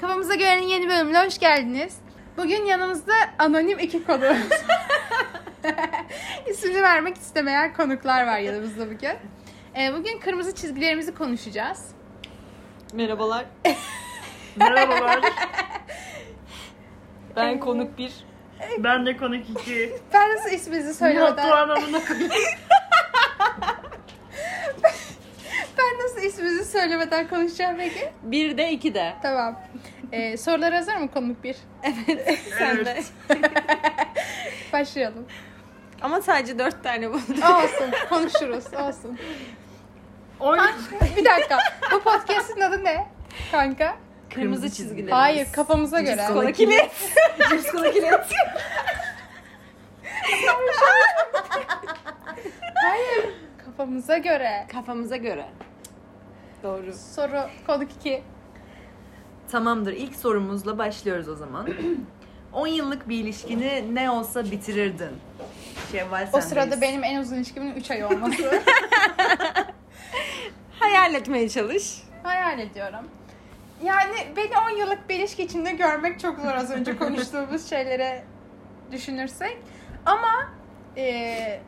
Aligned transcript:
Kafamıza 0.00 0.34
görenin 0.34 0.66
yeni 0.66 0.88
bölümüne 0.88 1.24
hoş 1.26 1.38
geldiniz. 1.38 1.96
Bugün 2.36 2.64
yanımızda 2.64 3.12
anonim 3.38 3.78
iki 3.78 4.04
konuğumuz. 4.04 4.62
İsmini 6.50 6.82
vermek 6.82 7.16
istemeyen 7.16 7.74
konuklar 7.74 8.26
var 8.26 8.38
yanımızda 8.38 8.86
bugün. 8.86 9.16
Ee, 9.76 9.92
bugün 9.94 10.18
kırmızı 10.18 10.54
çizgilerimizi 10.54 11.14
konuşacağız. 11.14 11.88
Merhabalar. 12.92 13.44
Merhabalar. 14.56 15.20
Ben 17.36 17.60
konuk 17.60 17.98
bir. 17.98 18.12
Ben 18.78 19.06
de 19.06 19.16
konuk 19.16 19.50
iki. 19.50 19.92
Ben 20.12 20.36
nasıl 20.36 20.50
isminizi 20.50 20.94
söylemeden... 20.94 21.48
Doğan 21.48 21.68
amına 21.68 22.00
nasıl 26.10 26.22
isminizi 26.22 26.64
söylemeden 26.64 27.28
konuşacağım 27.28 27.76
peki? 27.78 28.12
Bir 28.22 28.56
de 28.58 28.70
iki 28.70 28.94
de. 28.94 29.14
Tamam. 29.22 29.60
Ee, 30.12 30.36
sorular 30.36 30.74
hazır 30.74 30.96
mı 30.96 31.10
konuk 31.10 31.44
bir? 31.44 31.56
Sen 32.58 32.84
de. 32.84 33.02
Başlayalım. 34.72 35.26
Ama 36.02 36.20
sadece 36.20 36.58
dört 36.58 36.82
tane 36.82 37.10
buldum. 37.10 37.42
Olsun. 37.42 37.90
Konuşuruz. 38.08 38.64
Olsun. 38.74 39.18
Oy. 40.40 40.58
Bir 41.16 41.24
dakika. 41.24 41.58
Bu 41.92 42.00
podcast'in 42.00 42.60
adı 42.60 42.84
ne? 42.84 43.06
Kanka? 43.52 43.96
Kırmızı 44.34 44.70
çizgiler. 44.70 45.12
Hayır 45.12 45.46
kafamıza 45.52 46.00
göre. 46.00 46.26
Kola 46.28 46.52
kilit. 46.52 46.90
Cips 47.50 47.70
kola 47.72 47.90
kilit. 47.90 48.12
Hayır. 52.74 53.34
Kafamıza 53.66 54.18
göre. 54.18 54.66
Kafamıza 54.72 55.16
göre. 55.16 55.46
Doğru. 56.62 56.92
Soru 57.14 57.40
konuk 57.66 57.90
2. 58.00 58.22
Tamamdır. 59.50 59.92
İlk 59.92 60.16
sorumuzla 60.16 60.78
başlıyoruz 60.78 61.28
o 61.28 61.36
zaman. 61.36 61.68
10 62.52 62.66
yıllık 62.66 63.08
bir 63.08 63.18
ilişkini 63.24 63.94
ne 63.94 64.10
olsa 64.10 64.50
bitirirdin. 64.50 65.10
Şevval 65.92 66.22
O 66.22 66.26
sendeyiz. 66.26 66.48
sırada 66.48 66.80
benim 66.80 67.04
en 67.04 67.20
uzun 67.20 67.36
ilişkimin 67.36 67.74
3 67.74 67.90
ay 67.90 68.04
olması. 68.04 68.42
Hayal 70.80 71.14
etmeye 71.14 71.48
çalış. 71.48 72.02
Hayal 72.22 72.58
ediyorum. 72.58 73.08
Yani 73.84 74.14
beni 74.36 74.50
10 74.74 74.78
yıllık 74.78 75.08
bir 75.08 75.14
ilişki 75.14 75.42
içinde 75.42 75.72
görmek 75.72 76.20
çok 76.20 76.38
zor 76.38 76.54
az 76.54 76.70
önce 76.70 76.96
konuştuğumuz 76.96 77.66
şeylere 77.70 78.24
düşünürsek. 78.92 79.58
Ama 80.06 80.48
e, 80.96 81.60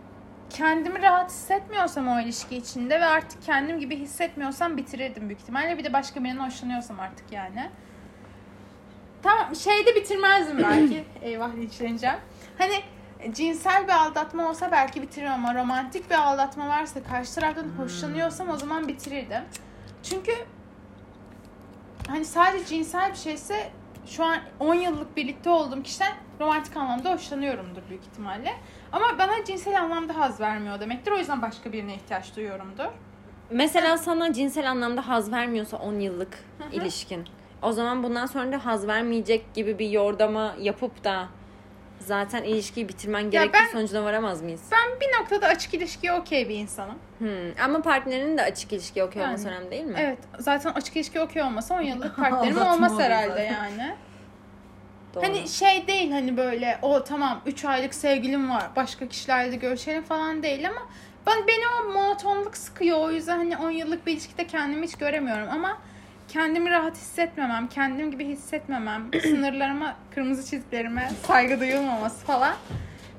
kendimi 0.52 1.02
rahat 1.02 1.30
hissetmiyorsam 1.30 2.08
o 2.08 2.20
ilişki 2.20 2.56
içinde 2.56 3.00
ve 3.00 3.04
artık 3.04 3.42
kendim 3.42 3.80
gibi 3.80 3.96
hissetmiyorsam 3.96 4.76
bitirirdim 4.76 5.28
büyük 5.28 5.40
ihtimalle. 5.40 5.78
Bir 5.78 5.84
de 5.84 5.92
başka 5.92 6.24
birinden 6.24 6.46
hoşlanıyorsam 6.46 7.00
artık 7.00 7.32
yani. 7.32 7.70
Tamam 9.22 9.56
şeyde 9.56 9.94
bitirmezdim 9.94 10.58
belki. 10.58 11.04
Eyvah 11.22 11.54
linçleneceğim. 11.54 12.16
Hani 12.58 12.74
cinsel 13.34 13.84
bir 13.84 13.92
aldatma 13.92 14.48
olsa 14.48 14.72
belki 14.72 15.02
bitiririm 15.02 15.32
ama 15.32 15.54
romantik 15.54 16.10
bir 16.10 16.14
aldatma 16.14 16.68
varsa 16.68 17.02
karşı 17.02 17.34
taraftan 17.34 17.68
hoşlanıyorsam 17.78 18.48
o 18.48 18.56
zaman 18.56 18.88
bitirirdim. 18.88 19.42
Çünkü 20.02 20.32
hani 22.08 22.24
sadece 22.24 22.66
cinsel 22.66 23.10
bir 23.10 23.16
şeyse 23.16 23.70
şu 24.06 24.24
an 24.24 24.38
10 24.60 24.74
yıllık 24.74 25.16
birlikte 25.16 25.50
olduğum 25.50 25.82
kişiden 25.82 26.12
romantik 26.40 26.76
anlamda 26.76 27.12
hoşlanıyorumdur 27.12 27.82
büyük 27.88 28.02
ihtimalle. 28.02 28.54
Ama 28.92 29.18
bana 29.18 29.44
cinsel 29.44 29.80
anlamda 29.80 30.16
haz 30.16 30.40
vermiyor 30.40 30.80
demektir. 30.80 31.12
O 31.12 31.16
yüzden 31.16 31.42
başka 31.42 31.72
birine 31.72 31.94
ihtiyaç 31.94 32.36
duyuyorumdur. 32.36 32.88
Mesela 33.50 33.98
sana 33.98 34.32
cinsel 34.32 34.70
anlamda 34.70 35.08
haz 35.08 35.32
vermiyorsa 35.32 35.76
10 35.76 36.00
yıllık 36.00 36.38
ilişkin. 36.72 37.28
O 37.62 37.72
zaman 37.72 38.02
bundan 38.02 38.26
sonra 38.26 38.52
da 38.52 38.64
haz 38.64 38.86
vermeyecek 38.86 39.54
gibi 39.54 39.78
bir 39.78 39.88
yordama 39.90 40.54
yapıp 40.58 41.04
da 41.04 41.28
zaten 41.98 42.42
ilişkiyi 42.42 42.88
bitirmen 42.88 43.30
gerektiği 43.30 43.58
ben- 43.58 43.72
sonucuna 43.72 44.04
varamaz 44.04 44.42
mıyız? 44.42 44.60
Ben 44.72 45.00
bir 45.00 45.20
noktada 45.20 45.46
açık 45.46 45.74
ilişkiye 45.74 46.12
okey 46.12 46.48
bir 46.48 46.54
insanım. 46.54 46.98
Hmm. 47.18 47.28
Ama 47.64 47.82
partnerinin 47.82 48.38
de 48.38 48.42
açık 48.42 48.72
ilişki 48.72 49.02
okuyor 49.02 49.26
olması 49.26 49.48
Yani. 49.48 49.56
önemli 49.56 49.70
değil 49.70 49.84
mi? 49.84 49.94
Evet 49.98 50.18
zaten 50.38 50.72
açık 50.72 50.96
ilişki 50.96 51.20
okey 51.20 51.42
olmasa 51.42 51.74
10 51.74 51.80
yıllık 51.80 52.16
partnerim 52.22 52.62
olmaz 52.62 52.98
herhalde 52.98 53.40
yani. 53.40 53.94
Doğru. 55.14 55.24
Hani 55.24 55.48
şey 55.48 55.86
değil 55.86 56.10
hani 56.10 56.36
böyle 56.36 56.78
o 56.82 57.04
tamam 57.04 57.40
3 57.46 57.64
aylık 57.64 57.94
sevgilim 57.94 58.50
var 58.50 58.64
başka 58.76 59.08
kişilerle 59.08 59.52
de 59.52 59.56
görüşelim 59.56 60.02
falan 60.02 60.42
değil 60.42 60.68
ama 60.68 60.88
ben 61.26 61.46
beni 61.46 61.62
o 61.80 61.92
monotonluk 61.92 62.56
sıkıyor 62.56 62.98
o 62.98 63.10
yüzden 63.10 63.36
hani 63.36 63.56
10 63.56 63.70
yıllık 63.70 64.06
bir 64.06 64.12
ilişkide 64.12 64.46
kendimi 64.46 64.86
hiç 64.86 64.94
göremiyorum 64.94 65.48
ama 65.50 65.78
kendimi 66.28 66.70
rahat 66.70 66.96
hissetmemem, 66.96 67.68
kendim 67.68 68.10
gibi 68.10 68.26
hissetmemem, 68.26 69.10
sınırlarıma, 69.22 69.96
kırmızı 70.14 70.50
çizgilerime 70.50 71.10
saygı 71.26 71.60
duyulmaması 71.60 72.24
falan 72.26 72.54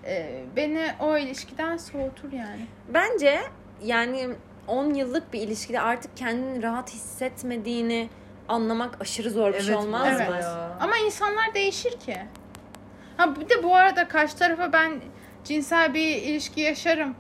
e, 0.06 0.44
beni 0.56 0.92
o 1.00 1.18
ilişkiden 1.18 1.78
soğutur 1.78 2.32
yani. 2.32 2.66
Bence 2.94 3.40
yani 3.84 4.30
10 4.68 4.94
yıllık 4.94 5.34
bir 5.34 5.42
ilişkide 5.42 5.82
artık 5.82 6.18
kendini 6.18 6.64
rahat 6.64 6.94
hissetmediğini 6.94 8.10
anlamak 8.48 9.02
aşırı 9.02 9.30
zor 9.30 9.54
bir 9.54 9.60
şey 9.62 9.74
Evet, 9.74 9.84
olmaz 9.84 10.08
evet. 10.12 10.30
mı? 10.30 10.36
ya. 10.36 10.78
Ama 10.80 10.98
insanlar 10.98 11.54
değişir 11.54 12.00
ki. 12.00 12.18
Ha 13.18 13.36
bir 13.36 13.50
de 13.50 13.64
bu 13.64 13.76
arada 13.76 14.08
karşı 14.08 14.38
tarafa 14.38 14.74
ben 14.74 15.02
cinsel 15.44 15.94
bir 15.94 16.16
ilişki 16.16 16.62
yaşarım. 16.62 17.16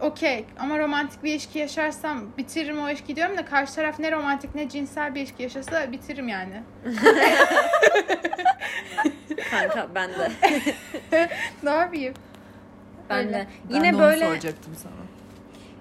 Okey 0.00 0.44
ama 0.58 0.78
romantik 0.78 1.24
bir 1.24 1.30
ilişki 1.32 1.58
yaşarsam 1.58 2.24
bitiririm 2.38 2.82
o 2.84 2.88
ilişkiyi 2.88 3.16
diyorum 3.16 3.36
da 3.38 3.44
karşı 3.44 3.74
taraf 3.74 3.98
ne 3.98 4.12
romantik 4.12 4.54
ne 4.54 4.68
cinsel 4.68 5.14
bir 5.14 5.20
ilişki 5.20 5.42
yaşasa 5.42 5.92
bitiririm 5.92 6.28
yani. 6.28 6.62
Kanka 9.50 9.88
ben 9.94 10.10
de. 10.10 10.30
ne 11.62 11.70
yapayım? 11.70 12.14
Ben 13.10 13.18
Öyle. 13.18 13.32
de. 13.32 13.46
Ben 13.70 13.74
Yine 13.74 13.92
de 13.92 13.96
onu 13.96 14.02
böyle 14.02 14.24
soracaktım 14.26 14.74
sana. 14.82 14.92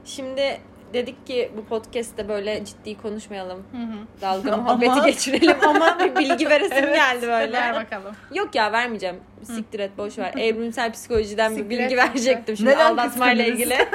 şimdi 0.05 0.61
dedik 0.93 1.27
ki 1.27 1.51
bu 1.57 1.65
podcast'te 1.65 2.29
böyle 2.29 2.65
ciddi 2.65 2.97
konuşmayalım. 2.97 3.63
Hı 3.71 3.77
hı. 3.77 4.21
Dalga 4.21 4.57
muhabbeti 4.61 5.01
geçirelim 5.05 5.57
ama 5.67 5.99
bir 5.99 6.15
bilgi 6.15 6.49
veresim 6.49 6.85
geldi 6.93 7.27
Ver 7.27 7.41
böyle. 7.41 7.73
bakalım. 7.73 8.15
Yok 8.33 8.55
ya 8.55 8.71
vermeyeceğim. 8.71 9.15
Siktir 9.43 9.79
et 9.79 9.97
boş 9.97 10.17
ver. 10.17 10.33
Evrimsel 10.37 10.91
psikolojiden 10.91 11.57
bir 11.57 11.69
bilgi 11.69 11.97
verecektim 11.97 12.57
şimdi 12.57 12.69
Neden 12.69 12.85
aldatmayla 12.91 13.45
ilgili. 13.45 13.77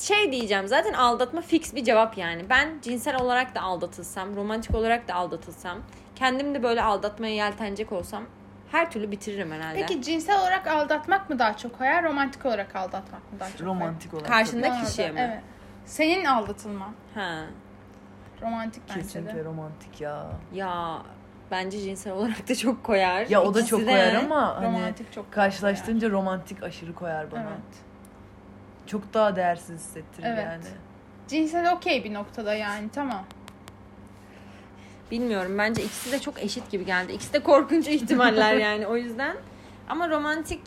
şey 0.00 0.32
diyeceğim 0.32 0.68
zaten 0.68 0.92
aldatma 0.92 1.40
fix 1.40 1.74
bir 1.74 1.84
cevap 1.84 2.18
yani. 2.18 2.42
Ben 2.50 2.68
cinsel 2.82 3.20
olarak 3.20 3.54
da 3.54 3.60
aldatılsam, 3.60 4.36
romantik 4.36 4.74
olarak 4.74 5.08
da 5.08 5.14
aldatılsam, 5.14 5.78
kendim 6.16 6.54
de 6.54 6.62
böyle 6.62 6.82
aldatmaya 6.82 7.34
yeltenecek 7.34 7.92
olsam 7.92 8.24
her 8.74 8.90
türlü 8.90 9.10
bitiririm 9.10 9.52
herhalde. 9.52 9.80
Peki 9.80 10.02
cinsel 10.02 10.40
olarak 10.40 10.66
aldatmak 10.66 11.30
mı 11.30 11.38
daha 11.38 11.56
çok 11.56 11.78
koyar, 11.78 12.04
romantik 12.04 12.46
olarak 12.46 12.76
aldatmak 12.76 13.32
mı 13.32 13.40
daha 13.40 13.48
çok 13.48 13.58
koyar? 13.58 13.70
Romantik 13.70 14.14
olarak. 14.14 14.28
Karşında 14.28 14.70
Bana 14.70 14.80
da, 14.80 14.84
kişiye 14.84 15.10
mi? 15.10 15.20
Evet. 15.20 15.40
Senin 15.84 16.24
aldatılman. 16.24 16.92
Ha. 17.14 17.40
Romantik 18.42 18.82
bence 18.88 19.00
Kesinlikle 19.00 19.38
de. 19.38 19.44
romantik 19.44 20.00
ya. 20.00 20.26
Ya 20.54 20.98
bence 21.50 21.80
cinsel 21.80 22.12
olarak 22.12 22.48
da 22.48 22.54
çok 22.54 22.84
koyar. 22.84 23.26
Ya 23.26 23.42
o 23.42 23.54
da 23.54 23.58
İkisi 23.58 23.70
çok 23.70 23.80
de. 23.80 23.84
koyar 23.84 24.14
ama 24.14 24.56
hani 24.56 24.66
Romantik 24.66 25.12
çok 25.12 25.32
karşılaştırınca 25.32 26.10
romantik 26.10 26.62
aşırı 26.62 26.94
koyar 26.94 27.30
bana. 27.32 27.40
Evet. 27.42 27.84
Çok 28.86 29.14
daha 29.14 29.36
değersiz 29.36 29.80
hissettirir 29.80 30.26
Evet. 30.26 30.44
yani. 30.46 30.64
Cinsel 31.28 31.72
okey 31.72 32.04
bir 32.04 32.14
noktada 32.14 32.54
yani 32.54 32.88
tamam. 32.90 33.24
Bilmiyorum 35.10 35.58
bence 35.58 35.82
ikisi 35.82 36.12
de 36.12 36.18
çok 36.18 36.42
eşit 36.42 36.70
gibi 36.70 36.84
geldi. 36.84 37.12
İkisi 37.12 37.32
de 37.32 37.38
korkunç 37.38 37.88
ihtimaller 37.88 38.54
yani 38.68 38.86
o 38.86 38.96
yüzden. 38.96 39.36
Ama 39.88 40.10
romantik 40.10 40.60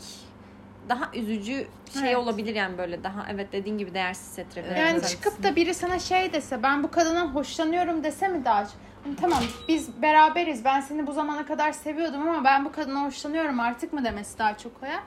daha 0.88 1.10
üzücü 1.14 1.66
şey 1.92 2.02
Evet. 2.02 2.16
olabilir 2.16 2.54
yani 2.54 2.78
böyle 2.78 3.04
daha 3.04 3.26
evet 3.30 3.52
dediğin 3.52 3.78
gibi 3.78 3.94
değersiz 3.94 4.28
hissettirebilir. 4.28 4.76
Yani 4.76 4.98
evet. 4.98 5.08
çıkıp 5.08 5.42
da 5.42 5.56
biri 5.56 5.74
sana 5.74 5.98
şey 5.98 6.32
dese 6.32 6.62
ben 6.62 6.82
bu 6.82 6.90
kadından 6.90 7.26
hoşlanıyorum 7.26 8.04
dese 8.04 8.28
mi 8.28 8.44
daha? 8.44 8.66
Hani 9.04 9.16
tamam 9.16 9.42
biz 9.68 10.02
beraberiz 10.02 10.64
ben 10.64 10.80
seni 10.80 11.06
bu 11.06 11.12
zamana 11.12 11.46
kadar 11.46 11.72
seviyordum 11.72 12.28
ama 12.28 12.44
ben 12.44 12.64
bu 12.64 12.72
kadından 12.72 13.04
hoşlanıyorum 13.04 13.60
artık 13.60 13.92
mı 13.92 14.04
demesi 14.04 14.38
daha 14.38 14.58
çok 14.58 14.80
koyar. 14.80 15.00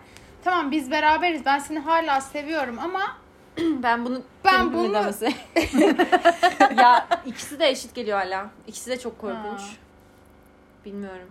Tamam 0.44 0.72
biz 0.72 0.92
beraberiz 0.92 1.45
ben 1.45 1.60
seni 1.60 1.80
hala 1.80 2.22
seviyorum 2.22 2.80
ama 2.80 3.18
Ben 3.83 4.06
bunu 4.06 4.21
Ben 4.45 4.74
bunu 4.74 4.94
demesi. 4.94 5.25
ya 6.77 7.07
ikisi 7.25 7.59
de 7.59 7.69
eşit 7.69 7.95
geliyor 7.95 8.18
hala. 8.18 8.50
İkisi 8.68 8.89
de 8.89 9.00
çok 9.00 9.19
korkunç. 9.19 9.62
Ha. 9.62 9.68
Bilmiyorum. 10.86 11.27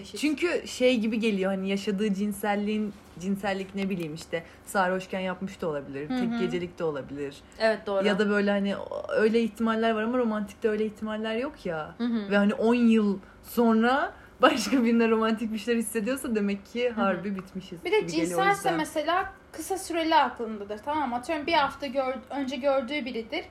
Eşit. 0.00 0.20
Çünkü 0.20 0.68
şey 0.68 0.98
gibi 0.98 1.20
geliyor 1.20 1.50
hani 1.50 1.68
yaşadığı 1.68 2.14
cinselliğin 2.14 2.92
cinsellik 3.20 3.74
ne 3.74 3.90
bileyim 3.90 4.14
işte 4.14 4.44
sarhoşken 4.66 5.20
yapmış 5.20 5.60
da 5.60 5.68
olabilir. 5.68 6.10
Hı 6.10 6.14
hı. 6.14 6.18
Tek 6.18 6.40
gecelik 6.40 6.78
de 6.78 6.84
olabilir. 6.84 7.36
evet 7.58 7.86
doğru. 7.86 8.06
Ya 8.06 8.18
da 8.18 8.30
böyle 8.30 8.50
hani 8.50 8.74
öyle 9.16 9.42
ihtimaller 9.42 9.90
var 9.90 10.02
ama 10.02 10.18
romantikte 10.18 10.68
öyle 10.68 10.86
ihtimaller 10.86 11.36
yok 11.36 11.66
ya. 11.66 11.94
Hı 11.98 12.04
hı. 12.04 12.30
Ve 12.30 12.36
hani 12.36 12.54
10 12.54 12.74
yıl 12.74 13.18
sonra 13.42 14.12
başka 14.42 14.84
birine 14.84 15.08
romantik 15.08 15.52
bir 15.52 15.58
şeyler 15.58 15.80
hissediyorsa 15.80 16.34
demek 16.34 16.66
ki 16.66 16.90
harbi 16.90 17.36
bitmişiz. 17.36 17.84
bir 17.84 17.92
de 17.92 18.08
cinselse 18.08 18.70
mesela 18.70 19.32
kısa 19.52 19.78
süreli 19.78 20.14
aklındadır 20.16 20.78
tamam 20.84 21.08
mı? 21.08 21.16
Atıyorum 21.16 21.46
bir 21.46 21.52
hafta 21.52 21.86
gör- 21.86 22.14
önce 22.30 22.56
gördüğü 22.56 23.04
biridir. 23.04 23.44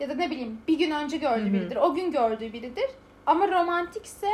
Ya 0.00 0.08
da 0.08 0.14
ne 0.14 0.30
bileyim 0.30 0.58
bir 0.68 0.78
gün 0.78 0.90
önce 0.90 1.16
gördüğü 1.16 1.52
biridir. 1.52 1.76
O 1.76 1.94
gün 1.94 2.12
gördüğü 2.12 2.52
biridir. 2.52 2.90
Ama 3.26 3.48
romantikse 3.48 4.28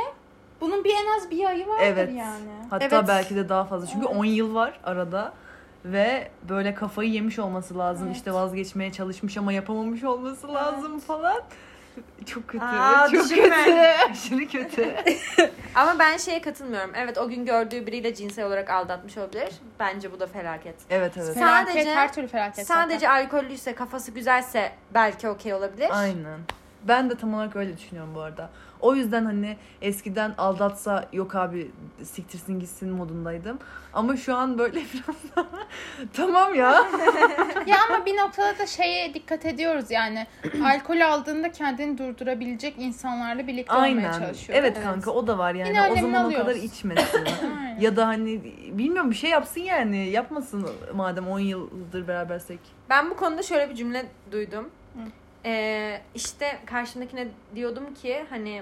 bunun 0.61 0.83
bir 0.83 0.89
en 0.89 1.17
az 1.17 1.31
bir 1.31 1.45
ayı 1.45 1.67
vardır 1.67 1.83
Evet. 1.85 2.09
yani. 2.17 2.49
Hatta 2.69 2.85
Evet. 2.85 3.05
belki 3.07 3.35
de 3.35 3.49
daha 3.49 3.63
fazla. 3.65 3.87
Çünkü 3.87 4.05
Evet. 4.07 4.17
10 4.17 4.25
yıl 4.25 4.55
var 4.55 4.79
arada. 4.83 5.33
Ve 5.85 6.31
böyle 6.49 6.73
kafayı 6.73 7.09
yemiş 7.11 7.39
olması 7.39 7.77
lazım. 7.77 8.05
Evet. 8.07 8.15
İşte 8.15 8.33
vazgeçmeye 8.33 8.91
çalışmış 8.91 9.37
ama 9.37 9.53
yapamamış 9.53 10.03
olması 10.03 10.53
lazım 10.53 10.99
falan. 10.99 11.41
Çok 12.25 12.47
kötü. 12.47 12.65
Aa, 12.65 13.09
çok 13.09 13.23
düşünme. 13.23 13.49
kötü. 13.49 13.77
Aşırı 14.11 14.47
kötü. 14.47 14.95
Ama 15.75 15.99
ben 15.99 16.17
şeye 16.17 16.41
katılmıyorum. 16.41 16.91
Evet 16.95 17.17
o 17.17 17.29
gün 17.29 17.45
gördüğü 17.45 17.87
biriyle 17.87 18.15
cinsel 18.15 18.45
olarak 18.45 18.69
aldatmış 18.69 19.17
olabilir. 19.17 19.49
Bence 19.79 20.11
bu 20.11 20.19
da 20.19 20.27
felaket. 20.27 20.75
evet 20.89 21.17
evet. 21.17 21.33
Felaket, 21.33 21.73
Sadece- 21.73 21.95
her 21.95 22.13
türlü 22.13 22.27
felaket. 22.27 22.67
Sadece 22.67 22.99
zaten. 22.99 23.23
alkollüyse, 23.25 23.75
kafası 23.75 24.11
güzelse 24.11 24.71
belki 24.93 25.29
okey 25.29 25.53
olabilir. 25.53 25.89
Aynen. 25.91 26.39
Ben 26.83 27.09
de 27.09 27.15
tam 27.15 27.33
olarak 27.33 27.55
öyle 27.55 27.77
düşünüyorum 27.77 28.15
bu 28.15 28.21
arada. 28.21 28.49
O 28.83 28.95
yüzden 28.95 29.25
hani 29.25 29.57
eskiden 29.81 30.33
aldatsa 30.37 31.05
yok 31.13 31.35
abi 31.35 31.71
siktirsin 32.03 32.59
gitsin 32.59 32.89
modundaydım. 32.89 33.59
Ama 33.93 34.17
şu 34.17 34.35
an 34.35 34.57
böyle 34.57 34.79
biraz 34.93 35.15
daha 35.35 35.45
tamam 36.13 36.55
ya. 36.55 36.71
ya 37.67 37.77
ama 37.89 38.05
bir 38.05 38.17
noktada 38.17 38.59
da 38.59 38.67
şeye 38.67 39.13
dikkat 39.13 39.45
ediyoruz 39.45 39.91
yani. 39.91 40.27
Alkol 40.63 41.01
aldığında 41.01 41.51
kendini 41.51 41.97
durdurabilecek 41.97 42.75
insanlarla 42.77 43.47
birlikte 43.47 43.73
olmaya 43.73 43.85
Aynen. 43.85 44.11
çalışıyor. 44.19 44.59
Evet 44.59 44.73
Evet. 44.77 44.85
kanka 44.85 45.11
o 45.11 45.27
da 45.27 45.37
var 45.37 45.53
yani. 45.55 45.69
Yine 45.69 45.81
o 45.91 45.95
zaman 45.95 46.25
o 46.25 46.29
kadar 46.29 46.41
alıyoruz. 46.41 46.63
içmesin. 46.63 47.23
Ya 47.79 47.95
da 47.95 48.07
hani 48.07 48.41
bilmiyorum 48.71 49.11
bir 49.11 49.15
şey 49.15 49.29
yapsın 49.29 49.61
yani. 49.61 50.09
Yapmasın 50.09 50.69
madem 50.93 51.27
10 51.27 51.39
yıldır 51.39 52.07
berabersek. 52.07 52.59
Ben 52.89 53.09
bu 53.09 53.15
konuda 53.17 53.43
şöyle 53.43 53.69
bir 53.69 53.75
cümle 53.75 54.05
duydum. 54.31 54.69
Hı. 54.93 54.99
Ee, 55.45 56.01
işte 56.15 56.59
karşımdakine 56.65 57.27
diyordum 57.55 57.93
ki 57.93 58.25
hani 58.29 58.61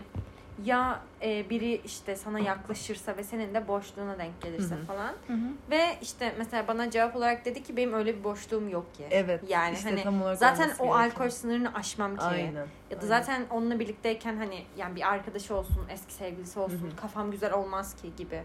ya 0.65 1.01
e, 1.21 1.49
biri 1.49 1.81
işte 1.85 2.15
sana 2.15 2.39
yaklaşırsa 2.39 3.17
ve 3.17 3.23
senin 3.23 3.53
de 3.53 3.67
boşluğuna 3.67 4.19
denk 4.19 4.41
gelirse 4.41 4.75
Hı 4.75 4.79
hı. 4.79 4.85
falan. 4.85 5.13
Hı 5.27 5.33
hı. 5.33 5.71
Ve 5.71 5.85
işte 6.01 6.33
mesela 6.37 6.67
bana 6.67 6.91
cevap 6.91 7.15
olarak 7.15 7.45
dedi 7.45 7.63
ki 7.63 7.77
benim 7.77 7.93
öyle 7.93 8.19
bir 8.19 8.23
boşluğum 8.23 8.69
yok 8.69 8.95
ki. 8.95 9.03
Evet. 9.11 9.41
Yani 9.49 9.75
işte 9.75 10.03
hani 10.03 10.37
zaten 10.37 10.69
o 10.79 10.83
gereken. 10.83 10.99
alkol 10.99 11.29
sınırını 11.29 11.75
aşmam 11.75 12.15
ki. 12.15 12.23
Aynen. 12.23 12.53
Ya 12.53 12.61
da 12.61 12.67
aynen. 12.91 13.07
zaten 13.07 13.45
onunla 13.49 13.79
birlikteyken 13.79 14.37
hani 14.37 14.63
yani 14.77 14.95
bir 14.95 15.09
arkadaşı 15.09 15.55
olsun, 15.55 15.85
eski 15.89 16.13
sevgilisi 16.13 16.59
olsun, 16.59 16.81
Hı 16.81 16.91
hı. 16.91 16.95
kafam 16.95 17.31
güzel 17.31 17.53
olmaz 17.53 17.95
ki 18.01 18.15
gibi. 18.17 18.41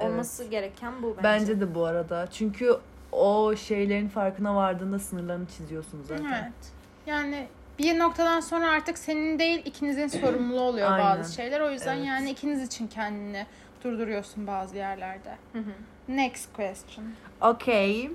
Evet. 0.00 0.10
Olması 0.10 0.44
gereken 0.44 1.02
bu 1.02 1.16
bence. 1.16 1.22
Bence 1.22 1.60
de 1.60 1.74
bu 1.74 1.84
arada. 1.84 2.26
Çünkü 2.30 2.76
o 3.12 3.56
şeylerin 3.56 4.08
farkına 4.08 4.56
vardığında 4.56 4.98
sınırlarını 4.98 5.46
çiziyorsun 5.46 6.02
zaten. 6.02 6.24
Evet. 6.24 6.72
Yani 7.06 7.48
bir 7.82 7.98
noktadan 7.98 8.40
sonra 8.40 8.70
artık 8.70 8.98
senin 8.98 9.38
değil 9.38 9.62
ikinizin 9.64 10.08
sorumluluğu 10.20 10.60
oluyor 10.60 10.92
Aynen. 10.92 11.04
bazı 11.04 11.34
şeyler. 11.34 11.60
O 11.60 11.70
yüzden 11.70 11.96
Evet. 11.96 12.06
yani 12.06 12.30
ikiniz 12.30 12.62
için 12.62 12.86
kendini 12.86 13.46
durduruyorsun 13.84 14.46
bazı 14.46 14.76
yerlerde. 14.76 15.30
Hı 15.52 15.58
hı. 15.58 15.72
Next 16.08 16.52
question. 16.52 17.06
Okey. 17.40 18.10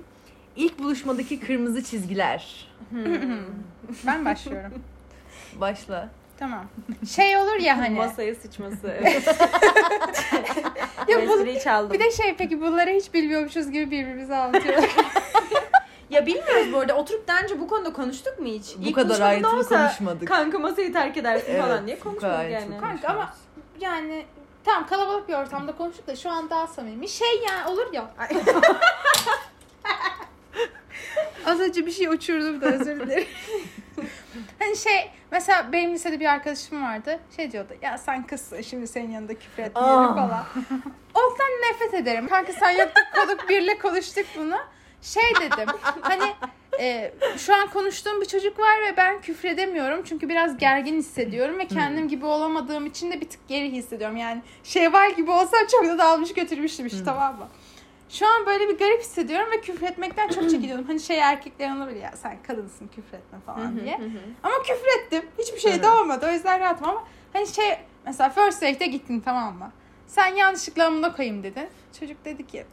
İlk 0.56 0.78
buluşmadaki 0.78 1.40
kırmızı 1.40 1.84
çizgiler. 1.84 2.68
Ben 4.06 4.24
başlıyorum. 4.24 4.72
Başla. 5.60 6.08
tamam. 6.38 6.64
Şey 7.16 7.36
olur 7.36 7.56
ya 7.60 7.78
hani. 7.78 7.94
Masaya 7.96 8.34
sıçması. 8.34 8.96
Ya 11.08 11.28
Bu 11.28 11.60
çaldım. 11.60 11.92
Bir 11.92 12.00
de 12.00 12.10
şey 12.10 12.34
peki 12.38 12.60
bunları 12.60 12.90
hiç 12.90 13.14
bilmiyormuşuz 13.14 13.70
gibi 13.70 13.90
birbirimize 13.90 14.36
anlatıyorlar. 14.36 14.90
Ya 16.16 16.26
bilmiyoruz 16.26 16.72
bu 16.72 16.78
arada. 16.78 16.94
Oturup 16.96 17.28
daha 17.28 17.40
önce 17.40 17.60
bu 17.60 17.68
konuda 17.68 17.92
konuştuk 17.92 18.38
mu 18.38 18.46
hiç? 18.46 18.76
Bu 18.76 18.82
İlk 18.82 18.94
kadar 18.94 19.20
ayrıntılı 19.20 19.58
olsa 19.58 19.78
konuşmadık. 19.78 20.28
Kanka 20.28 20.58
masayı 20.58 20.92
terk 20.92 21.16
edersin 21.16 21.46
Evet, 21.50 21.62
falan 21.62 21.86
diye 21.86 21.98
konuşmadık 21.98 22.50
yani. 22.50 22.80
Kanka 22.80 23.08
ama 23.08 23.34
yani 23.80 24.26
tamam 24.64 24.86
kalabalık 24.86 25.28
bir 25.28 25.34
ortamda 25.34 25.76
konuştuk 25.76 26.06
da 26.06 26.16
şu 26.16 26.30
an 26.30 26.50
daha 26.50 26.66
samimi. 26.66 27.08
Şey 27.08 27.42
yani 27.48 27.68
olur 27.68 27.92
ya. 27.92 28.10
Az 31.46 31.60
önce 31.60 31.86
bir 31.86 31.92
şey 31.92 32.08
uçurdum 32.08 32.60
da 32.60 32.66
özür 32.66 33.00
dilerim. 33.00 33.28
hani 34.58 34.76
şey 34.76 35.10
mesela 35.30 35.72
benim 35.72 35.94
lisede 35.94 36.20
bir 36.20 36.26
arkadaşım 36.26 36.82
vardı. 36.82 37.18
Şey 37.36 37.52
diyordu 37.52 37.74
ya 37.82 37.98
sen 37.98 38.26
kızsın 38.26 38.60
şimdi 38.60 38.86
senin 38.86 39.10
yanında 39.10 39.34
küfür 39.34 39.62
etmeyelim 39.62 40.14
falan. 40.14 40.44
Ondan 41.14 41.50
nefret 41.70 41.94
ederim. 41.94 42.28
Kanka 42.28 42.52
sen 42.52 42.70
yaptık 42.70 43.04
konuk 43.14 43.48
birle 43.48 43.78
konuştuk 43.78 44.26
bunu. 44.38 44.56
Şey 45.02 45.22
dedim 45.40 45.68
hani 46.02 46.34
e, 46.80 47.12
şu 47.36 47.54
an 47.54 47.70
konuştuğum 47.70 48.20
bir 48.20 48.26
çocuk 48.26 48.58
var 48.58 48.76
ve 48.88 48.96
ben 48.96 49.20
küfredemiyorum 49.20 50.02
çünkü 50.04 50.28
biraz 50.28 50.58
gergin 50.58 50.98
hissediyorum 50.98 51.58
ve 51.58 51.66
kendim 51.66 52.08
gibi 52.08 52.26
olamadığım 52.26 52.86
için 52.86 53.12
de 53.12 53.20
bir 53.20 53.28
tık 53.28 53.48
geri 53.48 53.72
hissediyorum. 53.72 54.16
Yani 54.16 54.42
şevval 54.64 55.14
gibi 55.14 55.30
olsam 55.30 55.60
çok 55.70 55.84
da 55.84 55.98
dalmış 55.98 56.34
götürmüştüm 56.34 56.86
işte 56.86 57.04
tamam 57.04 57.38
mı? 57.38 57.48
Şu 58.08 58.26
an 58.26 58.46
böyle 58.46 58.68
bir 58.68 58.78
garip 58.78 59.00
hissediyorum 59.00 59.48
ve 59.52 59.60
küfretmekten 59.60 60.28
çok 60.28 60.50
çekiniyorum. 60.50 60.84
Hani 60.86 61.00
şey 61.00 61.18
erkeklerin 61.18 61.76
olabilir 61.76 62.00
ya 62.02 62.12
sen 62.16 62.36
kadınsın 62.42 62.88
küfretme 62.88 63.38
falan 63.46 63.80
diye. 63.80 64.00
Ama 64.42 64.54
küfrettim. 64.62 65.30
Hiçbir 65.38 65.60
şey 65.60 65.82
de 65.82 65.88
olmadı. 65.90 66.26
O 66.28 66.32
yüzden 66.32 66.60
rahatım 66.60 66.88
ama 66.88 67.04
hani 67.32 67.46
şey 67.46 67.78
mesela 68.06 68.30
first 68.30 68.62
date'e 68.62 68.86
gittin 68.86 69.20
tamam 69.20 69.58
mı? 69.58 69.72
Sen 70.06 70.26
yanlışlıkla 70.34 70.86
amına 70.86 71.16
koyayım 71.16 71.42
dedin. 71.42 71.68
Çocuk 72.00 72.24
dedi 72.24 72.46
ki 72.46 72.64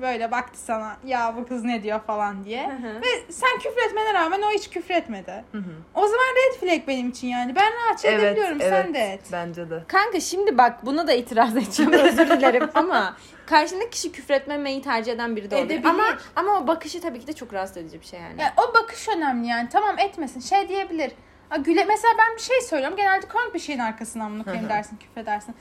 böyle 0.00 0.30
baktı 0.30 0.58
sana 0.60 0.96
ya 1.04 1.34
bu 1.36 1.48
kız 1.48 1.64
ne 1.64 1.82
diyor 1.82 2.00
falan 2.00 2.44
diye. 2.44 2.70
Ve 3.02 3.32
sen 3.32 3.58
küfretmene 3.58 4.14
rağmen 4.14 4.42
o 4.42 4.50
hiç 4.50 4.70
küfretmedi. 4.70 5.44
Hı 5.52 5.58
hı. 5.58 5.72
O 5.94 6.06
zaman 6.06 6.24
red 6.36 6.60
flag 6.60 6.88
benim 6.88 7.08
için 7.08 7.28
yani. 7.28 7.54
Ben 7.56 7.72
rahatça 7.72 8.08
Evet, 8.08 8.22
edebiliyorum 8.22 8.58
evet. 8.60 8.72
sen 8.84 8.94
de 8.94 8.98
et. 8.98 9.20
Bence 9.32 9.70
de. 9.70 9.82
Kanka 9.88 10.20
şimdi 10.20 10.58
bak 10.58 10.86
buna 10.86 11.06
da 11.06 11.12
itiraz 11.12 11.56
edeceğim 11.56 11.92
özür 12.02 12.30
dilerim 12.30 12.68
ama 12.74 13.16
karşındaki 13.46 13.90
kişi 13.90 14.12
küfretmemeyi 14.12 14.82
tercih 14.82 15.12
eden 15.12 15.36
biri 15.36 15.50
de 15.50 15.56
olabilir. 15.56 15.74
Edebilir. 15.74 15.90
Ama, 15.90 16.18
ama 16.36 16.58
o 16.60 16.66
bakışı 16.66 17.00
tabii 17.00 17.20
ki 17.20 17.26
de 17.26 17.32
çok 17.32 17.52
rahatsız 17.54 17.76
edici 17.76 18.00
bir 18.00 18.06
şey 18.06 18.20
yani. 18.20 18.40
Yani 18.40 18.52
o 18.56 18.74
bakış 18.74 19.08
önemli 19.08 19.46
yani. 19.48 19.68
Tamam 19.68 19.98
etmesin. 19.98 20.40
Şey 20.40 20.68
diyebilir. 20.68 21.12
Ha, 21.48 21.56
güle 21.56 21.84
mesela 21.84 22.14
ben 22.18 22.36
bir 22.36 22.42
şey 22.42 22.60
söylüyorum. 22.60 22.96
Genelde 22.96 23.28
komik 23.28 23.54
bir 23.54 23.58
şeyin 23.58 23.78
arkasından 23.78 24.34
bunu 24.34 24.44
koyayım 24.44 24.64
Hı 24.64 24.68
hı. 24.68 24.72
dersin, 24.72 24.96
küfredersin. 24.96 25.54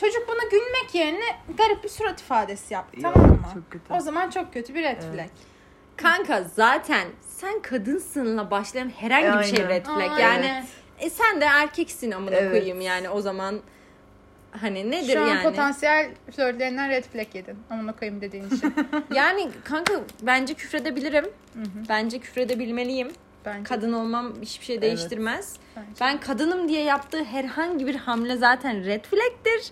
Çocuk 0.00 0.28
buna 0.28 0.42
gülmek 0.50 0.94
yerine 0.94 1.36
garip 1.58 1.84
bir 1.84 1.88
surat 1.88 2.20
ifadesi 2.20 2.74
yaptı. 2.74 3.00
Ya, 3.00 3.12
tamam 3.12 3.30
mı? 3.30 3.38
Çok 3.54 3.70
kötü. 3.70 3.94
O 3.94 4.00
zaman 4.00 4.30
çok 4.30 4.52
kötü 4.52 4.74
bir 4.74 4.82
red 4.82 5.02
Evet. 5.02 5.14
flag. 5.14 5.28
Kanka 5.96 6.42
zaten 6.54 7.08
sen 7.28 7.62
kadınsınla 7.62 8.50
başlayan 8.50 8.88
herhangi 8.96 9.38
bir 9.38 9.56
şey 9.56 9.64
Aynen. 9.64 9.76
red 9.76 9.84
flag. 9.86 10.10
Aynen. 10.10 10.18
Yani 10.18 10.64
e, 10.98 11.10
sen 11.10 11.40
de 11.40 11.44
erkeksin 11.44 12.10
amına 12.10 12.34
Evet. 12.34 12.50
koyayım 12.50 12.80
yani 12.80 13.08
o 13.10 13.20
zaman 13.20 13.60
hani 14.60 14.90
nedir 14.90 15.12
Şu 15.12 15.20
an 15.22 15.26
yani? 15.26 15.42
potansiyel 15.42 16.10
flörtlerinden 16.36 16.90
red 16.90 17.04
flag 17.04 17.34
yedin. 17.34 17.58
Amına 17.70 17.92
koyayım 17.96 18.20
dediğin 18.20 18.46
için. 18.46 18.74
Yani 19.14 19.50
kanka 19.64 20.00
bence 20.22 20.54
küfredebilirim. 20.54 21.24
Hı 21.24 21.60
hı. 21.62 21.88
Bence 21.88 22.18
küfredebilmeliyim. 22.18 23.08
Bence. 23.44 23.62
Kadın 23.62 23.92
olmam 23.92 24.32
hiçbir 24.42 24.64
şey 24.64 24.82
değiştirmez. 24.82 25.56
Bence. 25.76 25.88
Ben 26.00 26.20
kadınım 26.20 26.68
diye 26.68 26.82
yaptığı 26.82 27.24
herhangi 27.24 27.86
bir 27.86 27.94
hamle 27.94 28.36
zaten 28.36 28.84
red 28.84 29.04
flag'tir. 29.04 29.70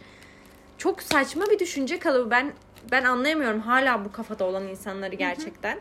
Çok 0.78 1.02
saçma 1.02 1.46
bir 1.50 1.58
düşünce 1.58 1.98
kalıbı. 1.98 2.30
Ben 2.30 2.52
ben 2.90 3.04
anlayamıyorum 3.04 3.60
hala 3.60 4.04
bu 4.04 4.12
kafada 4.12 4.44
olan 4.44 4.68
insanları 4.68 5.14
gerçekten. 5.14 5.78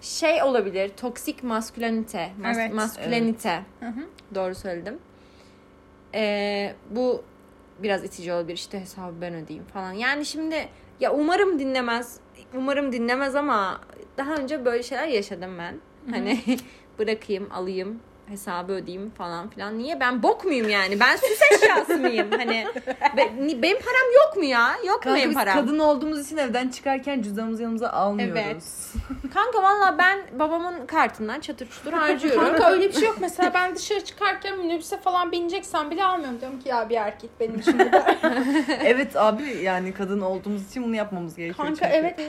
Şey 0.00 0.42
olabilir. 0.42 0.90
Toksik 0.96 1.42
maskülenite. 1.42 2.30
Mas- 2.42 2.56
Evet. 2.60 2.74
maskülenite. 2.74 3.62
Hı 3.80 3.86
hı. 3.86 4.00
Doğru 4.34 4.54
söyledim. 4.54 4.98
Ee, 6.14 6.74
bu 6.90 7.22
biraz 7.78 8.04
itici 8.04 8.32
olabilir. 8.32 8.54
İşte 8.56 8.80
hesabı 8.80 9.14
ben 9.20 9.34
ödeyeyim 9.34 9.66
falan. 9.66 9.92
Yani 9.92 10.26
şimdi 10.26 10.68
ya 11.00 11.12
umarım 11.14 11.58
dinlemez. 11.58 12.20
Umarım 12.54 12.92
dinlemez 12.92 13.34
ama 13.34 13.80
daha 14.16 14.34
önce 14.34 14.64
böyle 14.64 14.82
şeyler 14.82 15.06
yaşadım 15.06 15.58
ben. 15.58 15.74
Hani 16.10 16.40
bırakayım, 16.98 17.48
alayım, 17.52 18.00
hesabı 18.28 18.72
ödeyeyim 18.72 19.10
falan 19.10 19.48
filan. 19.50 19.78
Niye? 19.78 20.00
Ben 20.00 20.22
bok 20.22 20.44
muyum 20.44 20.68
yani? 20.68 21.00
Ben 21.00 21.16
süs 21.16 21.40
eşyası 21.62 21.98
mıyım? 21.98 22.30
Hani 22.30 22.66
be- 23.16 23.32
ni- 23.46 23.62
benim 23.62 23.78
param 23.78 24.12
yok 24.26 24.36
mu 24.36 24.44
ya? 24.44 24.68
Yok 24.86 24.96
mu 24.96 25.00
Kanka 25.02 25.16
benim 25.18 25.30
biz 25.30 25.36
param? 25.36 25.54
kadın 25.54 25.78
olduğumuz 25.78 26.26
için 26.26 26.36
evden 26.36 26.68
çıkarken 26.68 27.22
cüzdanımızı 27.22 27.62
yanımıza 27.62 27.88
almıyoruz. 27.90 28.34
Evet. 28.46 28.62
Kanka 29.34 29.62
valla 29.62 29.98
ben 29.98 30.18
babamın 30.38 30.86
kartından 30.86 31.40
çatır 31.40 31.68
çutur 31.70 31.92
harcıyorum. 31.92 32.40
Kanka 32.44 32.70
öyle 32.72 32.88
bir 32.88 32.92
şey 32.92 33.02
yok. 33.04 33.16
Mesela 33.20 33.54
ben 33.54 33.74
dışarı 33.74 34.04
çıkarken 34.04 34.58
minibüse 34.58 35.00
falan 35.00 35.32
bineceksem 35.32 35.90
bile 35.90 36.04
almıyorum. 36.04 36.40
Diyorum 36.40 36.60
ki 36.60 36.68
ya 36.68 36.88
bir 36.88 36.96
erkek 36.96 37.30
benim 37.40 37.58
için 37.60 37.78
evet 38.84 39.16
abi 39.16 39.58
yani 39.62 39.94
kadın 39.94 40.20
olduğumuz 40.20 40.70
için 40.70 40.82
bunu 40.84 40.96
yapmamız 40.96 41.36
gerekiyor. 41.36 41.66
Kanka 41.66 41.84
çünkü. 41.84 41.96
evet. 41.96 42.20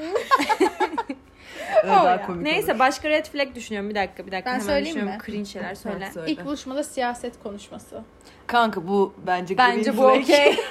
Öyle 1.84 1.94
daha 1.96 2.10
ya. 2.10 2.26
komik 2.26 2.42
Neyse 2.42 2.72
olur. 2.72 2.80
başka 2.80 3.10
red 3.10 3.26
flag 3.26 3.56
düşünüyorum. 3.56 3.90
Bir 3.90 3.96
dakika 3.96 4.26
bir 4.28 4.32
dakika. 4.32 4.50
Ben 4.50 4.54
Hemen 4.54 4.66
söyleyeyim 4.66 4.86
düşünüyorum. 4.96 5.22
mi? 5.22 5.26
Cringe 5.26 5.46
şeyler 5.50 5.76
söyle. 5.76 6.10
Söyle. 6.14 6.32
İlk 6.32 6.46
buluşmada 6.46 6.84
siyaset 6.84 7.44
konuşması. 7.44 8.02
Kanka 8.48 8.88
bu 8.88 9.14
bence 9.28 9.58
Bence 9.58 9.92
green 9.92 9.98
bu 9.98 10.02
flag. 10.02 10.24
okey. 10.24 10.56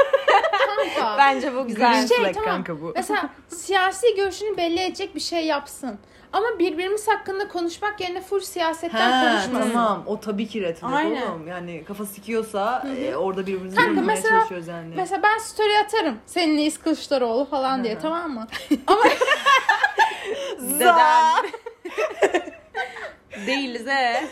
Kanka. 0.97 1.17
Bence 1.19 1.53
bu 1.53 1.57
Green 1.57 1.67
güzel. 1.69 2.09
Şey, 2.09 2.17
flag 2.19 2.35
tamam. 2.35 2.51
kanka 2.51 2.81
bu. 2.81 2.93
Mesela 2.97 3.29
siyasi 3.49 4.15
görüşünü 4.17 4.57
belli 4.57 4.81
edecek 4.81 5.15
bir 5.15 5.21
şey 5.21 5.47
yapsın. 5.47 5.99
Ama 6.33 6.47
birbirimiz 6.59 7.09
hakkında 7.09 7.49
konuşmak 7.49 8.01
yerine 8.01 8.21
full 8.21 8.41
siyasetten 8.41 9.11
Ha, 9.13 9.31
konuşmasın. 9.31 9.71
tamam. 9.73 10.03
O 10.07 10.21
tabii 10.21 10.49
ki 10.49 10.61
red 10.63 10.77
flag 10.77 10.93
Aynen. 10.95 11.23
oğlum. 11.31 11.49
Yani 11.49 11.85
kafa 11.85 12.07
sikiyorsa 12.07 12.89
e, 12.99 13.17
orada 13.17 13.47
birbirimizi 13.47 13.77
Kanka 13.77 14.01
mesela- 14.01 14.35
çalışıyoruz 14.39 14.69
yani. 14.69 14.95
Mesela 14.97 15.23
ben 15.23 15.39
story 15.39 15.79
atarım. 15.79 16.19
Seninle 16.27 16.63
İz 16.63 16.79
Kılıçdaroğlu 16.79 17.45
falan 17.45 17.85
diye 17.85 17.99
tamam 17.99 18.31
mı? 18.31 18.47
Deden. 20.61 21.47
Değiliz 23.47 23.87
he. 23.87 24.25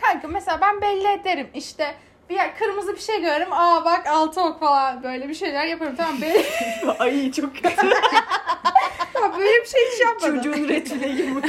Kanka 0.00 0.28
mesela 0.28 0.60
ben 0.60 0.80
belli 0.80 1.08
ederim. 1.08 1.48
İşte 1.54 1.94
bir 2.30 2.34
yer 2.34 2.58
kırmızı 2.58 2.94
bir 2.94 3.00
şey 3.00 3.20
görürüm. 3.20 3.52
Aa 3.52 3.84
bak 3.84 4.06
altı 4.06 4.40
ok 4.40 4.60
falan 4.60 5.02
böyle 5.02 5.28
bir 5.28 5.34
şeyler 5.34 5.64
yaparım. 5.66 5.96
Tamam 5.96 6.22
belli. 6.22 6.46
Ay 6.98 7.32
çok 7.32 7.54
kötü. 7.54 7.86
Ya 9.14 9.32
böyle 9.38 9.62
bir 9.62 9.66
şey 9.66 9.80
hiç 9.92 10.00
yapmadım. 10.00 10.36
Çocuğun 10.36 10.52
flag'i 10.84 11.34
bu. 11.34 11.40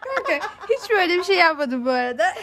Kanka 0.00 0.46
hiç 0.68 0.90
böyle 0.90 1.18
bir 1.18 1.24
şey 1.24 1.36
yapmadım 1.36 1.86
bu 1.86 1.90
arada. 1.90 2.34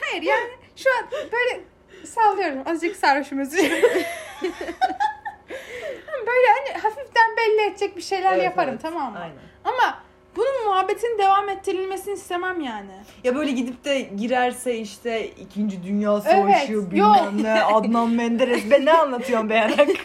Hayır 0.00 0.22
yani 0.22 0.50
şu 0.76 0.90
an 0.98 1.10
böyle 1.10 1.60
sallıyorum. 2.06 2.58
Azıcık 2.66 2.96
sarhoşum 2.96 3.38
özür 3.38 3.58
böyle 6.28 6.46
hani 6.48 6.82
hafiften 6.82 7.36
belli 7.36 7.60
edecek 7.66 7.96
bir 7.96 8.02
şeyler 8.02 8.32
Evet, 8.32 8.44
yaparım 8.44 8.70
evet. 8.70 8.82
tamam 8.82 9.12
mı? 9.12 9.18
Aynen. 9.18 9.36
Ama 9.64 9.98
bunun 10.38 10.64
muhabbetin 10.66 11.18
devam 11.18 11.48
ettirilmesini 11.48 12.14
istemem 12.14 12.60
yani. 12.60 12.90
Ya 13.24 13.36
böyle 13.36 13.50
gidip 13.50 13.84
de 13.84 14.00
girerse 14.00 14.76
işte 14.76 15.28
2. 15.28 15.82
Dünya 15.82 16.12
Evet, 16.12 16.22
Savaşı 16.32 16.72
yok. 16.72 16.90
bilmem 16.90 17.42
ne 17.42 17.62
Adnan 17.64 18.08
Menderes 18.10 18.62
ben 18.70 18.84
ne 18.84 18.92
anlatıyorum 18.92 19.50
beğenerek. 19.50 20.00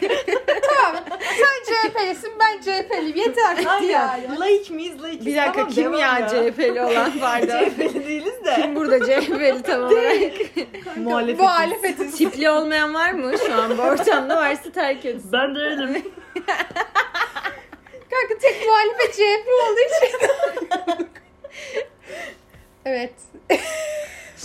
Tamam 0.76 1.02
sen 1.20 1.74
CHP'lisin 1.74 2.32
ben 2.40 2.60
CHP'liyim 2.60 3.16
yeter 3.16 3.56
bitti 3.58 3.84
yani. 3.86 4.38
Laik 4.40 4.70
miyiz 4.70 5.02
laik 5.02 5.26
Bir 5.26 5.36
dakika 5.36 5.68
kim 5.68 5.92
ya 5.92 6.28
CHP'li 6.28 6.80
olan 6.82 7.12
pardon. 7.20 7.46
CHP'li 7.64 8.06
değiliz 8.06 8.44
de. 8.44 8.54
kim 8.62 8.76
burada 8.76 8.98
CHP'li 9.00 9.62
tam 9.62 9.80
olarak? 9.82 10.32
Muhalefet. 10.96 11.40
Muhalefetiz. 11.40 12.16
Tipli 12.16 12.50
olmayan 12.50 12.94
var 12.94 13.10
mı 13.12 13.32
şu 13.46 13.54
an 13.54 13.78
bu 13.78 13.82
ortamda 13.82 14.36
varsa 14.36 14.70
terk 14.72 15.04
etsin. 15.04 15.32
Ben 15.32 15.54
de 15.54 15.58
öyleyim. 15.60 16.02
Kanka 18.14 18.38
tek 18.38 18.66
muhalefet 18.66 19.14
CHP 19.14 19.48
olduğu 19.48 19.80
için. 19.80 21.08
evet. 22.84 23.12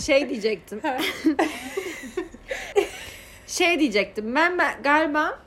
Şey 0.06 0.28
diyecektim. 0.28 0.80
şey 3.46 3.78
diyecektim. 3.80 4.34
Ben, 4.34 4.58
ben 4.58 4.82
galiba 4.82 5.38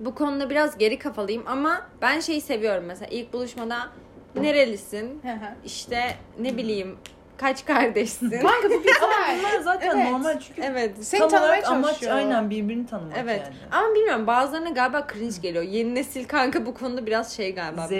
bu 0.00 0.14
konuda 0.14 0.50
biraz 0.50 0.78
geri 0.78 0.98
kafalıyım 0.98 1.42
ama 1.46 1.86
ben 2.02 2.20
şeyi 2.20 2.40
seviyorum 2.40 2.84
mesela 2.84 3.08
ilk 3.10 3.32
buluşmada 3.32 3.88
nerelisin? 4.34 5.20
İşte 5.64 6.16
ne 6.38 6.56
bileyim 6.56 6.96
kaç 7.36 7.64
kardeşsin? 7.66 8.30
Kanka 8.30 8.70
bu 8.70 8.82
güzel. 8.82 9.37
Zaten 9.80 9.98
Evet. 10.00 10.10
normal 10.10 10.40
çünkü 10.40 10.62
evet. 10.62 10.90
Seni 11.04 11.20
tam 11.20 11.28
tanımaya 11.28 11.52
olarak 11.52 11.68
amaç 11.72 12.02
aynen 12.02 12.50
birbirini 12.50 12.86
tanımak 12.86 13.16
Evet. 13.22 13.40
yani. 13.44 13.54
Ama 13.84 13.94
bilmiyorum 13.94 14.26
bazılarına 14.26 14.68
galiba 14.70 15.06
cringe 15.14 15.36
geliyor. 15.42 15.64
Yeni 15.64 15.94
nesil 15.94 16.24
kanka 16.28 16.66
bu 16.66 16.74
konuda 16.74 17.06
biraz 17.06 17.32
şey 17.36 17.54
galiba. 17.54 17.86
Z 17.86 17.90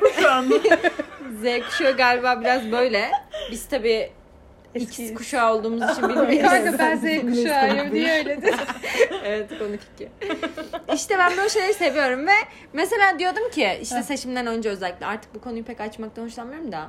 kuşağı? 0.00 0.44
Z 1.42 1.66
kuşağı 1.66 1.96
galiba 1.96 2.40
biraz 2.40 2.72
böyle. 2.72 3.10
Biz 3.50 3.66
tabii 3.68 4.10
X 4.74 4.84
Eskiyiz. 4.90 5.14
kuşağı 5.14 5.54
olduğumuz 5.54 5.90
için 5.90 6.02
bilmiyoruz. 6.08 6.50
Kanka 6.50 6.78
ben 6.78 6.96
Z 6.96 7.02
kuşağıyım 7.02 7.92
diye 7.92 8.18
öyle 8.18 8.42
de. 8.42 8.54
evet 9.24 9.58
konuk 9.58 9.80
iki. 9.94 10.08
İşte 10.94 11.18
ben 11.18 11.36
böyle 11.36 11.48
şeyleri 11.48 11.74
seviyorum 11.74 12.26
ve 12.26 12.32
mesela 12.72 13.18
diyordum 13.18 13.50
ki 13.50 13.68
işte 13.82 14.02
seçimden 14.02 14.46
önce 14.46 14.68
özellikle 14.70 15.06
artık 15.06 15.34
bu 15.34 15.40
konuyu 15.40 15.64
pek 15.64 15.80
açmaktan 15.80 16.22
hoşlanmıyorum 16.24 16.72
da 16.72 16.88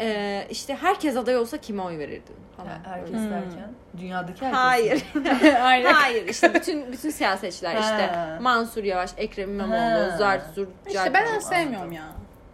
e, 0.00 0.46
işte 0.50 0.74
herkes 0.76 1.16
aday 1.16 1.36
olsa 1.36 1.56
kime 1.58 1.82
oy 1.82 1.98
verirdin 1.98 2.36
falan. 2.56 2.68
Ha, 2.68 2.78
Herkes 2.84 3.10
Hmm. 3.14 3.30
derken 3.30 3.70
dünyadaki 3.98 4.44
herkes. 4.44 4.58
Hayır. 4.58 5.04
Aynen. 5.62 5.92
Hayır 5.92 6.28
işte 6.28 6.54
bütün 6.54 6.92
bütün 6.92 7.10
siyasetçiler 7.10 7.76
işte. 7.80 8.10
Mansur 8.40 8.84
Yavaş, 8.84 9.10
Ekrem 9.16 9.50
İmamoğlu. 9.60 10.16
Zart 10.18 10.54
Zurt, 10.54 10.68
İşte 10.86 11.14
ben 11.14 11.26
onu 11.34 11.40
sevmiyorum 11.40 11.92
ya. 11.92 12.04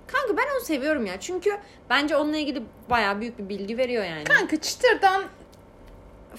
Kanka 0.07 0.37
ben 0.37 0.55
onu 0.57 0.61
seviyorum 0.65 1.07
ya. 1.07 1.21
Çünkü 1.21 1.51
bence 1.91 2.17
onunla 2.17 2.37
ilgili 2.37 2.63
bayağı 2.91 3.21
büyük 3.21 3.39
bir 3.39 3.49
bilgi 3.49 3.79
veriyor 3.79 4.05
yani. 4.05 4.25
Kanka 4.25 4.61
çıtırdan 4.61 5.23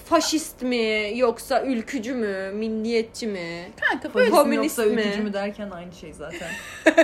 Faşist 0.04 0.62
mi 0.62 1.12
yoksa 1.14 1.62
ülkücü 1.62 2.14
mü, 2.14 2.50
milliyetçi 2.54 3.26
mi? 3.26 3.70
kanka 3.80 4.14
böyle 4.14 4.30
Komünist 4.30 4.78
yoksa 4.78 4.94
mi? 4.94 5.00
ülkücü 5.02 5.22
mü 5.22 5.32
derken 5.32 5.70
aynı 5.70 5.92
şey 5.92 6.12
zaten. 6.12 6.48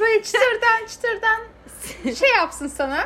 böyle 0.00 0.22
çıtırdan 0.22 0.86
çıtırdan 0.88 1.40
şey 2.14 2.30
yapsın 2.36 2.66
sana. 2.66 2.98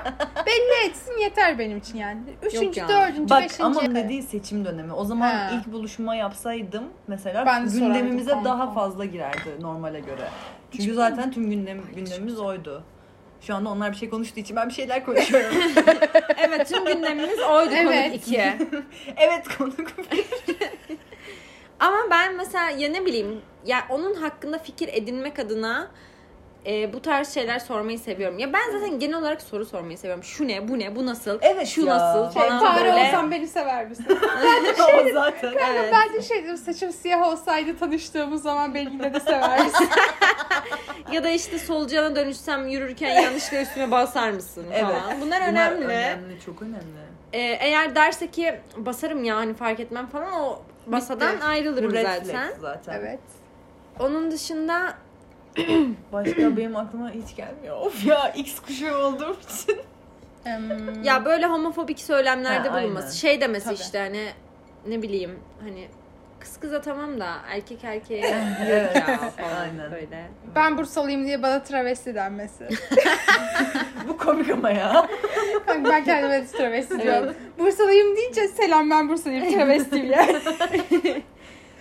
Belli 0.47 0.89
etsin 0.89 1.19
yeter 1.19 1.59
benim 1.59 1.79
için 1.79 1.99
yani. 1.99 2.21
Üçüncü, 2.43 2.81
ya. 2.81 2.89
dördüncü, 2.89 3.31
Bak 3.31 3.43
beşinci. 3.43 3.63
ama 3.65 3.95
dediği 3.95 4.23
seçim 4.23 4.65
dönemi. 4.65 4.93
O 4.93 5.05
zaman 5.05 5.29
Ha. 5.35 5.51
ilk 5.55 5.73
buluşma 5.73 6.15
yapsaydım 6.15 6.85
mesela 7.07 7.47
Ben 7.47 7.67
sorardım, 7.67 7.87
gündemimize 7.93 8.37
daha 8.45 8.73
fazla 8.75 9.05
girerdi 9.05 9.57
normale 9.61 10.01
göre. 10.01 10.29
Çünkü 10.77 10.95
zaten 10.95 11.31
tüm 11.31 11.51
gündem 11.51 11.81
gündemimiz 11.97 12.41
oydu. 12.41 12.85
Şu 13.47 13.55
anda 13.55 13.69
onlar 13.71 13.93
bir 13.93 13.97
şey 13.97 14.11
konuştuğu 14.11 14.41
için 14.41 14.57
ben 14.57 14.69
bir 14.69 14.75
şeyler 14.75 15.05
konuşuyorum. 15.05 15.57
evet 16.39 16.69
tüm 16.69 16.85
gündemimiz 16.85 17.41
oydu 17.41 17.71
Evet. 17.77 18.11
konuk 18.11 18.29
2. 18.29 18.43
evet 19.17 19.59
konuk. 19.59 19.93
Ama 21.81 21.99
ben 22.11 22.35
mesela 22.37 22.71
ya 22.71 22.89
ne 22.89 23.07
bileyim 23.07 23.41
ya 23.67 23.85
onun 23.91 24.15
hakkında 24.15 24.59
fikir 24.59 24.89
edinmek 24.93 25.39
adına 25.39 25.91
e, 26.67 26.93
bu 26.93 27.03
tarz 27.03 27.35
şeyler 27.35 27.59
sormayı 27.59 27.99
seviyorum. 27.99 28.39
Ya 28.39 28.53
ben 28.53 28.71
zaten 28.73 28.99
genel 28.99 29.19
olarak 29.19 29.43
soru 29.43 29.65
sormayı 29.67 29.99
seviyorum. 29.99 30.25
Şu 30.25 30.49
ne, 30.49 30.69
bu 30.69 30.79
ne, 30.79 30.97
bu 30.97 31.07
nasıl, 31.07 31.39
Evet 31.43 31.67
şu 31.69 31.87
ya. 31.87 31.97
nasıl 31.97 32.33
Şey, 32.33 32.43
falan 32.43 32.61
fare 32.61 32.85
böyle. 32.93 33.09
olsam 33.09 33.31
beni 33.31 33.49
sever 33.49 33.87
misin? 33.89 34.07
o 35.05 35.13
zaten. 35.15 35.53
Evet. 35.71 35.93
ben 35.93 36.13
de 36.15 36.23
şey 36.23 36.43
diyorum 36.43 36.59
saçım 36.61 36.93
siyah 36.93 37.23
olsaydı 37.29 37.79
tanıştığımız 37.79 38.43
zaman 38.43 38.75
beni 38.75 38.93
yine 38.93 39.15
de 39.15 39.21
sever 39.21 39.65
misin? 39.65 39.89
Ya 41.13 41.25
da 41.25 41.29
işte 41.29 41.59
solucana 41.59 42.17
dönüşsem 42.17 42.67
yürürken 42.67 43.11
yanlışlıkla 43.23 43.61
üstüme 43.61 43.91
basar 43.91 44.31
mısın 44.31 44.65
falan. 44.81 44.93
Evet. 44.93 45.03
Bunlar 45.21 45.41
Bunlar 45.41 45.49
önemli. 45.49 45.85
önemli, 45.85 46.41
çok 46.47 46.63
önemli. 46.63 47.03
Ee, 47.33 47.39
eğer 47.39 47.95
derse 47.95 48.31
ki 48.31 48.55
basarım 48.77 49.25
ya 49.25 49.37
hani 49.37 49.55
fark 49.55 49.81
etmem 49.81 50.07
falan 50.07 50.33
o 50.33 50.63
masadan 50.87 51.35
Bitti. 51.37 51.45
ayrılırım 51.45 51.93
Red 51.93 52.07
zaten. 52.07 52.53
zaten. 52.61 52.95
evet. 53.01 53.21
Onun 54.01 54.31
dışında 54.31 54.95
Başka 56.13 56.57
benim 56.57 56.77
aklıma 56.77 57.11
hiç 57.11 57.37
gelmiyor. 57.37 57.77
Of 57.81 58.07
ya 58.07 58.29
X 58.29 58.61
kuşağı 58.61 58.99
olduğum 59.07 59.37
için. 59.51 59.77
Ya 61.03 61.25
böyle 61.25 61.47
homofobik 61.47 62.01
söylemlerde 62.01 62.69
Ha, 62.69 62.83
bulunması. 62.83 63.07
aynen. 63.07 63.17
Şey 63.17 63.41
demesi 63.41 63.65
Tabii. 63.65 63.75
işte 63.75 63.99
hani 63.99 64.29
ne 64.87 65.03
bileyim 65.03 65.39
hani 65.61 65.89
kız 66.41 66.57
kıza 66.61 66.81
tamam 66.81 67.21
da 67.21 67.35
erkek 67.51 67.85
erkeğe 67.85 68.21
Evet. 68.67 68.97
yok 68.97 69.09
ya 69.09 69.19
falan 69.19 69.61
Aynen. 69.61 69.93
böyle. 69.93 70.27
ben 70.55 70.79
Bursalıyım 70.79 71.25
diye 71.27 71.43
bana 71.43 71.63
travesti 71.63 72.15
denmesi. 72.15 72.69
Bu 74.09 74.17
komik 74.19 74.51
ama 74.51 74.71
ya. 74.71 75.09
Kanka 75.67 75.91
ben 75.91 76.05
kendime 76.05 76.43
de 76.43 76.47
travesti 76.47 77.03
diyorum. 77.03 77.35
Bursalıyım 77.59 78.17
deyince 78.17 78.49
selam 78.49 78.91
ben 78.91 79.09
Bursalıyım 79.09 79.53
travestiyim 79.53 80.13
yani. 80.13 80.37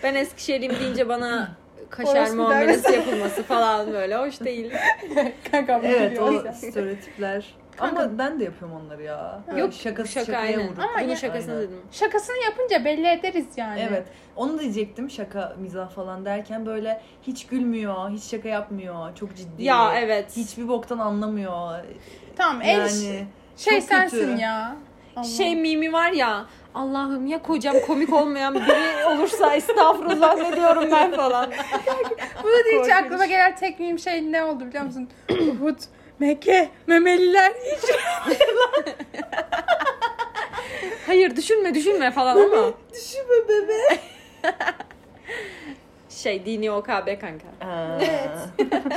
Ben 0.03 0.15
Eskişehirliyim 0.15 0.79
deyince 0.79 1.09
bana 1.09 1.51
kaşar 1.91 2.15
Orospu 2.21 2.35
muamelesi 2.35 2.91
yapılması 2.93 3.43
falan 3.43 3.93
böyle 3.93 4.15
hoş 4.17 4.39
değil. 4.41 4.71
Kanka 5.51 5.81
Evet 5.83 6.19
o 6.19 6.53
stereotipler. 6.53 7.53
Ama 7.79 8.17
ben 8.17 8.39
de 8.39 8.43
yapıyorum 8.43 8.77
onları 8.85 9.03
ya. 9.03 9.41
Yok 9.57 9.73
şakası 9.73 10.11
şaka 10.11 10.25
şakaya 10.25 10.41
aynen. 10.41 10.67
vurup. 10.67 10.79
Ama 10.79 10.91
Bunun 10.99 11.09
ya- 11.09 11.15
şakasını 11.15 11.53
Aynen. 11.55 11.67
dedim. 11.67 11.79
Şakasını 11.91 12.35
yapınca 12.43 12.85
belli 12.85 13.07
ederiz 13.07 13.45
yani. 13.57 13.87
Evet. 13.89 14.03
Onu 14.35 14.59
diyecektim 14.59 15.09
şaka 15.09 15.55
mizah 15.59 15.89
falan 15.89 16.25
derken 16.25 16.65
böyle 16.65 17.01
hiç 17.23 17.47
gülmüyor, 17.47 18.09
hiç 18.09 18.23
şaka 18.23 18.49
yapmıyor, 18.49 19.15
çok 19.15 19.35
ciddi. 19.35 19.63
Ya 19.63 19.93
evet. 19.95 20.37
Hiçbir 20.37 20.67
boktan 20.67 20.97
anlamıyor. 20.99 21.79
Tamam 22.35 22.61
el 22.61 22.79
Yani 22.79 23.25
şey 23.57 23.79
çok 23.79 23.89
sensin 23.89 24.27
kötü. 24.27 24.41
ya. 24.41 24.75
Allah. 25.15 25.23
Şey 25.23 25.55
mimi 25.55 25.93
var 25.93 26.11
ya 26.11 26.45
Allah'ım 26.75 27.27
ya 27.27 27.41
kocam 27.41 27.75
komik 27.87 28.13
olmayan 28.13 28.55
biri 28.55 29.05
olursa 29.05 29.55
estağfurullah 29.55 30.35
ne 30.35 30.55
diyorum 30.55 30.91
ben 30.91 31.15
falan. 31.15 31.51
Bunu 32.43 32.65
deyince 32.65 32.89
Korkunç. 32.89 33.05
aklıma 33.05 33.25
gelen 33.25 33.55
tek 33.55 33.79
miyim 33.79 33.99
şey 33.99 34.31
ne 34.31 34.43
oldu 34.43 34.65
biliyor 34.65 34.83
musun? 34.83 35.09
Uhud, 35.31 35.79
Mekke, 36.19 36.69
memeliler 36.87 37.51
hiç. 37.51 37.95
Hayır 41.07 41.35
düşünme 41.35 41.73
düşünme 41.73 42.11
falan 42.11 42.35
ama. 42.35 42.73
Düşünme 42.93 43.47
bebe. 43.49 43.99
Şey 46.09 46.45
dini 46.45 46.71
OKB 46.71 47.21
kanka. 47.21 47.47
Ha. 47.59 47.99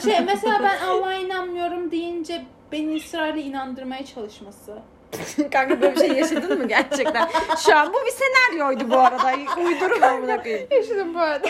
Şey 0.05 0.21
mesela 0.21 0.61
ben 0.63 0.87
Allah'a 0.87 1.15
inanmıyorum 1.15 1.91
deyince 1.91 2.45
beni 2.73 2.97
ısrarla 2.97 3.41
inandırmaya 3.41 4.05
çalışması. 4.07 4.79
Kanka 5.53 5.81
böyle 5.81 5.95
bir 5.95 6.01
şey 6.01 6.13
yaşadın 6.13 6.59
mı 6.59 6.69
gerçekten? 6.69 7.29
Şu 7.67 7.77
an 7.77 7.93
bu 7.93 7.97
bir 8.07 8.13
senaryoydu 8.13 8.91
bu 8.91 8.99
arada. 8.99 9.33
Uydurum 9.65 10.03
amına 10.03 10.43
koyayım. 10.43 10.69
Yaşadım 10.71 11.15
bu 11.15 11.19
arada. 11.19 11.49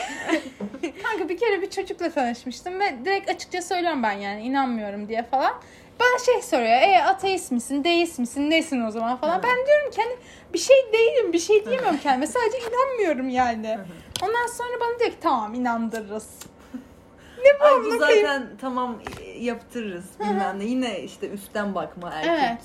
Kanka 1.02 1.28
bir 1.28 1.38
kere 1.38 1.62
bir 1.62 1.70
çocukla 1.70 2.10
tanışmıştım 2.10 2.80
ve 2.80 2.94
direkt 3.04 3.30
açıkça 3.30 3.62
söylüyorum 3.62 4.02
ben 4.02 4.12
yani 4.12 4.42
inanmıyorum 4.42 5.08
diye 5.08 5.22
falan. 5.22 5.52
Bana 6.00 6.18
şey 6.18 6.42
soruyor, 6.42 6.82
e 6.82 7.02
ateist 7.02 7.52
misin, 7.52 7.84
deist 7.84 8.18
misin, 8.18 8.50
nesin 8.50 8.84
o 8.84 8.90
zaman 8.90 9.16
falan. 9.16 9.42
Ben 9.42 9.66
diyorum 9.66 9.90
ki 9.90 10.02
hani 10.02 10.16
bir 10.54 10.58
şey 10.58 10.76
değilim, 10.92 11.32
bir 11.32 11.38
şey 11.38 11.64
diyemiyorum 11.66 11.98
kendime. 12.02 12.26
Sadece 12.26 12.58
inanmıyorum 12.58 13.28
yani. 13.28 13.78
Ondan 14.22 14.46
sonra 14.46 14.80
bana 14.80 14.98
diyor 14.98 15.10
ki 15.10 15.16
tamam 15.20 15.54
inandırırız. 15.54 16.28
Ne 17.44 17.66
Ay 17.66 17.72
bu 17.72 17.84
bu 17.84 17.88
amına 17.88 17.98
koyayım? 18.06 18.26
zaten 18.26 18.48
tamam 18.60 18.98
e, 19.20 19.30
yaptırırız 19.44 20.04
bilmem 20.20 20.58
ne. 20.58 20.64
Yine 20.64 21.00
işte 21.00 21.28
üstten 21.30 21.74
bakma 21.74 22.10
erkek 22.14 22.58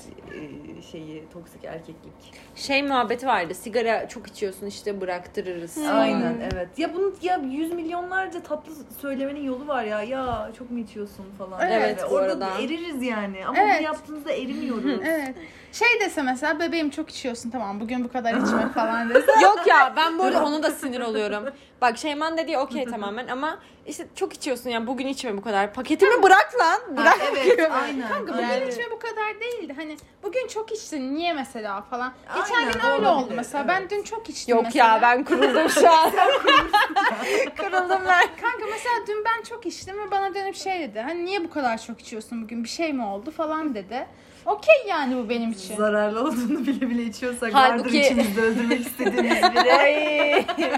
e, 0.78 0.82
şeyi 0.82 1.24
toksik 1.32 1.64
erkeklik. 1.64 2.12
Şey 2.56 2.82
muhabbeti 2.82 3.26
vardı. 3.26 3.54
Sigara 3.54 4.08
çok 4.08 4.26
içiyorsun 4.26 4.66
işte 4.66 5.00
bıraktırırız. 5.00 5.78
Aynen 5.92 6.34
evet. 6.52 6.68
Ya 6.78 6.94
bunun 6.94 7.14
ya 7.22 7.40
yüz 7.50 7.72
milyonlarca 7.72 8.42
tatlı 8.42 8.72
söylemenin 9.00 9.42
yolu 9.42 9.66
var 9.66 9.84
ya. 9.84 10.02
Ya 10.02 10.50
çok 10.58 10.70
mu 10.70 10.78
içiyorsun 10.78 11.24
falan. 11.38 11.60
Evet, 11.70 12.02
Ve 12.04 12.10
bu 12.10 12.14
Orada 12.14 12.32
arada. 12.46 12.60
eririz 12.60 13.02
yani. 13.02 13.46
Ama 13.46 13.58
Evet. 13.58 13.74
bunu 13.78 13.84
yaptığımızda 13.84 14.32
erimiyoruz. 14.32 15.00
Evet. 15.04 15.34
Şey 15.72 15.88
dese 16.00 16.22
mesela 16.22 16.60
bebeğim 16.60 16.90
çok 16.90 17.10
içiyorsun 17.10 17.50
tamam 17.50 17.80
bugün 17.80 18.04
bu 18.04 18.12
kadar 18.12 18.34
içme 18.34 18.68
falan 18.74 19.08
dese. 19.08 19.32
Yok 19.42 19.66
ya 19.66 19.92
ben 19.96 20.18
böyle 20.18 20.38
ona 20.38 20.62
da 20.62 20.70
sinir 20.70 21.00
oluyorum. 21.00 21.44
Bak 21.80 21.98
Şeyman 21.98 22.38
dediği 22.38 22.58
okey 22.58 22.84
tamamen 22.84 23.28
ama 23.28 23.58
işte 23.86 24.06
çok 24.14 24.34
içiyorsun 24.34 24.70
yani 24.70 24.86
bugün 24.86 25.06
içme 25.06 25.36
bu 25.36 25.42
kadar. 25.42 25.72
Paketimi 25.74 26.22
bırak 26.22 26.52
lan. 26.60 26.80
Ha, 26.96 26.96
Bırak. 26.96 27.18
evet 27.32 27.70
aynen. 27.72 28.08
Kanka 28.08 28.34
bugün 28.34 28.70
içme 28.70 28.84
bu 28.90 28.98
kadar 28.98 29.40
değildi. 29.40 29.72
Hani 29.76 29.96
bugün 30.22 30.48
çok 30.48 30.72
içtin 30.72 31.14
niye 31.14 31.32
mesela 31.32 31.82
falan. 31.82 32.12
Geçen 32.36 32.54
Aynen, 32.56 32.72
gün 32.72 32.80
öyle 32.90 33.08
oldu 33.08 33.32
mesela. 33.36 33.64
evet. 33.64 33.74
Ben 33.74 33.90
dün 33.90 34.02
çok 34.02 34.28
içtim 34.28 34.56
Yok 34.56 34.64
mesela. 34.64 34.86
ya 34.94 35.02
ben 35.02 35.24
kuruldum 35.24 35.68
şu 35.68 35.90
an. 35.90 36.10
kuruldum 37.58 38.00
ben. 38.08 38.26
Kanka 38.40 38.66
mesela 38.70 38.94
dün 39.06 39.24
ben 39.24 39.42
çok 39.42 39.66
içtim 39.66 39.98
ve 40.06 40.10
bana 40.10 40.34
dönüp 40.34 40.56
şey 40.56 40.80
dedi. 40.80 41.00
Hani 41.00 41.24
niye 41.24 41.44
bu 41.44 41.50
kadar 41.50 41.78
çok 41.82 42.00
içiyorsun 42.00 42.42
bugün 42.42 42.64
bir 42.64 42.68
şey 42.68 42.92
mi 42.92 43.04
oldu 43.04 43.30
falan 43.30 43.74
dedi. 43.74 44.06
Okey 44.46 44.74
yani 44.88 45.16
bu 45.16 45.28
benim 45.28 45.50
için. 45.50 45.76
Zararlı 45.76 46.20
olduğunu 46.20 46.66
bile 46.66 46.90
bile 46.90 47.02
içiyorsak 47.02 47.54
Halbuki- 47.54 47.78
vardır 47.84 47.92
içimizde 47.92 48.40
öldürmek 48.42 48.80
istediğimiz 48.80 49.42
biri. 49.42 50.46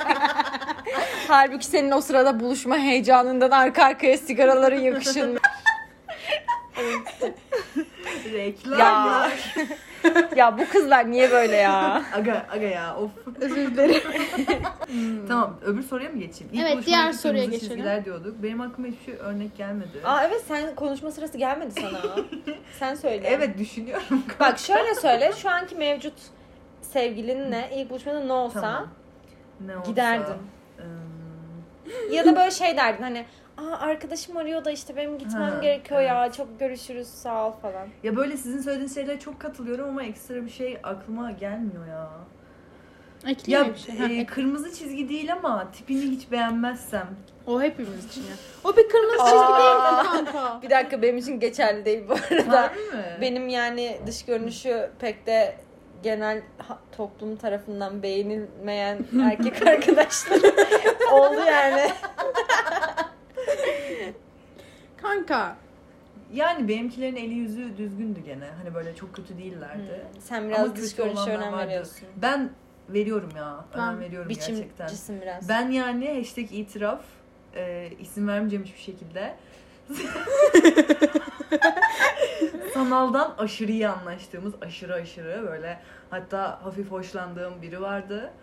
Halbuki 1.28 1.66
senin 1.66 1.90
o 1.90 2.00
sırada 2.00 2.40
buluşma 2.40 2.78
heyecanından 2.78 3.50
arka 3.50 3.84
arkaya 3.84 4.18
sigaraların 4.18 4.80
yakışın. 4.80 5.38
Reklam 8.32 9.30
Ya. 10.36 10.58
bu 10.58 10.68
kızlar 10.68 11.10
niye 11.10 11.30
böyle 11.30 11.56
ya? 11.56 12.02
Aga, 12.14 12.46
aga 12.50 12.66
ya 12.66 12.96
of. 12.96 13.10
Özür 13.40 13.56
dilerim. 13.70 14.02
Tamam 15.28 15.56
öbür 15.64 15.82
soruya 15.82 16.10
mı 16.10 16.18
geçeyim? 16.18 16.52
İlk 16.52 16.62
Evet, 16.62 16.86
diğer 16.86 17.12
soruya 17.12 17.44
geçelim. 17.44 17.68
çizgiler 17.68 18.04
diyorduk. 18.04 18.42
Benim 18.42 18.60
aklıma 18.60 18.88
hiçbir 18.88 19.04
şey 19.04 19.14
örnek 19.14 19.56
gelmedi. 19.56 20.00
Aa 20.04 20.24
evet 20.24 20.42
sen 20.48 20.74
konuşma 20.74 21.10
sırası 21.10 21.38
gelmedi 21.38 21.80
sana. 21.80 22.00
Sen 22.78 22.94
söyle. 22.94 23.26
Evet 23.28 23.58
düşünüyorum. 23.58 24.22
Bak 24.40 24.58
şöyle 24.68 24.94
söyle. 24.94 25.32
Şu 25.36 25.50
anki 25.50 25.74
mevcut 25.74 26.14
sevgilinle 26.82 27.70
ilk 27.74 27.90
buluşmada 27.90 28.20
ne 28.20 28.32
olsa 28.32 28.60
Tamam. 28.60 28.88
Ne 29.66 29.76
olsa, 29.76 29.90
Giderdim. 29.90 30.34
ım, 30.78 32.12
ya 32.14 32.24
da 32.26 32.36
böyle 32.36 32.50
şey 32.50 32.76
derdin 32.76 33.02
hani 33.02 33.24
Aa 33.62 33.76
arkadaşım 33.80 34.36
arıyor 34.36 34.64
da 34.64 34.70
işte 34.70 34.96
benim 34.96 35.18
gitmem 35.18 35.42
Ha, 35.50 35.58
gerekiyor 35.62 36.00
ya. 36.00 36.24
evet. 36.24 36.34
Çok 36.34 36.60
görüşürüz 36.60 37.08
sağ 37.08 37.46
ol 37.48 37.52
falan. 37.62 37.88
ya 38.02 38.16
böyle 38.16 38.36
sizin 38.36 38.58
söylediğiniz 38.60 38.94
şeylere 38.94 39.18
çok 39.18 39.40
katılıyorum 39.40 39.88
ama 39.88 40.02
ekstra 40.02 40.44
bir 40.44 40.50
şey 40.50 40.78
aklıma 40.82 41.30
gelmiyor 41.30 41.86
ya. 41.86 42.08
Ya 43.46 43.66
bir 43.74 43.78
şey. 43.78 44.20
e, 44.20 44.26
kırmızı 44.26 44.72
çizgi 44.74 45.08
değil 45.08 45.32
ama 45.32 45.70
tipini 45.72 46.00
hiç 46.00 46.30
beğenmezsem. 46.30 47.06
o 47.46 47.62
hepimiz 47.62 48.06
için 48.06 48.20
ya. 48.20 48.34
O 48.64 48.76
bir 48.76 48.88
kırmızı 48.88 49.18
çizgi 49.18 49.38
değil 49.38 49.76
mi 49.76 50.32
kanka? 50.32 50.62
Bir 50.62 50.70
dakika 50.70 51.02
benim 51.02 51.16
için 51.18 51.40
geçerli 51.40 51.84
değil 51.84 52.04
bu 52.08 52.12
arada. 52.12 52.62
Harbi 52.62 52.78
mi? 52.78 53.18
Benim 53.20 53.48
yani 53.48 53.98
dış 54.06 54.24
görünüşü 54.24 54.90
pek 54.98 55.26
de 55.26 55.56
genel 56.02 56.42
toplum 56.96 57.36
tarafından 57.36 58.02
beğenilmeyen 58.02 58.98
erkek 59.24 59.66
arkadaşlarım 59.66 60.54
oldu 61.12 61.40
yani. 61.46 61.90
Kanka. 65.02 65.56
Yani 66.32 66.68
benimkilerin 66.68 67.16
eli 67.16 67.34
yüzü 67.34 67.76
düzgündü 67.76 68.20
gene. 68.20 68.48
Hani 68.58 68.74
böyle 68.74 68.94
çok 68.94 69.14
kötü 69.16 69.38
değillerdi. 69.38 70.06
Sen 70.20 70.38
Ama 70.38 70.48
biraz 70.48 70.68
kötü 70.68 70.82
dış 70.82 70.94
görünüşe 70.96 71.30
önem 71.30 71.52
vardı. 71.52 71.66
veriyorsun. 71.66 72.08
Ben 72.16 72.50
veriyorum 72.88 73.30
ya. 73.36 73.64
Önem 73.74 74.00
veriyorum 74.00 74.28
gerçekten. 74.28 74.86
Biçimcisin 74.86 75.20
biraz. 75.20 75.48
Ben 75.48 75.70
yani 75.70 76.18
hashtag 76.18 76.52
itiraf 76.52 77.00
e, 77.54 77.90
isim 78.00 78.28
vermeyeceğim 78.28 78.64
hiçbir 78.64 78.80
şekilde. 78.80 79.34
Sanaldan 82.74 83.34
aşırı 83.38 83.72
iyi 83.72 83.88
anlaştığımız 83.88 84.52
aşırı 84.60 84.94
aşırı 84.94 85.46
böyle 85.46 85.80
hatta 86.10 86.64
hafif 86.64 86.90
hoşlandığım 86.90 87.62
biri 87.62 87.80
vardı. 87.80 88.32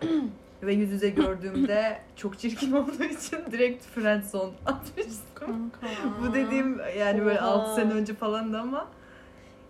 Ve 0.62 0.72
yüz 0.74 0.90
yüze 0.90 1.08
gördüğümde 1.08 1.98
çok 2.16 2.38
çirkin 2.38 2.72
olduğu 2.72 3.04
için 3.04 3.38
direkt 3.50 3.84
friendzone 3.86 4.52
atmıştım. 4.66 5.70
Kanka. 5.80 5.86
Bu 6.22 6.34
dediğim 6.34 6.80
yani 6.98 7.24
böyle 7.24 7.38
Oha. 7.40 7.46
6 7.50 7.74
sene 7.74 7.92
önce 7.92 8.14
falan 8.14 8.52
da 8.52 8.60
ama 8.60 8.86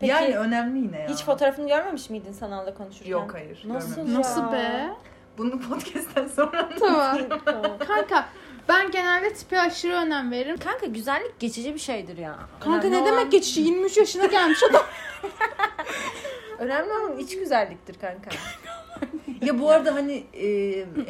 Peki, 0.01 0.11
yani 0.13 0.37
önemli 0.39 0.79
yine 0.79 0.99
ya. 1.01 1.09
Hiç 1.09 1.25
fotoğrafını 1.25 1.69
görmemiş 1.69 2.11
miydin 2.11 2.33
sanalda 2.33 2.75
konuşurken? 2.75 3.11
Yok 3.11 3.35
hayır. 3.35 3.63
Nasıl 3.67 3.89
görmemiştim. 3.97 4.15
ya? 4.15 4.19
Nasıl 4.19 4.53
be? 4.53 4.91
Bunu 5.39 5.61
podcast'ten 5.61 6.29
sonra 6.29 6.69
Tamam. 6.79 7.19
Tamam. 7.45 7.79
Kanka 7.87 8.29
ben 8.69 8.91
genelde 8.91 9.33
tipe 9.33 9.61
aşırı 9.61 9.93
önem 9.93 10.31
veririm. 10.31 10.57
Kanka 10.57 10.87
güzellik 10.87 11.41
geçici 11.41 11.75
bir 11.75 11.79
şeydir 11.79 12.19
ya. 12.19 12.39
Kanka 12.61 12.79
Önemli 12.89 12.93
ne 12.93 13.03
olan- 13.03 13.19
demek 13.19 13.33
geçici? 13.33 13.61
23 13.61 13.97
yaşına 13.97 14.27
gelmiş 14.27 14.63
adam. 14.71 14.83
Önemli 16.59 16.93
olan 16.93 17.19
iç 17.19 17.39
güzelliktir 17.39 17.95
kanka. 18.01 18.31
Ya 19.43 19.59
bu 19.59 19.71
arada 19.71 19.95
hani 19.95 20.25
e, 20.33 20.47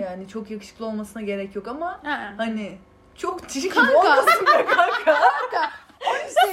yani 0.03 0.29
çok 0.33 0.51
yakışıklı 0.51 0.87
olmasına 0.87 1.23
gerek 1.23 1.57
yok 1.57 1.69
ama 1.69 2.01
Ha. 2.05 2.33
hani 2.37 2.79
çok 3.17 3.49
çirkin 3.49 3.71
Kanka. 3.71 3.99
olmasın 3.99 4.47
be 4.47 4.65
kanka. 4.65 5.05
Kanka. 5.05 5.71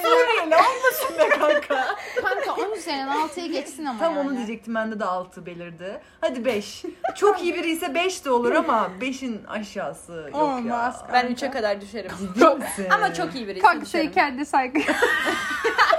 Suriye 0.03 0.49
ne 0.49 0.55
olmasın 0.55 1.17
be 1.19 1.29
kanka. 1.29 1.95
Kanka 2.21 2.61
10 2.61 2.71
üzerinden 2.77 3.07
6'yı 3.27 3.51
geçsin 3.51 3.85
ama 3.85 3.99
Tam 3.99 4.15
yani. 4.15 4.27
onu 4.29 4.37
diyecektim 4.37 4.75
bende 4.75 4.99
de 4.99 5.05
6 5.05 5.45
belirdi. 5.45 6.01
Hadi 6.21 6.45
5. 6.45 6.83
Çok 7.15 7.41
iyi 7.43 7.55
biri 7.55 7.69
ise 7.71 7.93
5 7.95 8.25
de 8.25 8.29
olur 8.31 8.51
ama 8.55 8.89
5'in 9.01 9.43
aşağısı 9.43 10.13
yok 10.13 10.35
Olmaz. 10.35 10.95
ya. 11.07 11.13
Ben 11.13 11.25
3'e 11.33 11.51
kadar 11.51 11.81
düşerim. 11.81 12.11
Ciddi 12.19 12.45
misin? 12.55 12.87
Ama 12.89 13.13
çok 13.13 13.35
iyi 13.35 13.47
birisi 13.47 13.61
Kanka 13.61 13.85
düşerim. 13.85 14.05
şey 14.05 14.13
kendi 14.13 14.45
saygı. 14.45 14.79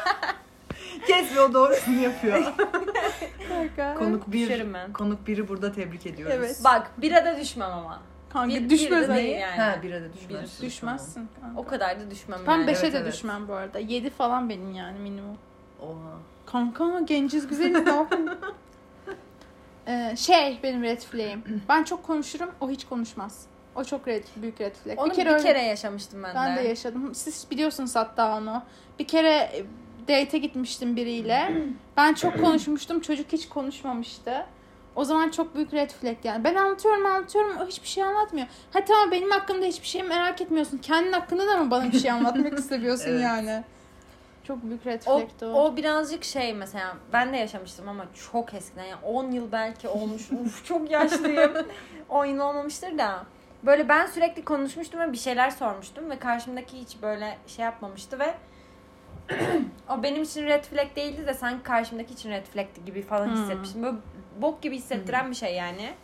Kes 1.06 1.37
ve 1.37 1.40
o 1.40 1.54
doğrusunu 1.54 2.00
yapıyor. 2.02 2.44
Kanka. 3.48 3.94
konuk 3.94 4.32
bir, 4.32 4.42
Düşerim 4.48 4.74
ben. 4.74 4.92
konuk 4.92 5.26
biri 5.26 5.48
burada 5.48 5.72
tebrik 5.72 6.06
ediyoruz. 6.06 6.34
Evet. 6.38 6.61
Bak 6.64 6.90
birada 6.98 7.40
düşmem 7.40 7.70
ama. 7.70 8.02
Kanka 8.32 8.54
Bir- 8.54 8.70
düşmez 8.70 8.90
bir 9.02 9.08
de 9.08 9.12
hani. 9.12 9.16
değil 9.22 9.37
yani. 9.38 9.61
Ha 9.61 9.82
bire 9.82 10.02
de 10.02 10.12
düşmez. 10.12 10.58
Bir- 10.62 10.66
Düşmezsin 10.66 11.28
kanka. 11.40 11.61
O 11.61 11.64
kadar 11.66 12.00
da 12.00 12.11
düşmem 12.11 12.38
Ben 12.46 12.52
yani. 12.52 12.70
5'e 12.70 12.78
Evet, 12.82 12.92
de 12.92 12.98
evet. 12.98 13.12
düşmem 13.12 13.48
bu 13.48 13.54
arada. 13.54 13.78
7 13.78 14.11
falan 14.11 14.48
benim 14.48 14.72
yani 14.74 14.98
minimum. 14.98 15.37
Oha. 15.82 16.18
Kanka 16.46 16.84
ama 16.84 17.00
genciz 17.00 17.48
güzeliz 17.48 17.82
ne 17.87 17.94
yapayım? 17.94 18.28
Ee, 19.87 20.14
şey 20.16 20.58
benim 20.62 20.82
red 20.82 21.00
flag'im. 21.00 21.62
Ben 21.68 21.84
çok 21.84 22.02
konuşurum, 22.02 22.50
o 22.61 22.70
hiç 22.70 22.84
konuşmaz. 22.87 23.46
O 23.74 23.84
çok 23.84 24.08
red, 24.08 24.24
büyük 24.37 24.61
red 24.61 24.74
flag. 24.74 24.98
Onu 24.98 25.11
bir 25.11 25.14
kere, 25.14 25.32
öyle- 25.32 25.58
yaşamıştım 25.62 26.22
ben, 26.22 26.34
ben 26.34 26.56
de 26.56 26.61
yaşadım. 26.61 27.14
Siz 27.14 27.46
biliyorsunuz 27.50 27.96
hatta 27.96 28.37
onu. 28.38 28.62
Bir 28.98 29.06
kere 29.06 29.30
e, 29.34 29.64
date'e 30.08 30.38
gitmiştim 30.38 30.96
biriyle. 30.96 31.52
Ben 31.96 32.14
çok 32.14 32.40
konuşmuştum, 32.40 33.00
çocuk 33.00 33.32
hiç 33.32 33.48
konuşmamıştı. 33.48 34.46
O 34.96 35.04
zaman 35.04 35.28
çok 35.30 35.54
büyük 35.56 35.74
red 35.74 35.90
flag 35.90 36.16
yani. 36.24 36.44
Ben 36.44 36.54
anlatıyorum 36.54 37.06
anlatıyorum 37.06 37.56
o 37.62 37.66
hiçbir 37.66 37.88
şey 37.88 38.04
anlatmıyor. 38.04 38.46
Ha 38.72 38.84
tamam 38.84 39.10
benim 39.10 39.30
hakkımda 39.30 39.66
hiçbir 39.66 39.86
şey 39.86 40.02
merak 40.02 40.40
etmiyorsun. 40.40 40.78
Kendin 40.78 41.12
hakkında 41.12 41.46
da 41.46 41.56
mı 41.56 41.70
bana 41.70 41.92
bir 41.92 41.98
şey 42.00 42.10
anlatmak 42.10 42.58
istemiyorsun 42.58 43.10
Evet. 43.10 43.22
yani? 43.22 43.64
Çok 44.44 44.62
büyük 44.62 44.86
red 44.86 45.02
O, 45.06 45.18
flag'ti 45.18 45.46
o. 45.46 45.48
o 45.64 45.76
birazcık 45.76 46.24
şey 46.24 46.54
mesela 46.54 46.96
ben 47.12 47.32
de 47.32 47.36
yaşamıştım 47.36 47.88
ama 47.88 48.04
çok 48.32 48.54
eskiden 48.54 48.84
yani 48.84 49.00
10 49.04 49.30
yıl 49.30 49.52
belki 49.52 49.88
olmuş. 49.88 50.32
Uf 50.46 50.64
çok 50.64 50.90
yaşlıyım. 50.90 51.52
10 52.08 52.24
yıl 52.24 52.40
olmamıştır 52.40 52.98
da. 52.98 53.24
Böyle 53.62 53.88
ben 53.88 54.06
sürekli 54.06 54.44
konuşmuştum 54.44 55.00
ve 55.00 55.12
bir 55.12 55.18
şeyler 55.18 55.50
sormuştum 55.50 56.10
ve 56.10 56.18
karşımdaki 56.18 56.78
hiç 56.78 56.96
böyle 57.02 57.38
şey 57.46 57.64
yapmamıştı 57.64 58.18
ve 58.18 58.34
o 59.90 60.02
benim 60.02 60.22
için 60.22 60.46
red 60.46 60.64
flag 60.64 60.96
değildi 60.96 61.26
de 61.26 61.34
sanki 61.34 61.62
karşımdaki 61.62 62.12
için 62.14 62.30
red 62.30 62.46
flag'ti 62.46 62.84
gibi 62.84 63.02
falan 63.02 63.26
Hmm. 63.26 63.34
hissetmiştim. 63.34 63.82
Böyle 63.82 63.96
bok 64.42 64.62
gibi 64.62 64.76
hissettiren 64.76 65.30
bir 65.30 65.36
şey 65.36 65.54
yani. 65.54 65.94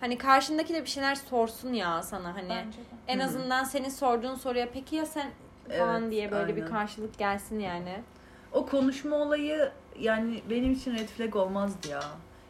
Hani 0.00 0.18
karşındaki 0.18 0.74
de 0.74 0.82
bir 0.82 0.88
şeyler 0.90 1.14
sorsun 1.14 1.72
ya 1.72 2.02
sana 2.02 2.34
hani. 2.36 2.48
Bence 2.48 2.78
de. 2.78 2.82
En 3.08 3.20
Hı. 3.20 3.24
azından 3.24 3.64
senin 3.64 3.88
sorduğun 3.88 4.34
soruya 4.34 4.68
peki 4.72 4.96
ya 4.96 5.06
sen 5.06 5.30
falan 5.78 6.02
Evet, 6.02 6.10
diye 6.10 6.32
böyle 6.32 6.56
bir 6.56 6.62
aynen. 6.62 6.74
karşılık 6.74 7.18
gelsin 7.18 7.58
yani. 7.58 8.02
O 8.52 8.66
konuşma 8.66 9.16
olayı 9.16 9.72
yani 9.98 10.42
benim 10.50 10.72
için 10.72 10.94
red 10.94 11.08
flag 11.08 11.36
olmazdı 11.36 11.88
ya. 11.88 12.02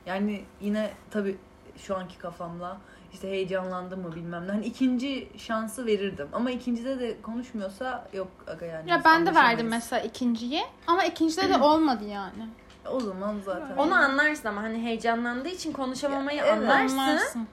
Yani 0.07 0.45
yine 0.61 0.91
tabii 1.11 1.37
şu 1.77 1.97
anki 1.97 2.19
kafamla 2.19 2.81
işte 3.13 3.29
heyecanlandım 3.31 4.01
mı 4.01 4.15
bilmem 4.15 4.47
ne. 4.47 4.51
Hani 4.53 4.67
ikinci 4.67 5.29
şansı 5.37 5.87
verirdim. 5.87 6.29
Ama 6.33 6.51
ikincide 6.51 7.01
de 7.01 7.21
konuşmuyorsa 7.23 8.09
yok 8.13 8.29
aga 8.47 8.67
yani. 8.67 8.91
Ya 8.91 9.03
ben 9.05 9.27
de 9.27 9.35
verdim 9.35 9.69
mesela 9.69 10.03
ikinciyi 10.03 10.63
ama 10.87 11.05
ikincide 11.05 11.49
de 11.49 11.59
olmadı 11.59 12.05
yani. 12.05 12.49
O 12.91 13.01
zaman 13.01 13.37
zaten. 13.45 13.77
Onu 13.77 13.95
anlarsın 13.95 14.49
ama 14.49 14.63
hani 14.63 14.83
heyecanlandığı 14.83 15.49
için 15.49 15.73
konuşamamayı 15.73 16.39
Ya, 16.39 16.45
evet. 16.47 16.53
anlarsın. 16.71 16.99
Anlarsın. 16.99 17.47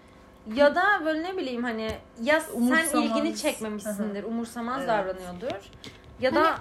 Ya 0.55 0.75
da 0.75 0.83
böyle 1.05 1.23
ne 1.23 1.37
bileyim 1.37 1.63
hani 1.63 1.91
ya 2.21 2.39
sen 2.39 2.53
Umursamaz. 2.53 2.93
ilgini 2.93 3.35
çekmemişsindir, 3.35 4.23
umursamaz 4.23 4.77
Evet. 4.79 4.89
davranıyordur. 4.89 5.69
Ya 6.21 6.35
da 6.35 6.55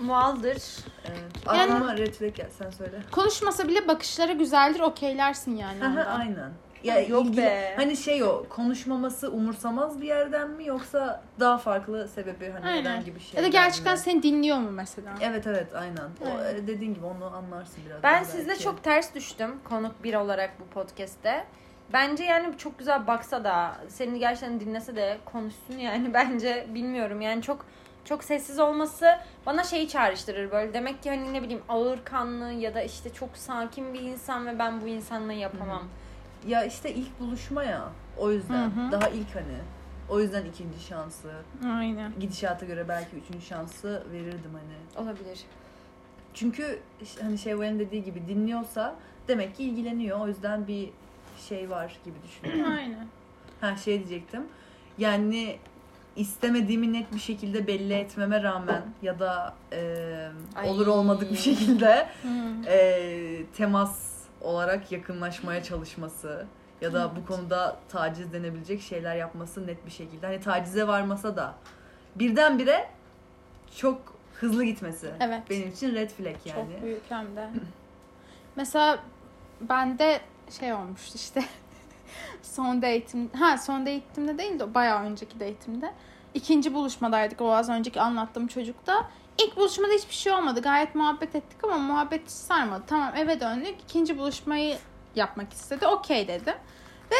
mualdır. 0.00 0.62
Evet. 1.06 1.22
Yani- 1.46 1.72
Aklıma 1.72 1.96
red 1.96 2.14
flag 2.14 2.34
sen 2.58 2.70
söyle. 2.70 3.02
Konuşmasa 3.12 3.68
bile 3.68 3.88
bakışları 3.88 4.32
güzeldir 4.32 4.80
okeylersin 4.80 5.56
yani 5.56 5.84
Aha. 5.86 6.00
Aynen. 6.18 6.50
Ya 6.84 7.00
Yok 7.00 7.26
ilgili- 7.26 7.36
be. 7.42 7.72
Hani 7.76 7.96
şey 7.96 8.22
o 8.24 8.44
konuşmaması 8.48 9.32
umursamaz 9.32 10.00
bir 10.00 10.06
yerden 10.06 10.50
mi 10.50 10.66
yoksa 10.66 11.22
daha 11.40 11.58
farklı 11.58 12.08
sebebi 12.08 12.50
hani 12.50 12.66
Aynen. 12.66 12.90
herhangi 12.90 13.14
bir 13.14 13.20
şey. 13.20 13.38
Ya 13.38 13.44
da 13.44 13.48
gerçekten 13.48 13.92
mi? 13.92 13.98
seni 13.98 14.22
dinliyor 14.22 14.58
mu 14.58 14.70
mesela? 14.70 15.14
Evet 15.22 15.46
evet 15.46 15.74
aynen. 15.74 16.08
O, 16.26 16.38
Aynen. 16.38 16.54
e, 16.62 16.66
dediğin 16.66 16.94
gibi 16.94 17.06
onu 17.06 17.36
anlarsın 17.36 17.82
biraz. 17.88 18.02
Ben 18.02 18.22
sizle 18.22 18.48
belki. 18.48 18.62
çok 18.62 18.84
ters 18.84 19.14
düştüm 19.14 19.50
konuk 19.64 20.04
bir 20.04 20.14
olarak 20.14 20.50
bu 20.60 20.64
podcast'te. 20.64 21.44
Bence 21.92 22.24
yani 22.24 22.58
çok 22.58 22.78
güzel 22.78 23.06
baksa 23.06 23.44
da 23.44 23.76
seni 23.88 24.18
gerçekten 24.18 24.60
dinlese 24.60 24.96
de 24.96 25.18
konuşsun 25.24 25.78
yani 25.78 26.14
bence 26.14 26.66
bilmiyorum 26.74 27.20
yani 27.20 27.42
çok 27.42 27.66
çok 28.04 28.24
sessiz 28.24 28.58
olması 28.58 29.06
bana 29.46 29.64
şeyi 29.64 29.88
çağrıştırır 29.88 30.50
böyle 30.50 30.74
demek 30.74 31.02
ki 31.02 31.10
hani 31.10 31.32
ne 31.32 31.42
bileyim 31.42 31.62
ağır 31.68 32.04
kanlı 32.04 32.52
ya 32.52 32.74
da 32.74 32.82
işte 32.82 33.12
çok 33.12 33.36
sakin 33.36 33.94
bir 33.94 34.00
insan 34.00 34.46
ve 34.46 34.58
ben 34.58 34.80
bu 34.80 34.86
insanla 34.86 35.32
yapamam. 35.32 35.82
Ya 36.48 36.64
işte 36.64 36.94
ilk 36.94 37.20
buluşma 37.20 37.64
ya. 37.64 37.88
O 38.18 38.30
yüzden. 38.30 38.70
Hı 38.70 38.86
hı. 38.86 38.92
Daha 38.92 39.08
ilk 39.08 39.34
hani. 39.34 39.58
O 40.08 40.20
yüzden 40.20 40.44
ikinci 40.44 40.80
şansı. 40.80 41.32
Aynen. 41.66 42.12
Gidişata 42.20 42.66
göre 42.66 42.88
belki 42.88 43.16
üçüncü 43.16 43.46
şansı 43.46 44.02
verirdim 44.12 44.50
hani. 44.52 45.06
Olabilir. 45.06 45.40
Çünkü 46.34 46.78
hani 47.20 47.38
Şevval'in 47.38 47.78
dediği 47.78 48.04
gibi 48.04 48.28
dinliyorsa 48.28 48.96
demek 49.28 49.56
ki 49.56 49.64
ilgileniyor. 49.64 50.20
O 50.20 50.28
yüzden 50.28 50.66
bir 50.66 50.90
şey 51.48 51.70
var 51.70 51.96
gibi 52.04 52.16
düşünüyorum. 52.26 52.72
Aynen. 52.76 53.06
Ha 53.60 53.76
şey 53.76 53.98
diyecektim. 53.98 54.42
Yani 54.98 55.58
istemediğimi 56.16 56.92
net 56.92 57.14
bir 57.14 57.18
şekilde 57.18 57.66
belli 57.66 57.92
etmeme 57.92 58.42
rağmen 58.42 58.82
ya 59.02 59.18
da 59.18 59.54
e, 59.72 60.28
Ay. 60.56 60.70
olur 60.70 60.86
olmadık 60.86 61.30
bir 61.30 61.36
şekilde 61.36 62.08
e, 62.66 63.42
temas 63.56 64.11
olarak 64.42 64.92
yakınlaşmaya 64.92 65.62
çalışması 65.62 66.46
ya 66.80 66.92
da 66.92 67.16
bu 67.16 67.26
konuda 67.26 67.76
taciz 67.88 68.32
denebilecek 68.32 68.82
şeyler 68.82 69.16
yapması 69.16 69.66
net 69.66 69.86
bir 69.86 69.90
şekilde. 69.90 70.26
Hani 70.26 70.40
tacize 70.40 70.86
varmasa 70.86 71.36
da 71.36 71.54
birdenbire 72.14 72.88
çok 73.76 74.00
hızlı 74.34 74.64
gitmesi. 74.64 75.10
Evet. 75.20 75.42
Benim 75.50 75.68
için 75.68 75.94
red 75.94 76.10
flag 76.10 76.36
yani. 76.44 76.72
Çok 76.72 76.82
büyük 76.82 77.02
hem 77.08 77.36
de. 77.36 77.48
Mesela 78.56 78.98
bende 79.60 80.20
şey 80.50 80.72
olmuştu 80.72 81.12
işte. 81.14 81.44
son 82.42 82.82
date'im, 82.82 83.30
ha 83.38 83.58
son 83.58 83.80
date'imde 83.80 84.38
değil 84.38 84.58
de 84.58 84.74
bayağı 84.74 85.04
önceki 85.04 85.40
date'imde. 85.40 85.92
İkinci 86.34 86.74
buluşmadaydık 86.74 87.40
o 87.40 87.54
az 87.54 87.68
önceki 87.68 88.00
anlattığım 88.00 88.46
çocukta. 88.46 89.10
İlk 89.46 89.56
buluşmada 89.56 89.92
hiçbir 89.92 90.14
şey 90.14 90.32
olmadı. 90.32 90.60
Gayet 90.60 90.94
muhabbet 90.94 91.34
ettik 91.34 91.64
ama 91.64 91.78
muhabbet 91.78 92.22
hiç 92.24 92.30
sarmadı. 92.30 92.82
Tamam 92.86 93.16
eve 93.16 93.40
döndük. 93.40 93.74
İkinci 93.88 94.18
buluşmayı 94.18 94.78
yapmak 95.14 95.52
istedi. 95.52 95.86
Okey 95.86 96.28
dedim. 96.28 96.54
Ve 97.10 97.16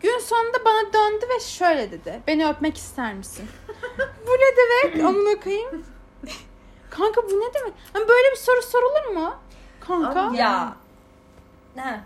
gün 0.00 0.18
sonunda 0.18 0.64
bana 0.64 0.92
döndü 0.92 1.26
ve 1.34 1.40
şöyle 1.40 1.90
dedi. 1.90 2.22
Beni 2.26 2.48
öpmek 2.48 2.76
ister 2.76 3.14
misin? 3.14 3.48
bu 3.98 4.30
ne 4.30 4.56
demek? 4.56 5.04
Amına 5.04 5.40
koyayım. 5.40 5.84
Kanka 6.90 7.22
bu 7.22 7.40
ne 7.40 7.54
demek? 7.54 7.74
Hani 7.92 8.08
böyle 8.08 8.30
bir 8.32 8.36
soru 8.36 8.62
sorulur 8.62 9.14
mu? 9.14 9.34
Kanka. 9.80 10.30
Ya. 10.34 10.76
Ha. 11.76 12.00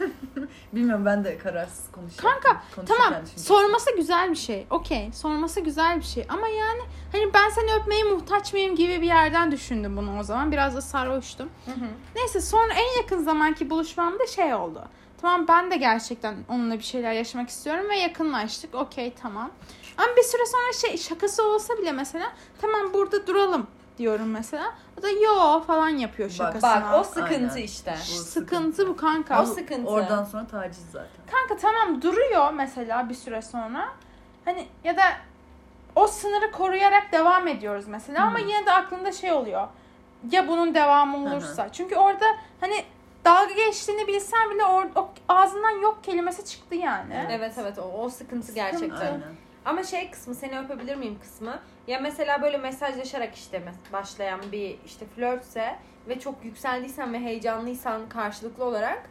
Bilmiyorum 0.72 1.04
ben 1.06 1.24
de 1.24 1.38
kararsız 1.38 1.92
konuşuyorum. 1.92 2.40
Kanka, 2.42 2.62
Tamam 2.86 3.08
düşünecektim. 3.12 3.44
sorması 3.44 3.96
güzel 3.96 4.30
bir 4.30 4.36
şey. 4.36 4.66
Okey 4.70 5.10
sorması 5.12 5.60
güzel 5.60 5.98
bir 5.98 6.04
şey. 6.04 6.26
Ama 6.28 6.48
yani 6.48 6.80
hani 7.12 7.34
ben 7.34 7.48
seni 7.48 7.74
öpmeye 7.74 8.04
muhtaç 8.04 8.52
mıyım 8.52 8.76
gibi 8.76 9.00
bir 9.00 9.06
yerden 9.06 9.52
düşündüm 9.52 9.96
bunu 9.96 10.18
o 10.20 10.22
zaman. 10.22 10.52
Biraz 10.52 10.76
da 10.76 10.80
sarhoştum. 10.80 11.48
Hı 11.66 11.70
hı. 11.70 11.88
Neyse 12.16 12.40
sonra 12.40 12.72
en 12.72 13.00
yakın 13.02 13.22
zamanki 13.24 13.70
buluşmamda 13.70 14.26
şey 14.26 14.54
oldu. 14.54 14.82
Tamam 15.20 15.48
ben 15.48 15.70
de 15.70 15.76
gerçekten 15.76 16.34
onunla 16.48 16.78
bir 16.78 16.84
şeyler 16.84 17.12
yaşamak 17.12 17.48
istiyorum 17.48 17.88
ve 17.90 17.96
yakınlaştık. 17.96 18.74
Okey 18.74 19.14
tamam. 19.22 19.50
Ama 19.98 20.16
bir 20.16 20.22
süre 20.22 20.42
sonra 20.46 20.72
şey 20.72 20.98
şakası 20.98 21.44
olsa 21.48 21.78
bile 21.78 21.92
mesela 21.92 22.32
tamam 22.60 22.94
burada 22.94 23.26
duralım 23.26 23.66
diyorum 24.00 24.30
mesela. 24.30 24.74
O 24.98 25.02
da 25.02 25.10
yo 25.10 25.60
falan 25.66 25.88
yapıyor 25.88 26.28
Bak, 26.28 26.36
şakasına. 26.36 26.92
Bak 26.92 27.00
o 27.00 27.04
sıkıntı 27.04 27.54
Aynen. 27.54 27.62
işte. 27.64 27.92
Bu 27.92 28.18
sıkıntı 28.22 28.88
bu 28.88 28.96
kanka. 28.96 29.42
O 29.42 29.46
sıkıntı. 29.46 29.90
Oradan 29.90 30.24
sonra 30.24 30.46
taciz 30.46 30.84
zaten. 30.92 31.24
Kanka 31.30 31.56
tamam 31.56 32.02
duruyor 32.02 32.52
mesela 32.52 33.08
bir 33.08 33.14
süre 33.14 33.42
sonra. 33.42 33.88
Hani 34.44 34.66
ya 34.84 34.96
da 34.96 35.02
o 35.96 36.06
sınırı 36.06 36.52
koruyarak 36.52 37.12
devam 37.12 37.48
ediyoruz 37.48 37.84
mesela 37.88 38.26
ama 38.26 38.38
Hı. 38.38 38.42
yine 38.42 38.66
de 38.66 38.72
aklında 38.72 39.12
şey 39.12 39.32
oluyor. 39.32 39.68
Ya 40.30 40.48
bunun 40.48 40.74
devamı 40.74 41.18
Hı 41.18 41.30
hı. 41.30 41.34
olursa. 41.34 41.72
Çünkü 41.72 41.96
orada 41.96 42.26
hani 42.60 42.84
dalga 43.24 43.54
geçtiğini 43.54 44.06
bilsen 44.06 44.50
bile 44.50 44.64
or, 44.64 44.84
o 44.96 45.08
ağzından 45.28 45.82
yok 45.82 46.04
kelimesi 46.04 46.44
çıktı 46.44 46.74
yani. 46.74 47.26
Evet 47.30 47.52
evet 47.58 47.78
o, 47.78 47.82
o 47.82 48.08
sıkıntı 48.08 48.52
gerçekten. 48.52 49.06
Aynen. 49.06 49.22
Ama 49.64 49.82
şey 49.82 50.10
kısmı 50.10 50.34
seni 50.34 50.58
öpebilir 50.60 50.96
miyim 50.96 51.18
kısmı. 51.22 51.58
Ya 51.86 52.00
mesela 52.00 52.42
böyle 52.42 52.58
mesajlaşarak 52.58 53.34
işte 53.34 53.62
başlayan 53.92 54.40
bir 54.52 54.76
işte 54.86 55.06
flörtse 55.16 55.76
ve 56.08 56.20
çok 56.20 56.44
yükseldiysen 56.44 57.12
ve 57.12 57.18
heyecanlıysan 57.20 58.08
karşılıklı 58.08 58.64
olarak 58.64 59.02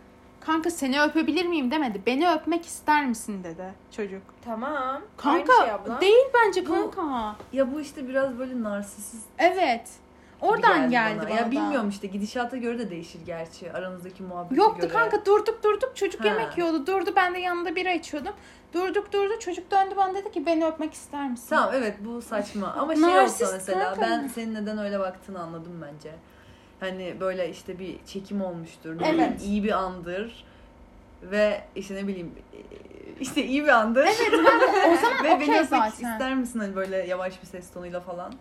Kanka 0.41 0.69
seni 0.71 1.01
öpebilir 1.01 1.45
miyim 1.45 1.71
demedi. 1.71 2.01
Beni 2.05 2.31
öpmek 2.31 2.65
ister 2.65 3.05
misin 3.07 3.43
dedi 3.43 3.73
çocuk. 3.91 4.21
tamam. 4.45 5.01
Kanka 5.17 5.53
Aynı 5.53 5.65
şey 5.65 5.71
abla. 5.75 6.01
değil 6.01 6.25
bence 6.33 6.65
Bu- 6.65 6.91
kanka. 6.91 7.35
Ya 7.53 7.73
bu 7.73 7.81
işte 7.81 8.07
biraz 8.07 8.39
böyle 8.39 8.63
narsisist 8.63 9.27
Evet. 9.37 9.89
Oradan 10.41 10.89
geldi, 10.89 11.19
bana. 11.19 11.29
bana 11.29 11.39
Ya 11.39 11.45
da. 11.45 11.51
bilmiyorum 11.51 11.89
işte 11.89 12.07
gidişata 12.07 12.57
göre 12.57 12.79
de 12.79 12.89
değişir 12.89 13.19
gerçi. 13.25 13.71
Aranızdaki 13.73 14.23
muhabbete 14.23 14.61
Yoktu 14.61 14.81
göre. 14.81 14.91
kanka 14.93 15.25
durduk 15.25 15.63
durduk 15.63 15.95
çocuk 15.95 16.21
Ha. 16.23 16.27
yemek 16.27 16.57
yiyordu. 16.57 16.87
Durdu 16.87 17.13
ben 17.15 17.35
de 17.35 17.39
yanında 17.39 17.75
bira 17.75 17.91
içiyordum. 17.91 18.33
Durduk 18.73 19.13
durdu 19.13 19.33
çocuk 19.39 19.71
döndü 19.71 19.93
bana 19.97 20.13
dedi 20.15 20.31
ki 20.31 20.45
beni 20.45 20.65
öpmek 20.65 20.93
ister 20.93 21.29
misin? 21.29 21.47
Tamam 21.49 21.69
evet 21.73 21.95
bu 22.05 22.21
saçma 22.21 22.67
ama 22.79 22.95
şey 22.95 23.19
olsa 23.19 23.49
mesela 23.53 23.83
kanka. 23.95 24.01
ben 24.01 24.27
senin 24.27 24.53
neden 24.53 24.77
öyle 24.77 24.99
baktığını 24.99 25.39
anladım 25.39 25.81
bence. 25.81 26.11
Hani 26.79 27.15
böyle 27.19 27.49
işte 27.49 27.79
bir 27.79 27.95
çekim 28.05 28.41
olmuştur. 28.41 28.95
Evet. 29.03 29.13
bileyim, 29.13 29.37
iyi 29.43 29.63
bir 29.63 29.71
andır 29.71 30.45
ve 31.23 31.61
işte 31.75 31.95
ne 31.95 32.07
bileyim 32.07 32.31
işte 33.19 33.45
iyi 33.45 33.63
bir 33.63 33.67
andır. 33.69 34.03
Evet 34.05 34.33
O 34.33 34.95
zaman 35.01 35.23
ve 35.23 35.29
beni 35.39 35.59
öpmek 35.59 35.65
zaten. 35.65 36.11
ister 36.11 36.35
misin 36.35 36.59
hani 36.59 36.75
böyle 36.75 36.97
yavaş 36.97 37.41
bir 37.41 37.47
ses 37.47 37.71
tonuyla 37.73 37.99
falan. 37.99 38.33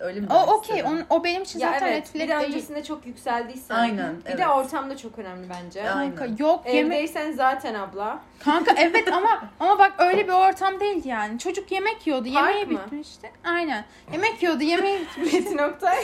Öyle 0.00 0.20
mi? 0.20 0.26
O 0.30 0.52
okey 0.52 0.84
o 1.10 1.24
benim 1.24 1.42
için 1.42 1.58
Ya 1.58 1.72
zaten 1.72 1.86
evet 1.86 2.02
red 2.02 2.06
flag 2.06 2.22
bir 2.22 2.28
de 2.28 2.38
değil. 2.38 2.48
öncesinde 2.48 2.84
çok 2.84 3.06
yükseldiysen. 3.06 3.74
Aynen, 3.74 4.16
Bir 4.24 4.30
evet. 4.30 4.38
de 4.38 4.48
ortam 4.48 4.90
da 4.90 4.96
çok 4.96 5.18
önemli 5.18 5.46
bence. 5.50 5.90
Aynen. 5.90 6.16
Kanka 6.16 6.42
yok 6.44 6.66
yemek 6.66 6.92
Evdeysen 6.98 7.32
zaten 7.32 7.74
abla. 7.74 8.18
kanka 8.44 8.74
evet 8.78 9.12
ama 9.12 9.42
ama 9.60 9.78
bak 9.78 9.92
öyle 9.98 10.26
bir 10.28 10.32
ortam 10.32 10.80
değil 10.80 11.04
yani. 11.04 11.38
Çocuk 11.38 11.72
yemek 11.72 12.06
yiyordu. 12.06 12.34
Park 12.34 12.54
Yemeği 12.56 12.66
mı? 12.78 12.84
bitmişti. 12.86 13.32
Aynen. 13.44 13.84
Yemek 14.12 14.42
yiyordu. 14.42 14.62
Yemeği 14.62 15.00
bitmişti. 15.16 15.36
Metin 15.40 15.58
Oktay. 15.58 15.96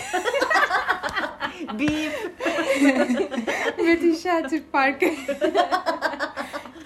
Bip. 1.72 2.12
Metin 3.78 4.14
Şentürk 4.14 4.72
Parkı. 4.72 5.06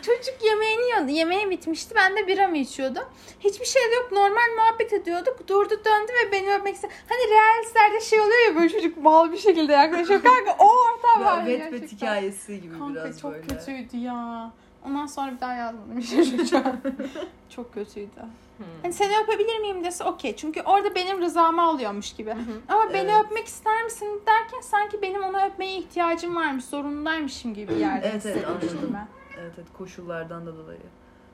Çocuk 0.08 0.44
yemeğini 0.44 0.82
yiyordu. 0.84 1.08
Yemeği 1.10 1.50
bitmişti. 1.50 1.94
Ben 1.96 2.16
de 2.16 2.26
bira 2.26 2.48
mı 2.48 2.58
içiyordum? 2.58 3.02
Hiçbir 3.40 3.64
şey 3.66 3.82
yok. 3.94 4.12
Normal 4.12 4.54
muhabbet 4.56 4.92
ediyorduk. 4.92 5.48
Durdu 5.48 5.70
döndü 5.84 6.12
ve 6.24 6.32
beni 6.32 6.54
öpmek 6.54 6.74
istedi. 6.74 6.92
Hani 7.08 7.20
realistlerde 7.30 8.00
şey 8.00 8.20
oluyor 8.20 8.40
ya 8.48 8.56
böyle 8.56 8.68
çocuk 8.68 8.96
mal 8.96 9.32
bir 9.32 9.38
şekilde 9.38 9.72
yaklaşıyor. 9.72 10.22
Kanka 10.24 10.56
o 10.58 10.66
ortam 10.66 11.24
var. 11.24 11.46
Vet 11.46 11.58
gerçekten. 11.58 11.82
vet 11.82 11.92
hikayesi 11.92 12.60
gibi 12.60 12.78
Kanka 12.78 12.94
biraz 13.04 13.20
çok 13.20 13.32
böyle. 13.32 13.46
kötüydü 13.46 13.96
ya. 13.96 14.50
Ondan 14.86 15.06
sonra 15.06 15.32
bir 15.32 15.40
daha 15.40 15.54
yazmadım 15.54 16.00
çocuğa. 16.38 16.72
çok 17.56 17.74
kötüydü. 17.74 18.10
Hmm. 18.56 18.66
Hani 18.82 18.92
seni 18.92 19.12
öpebilir 19.24 19.58
miyim 19.60 19.84
dese 19.84 20.04
okey. 20.04 20.36
Çünkü 20.36 20.62
orada 20.62 20.94
benim 20.94 21.20
rızamı 21.20 21.62
alıyormuş 21.62 22.12
gibi. 22.12 22.34
Ama 22.68 22.92
beni 22.94 23.10
Evet. 23.10 23.24
öpmek 23.24 23.46
ister 23.46 23.84
misin 23.84 24.22
derken 24.26 24.60
sanki 24.60 25.02
benim 25.02 25.22
ona 25.22 25.46
öpmeye 25.46 25.76
ihtiyacım 25.78 26.36
varmış, 26.36 26.64
zorundaymışım 26.64 27.54
gibi 27.54 27.72
bir 27.72 27.76
yerde 27.76 28.08
Evet, 28.12 28.26
evet, 28.26 28.44
anladım. 28.48 28.90
ben. 28.94 29.08
Evet 29.40 29.52
evet 29.58 29.68
koşullardan 29.78 30.46
da 30.46 30.56
dolayı. 30.56 30.80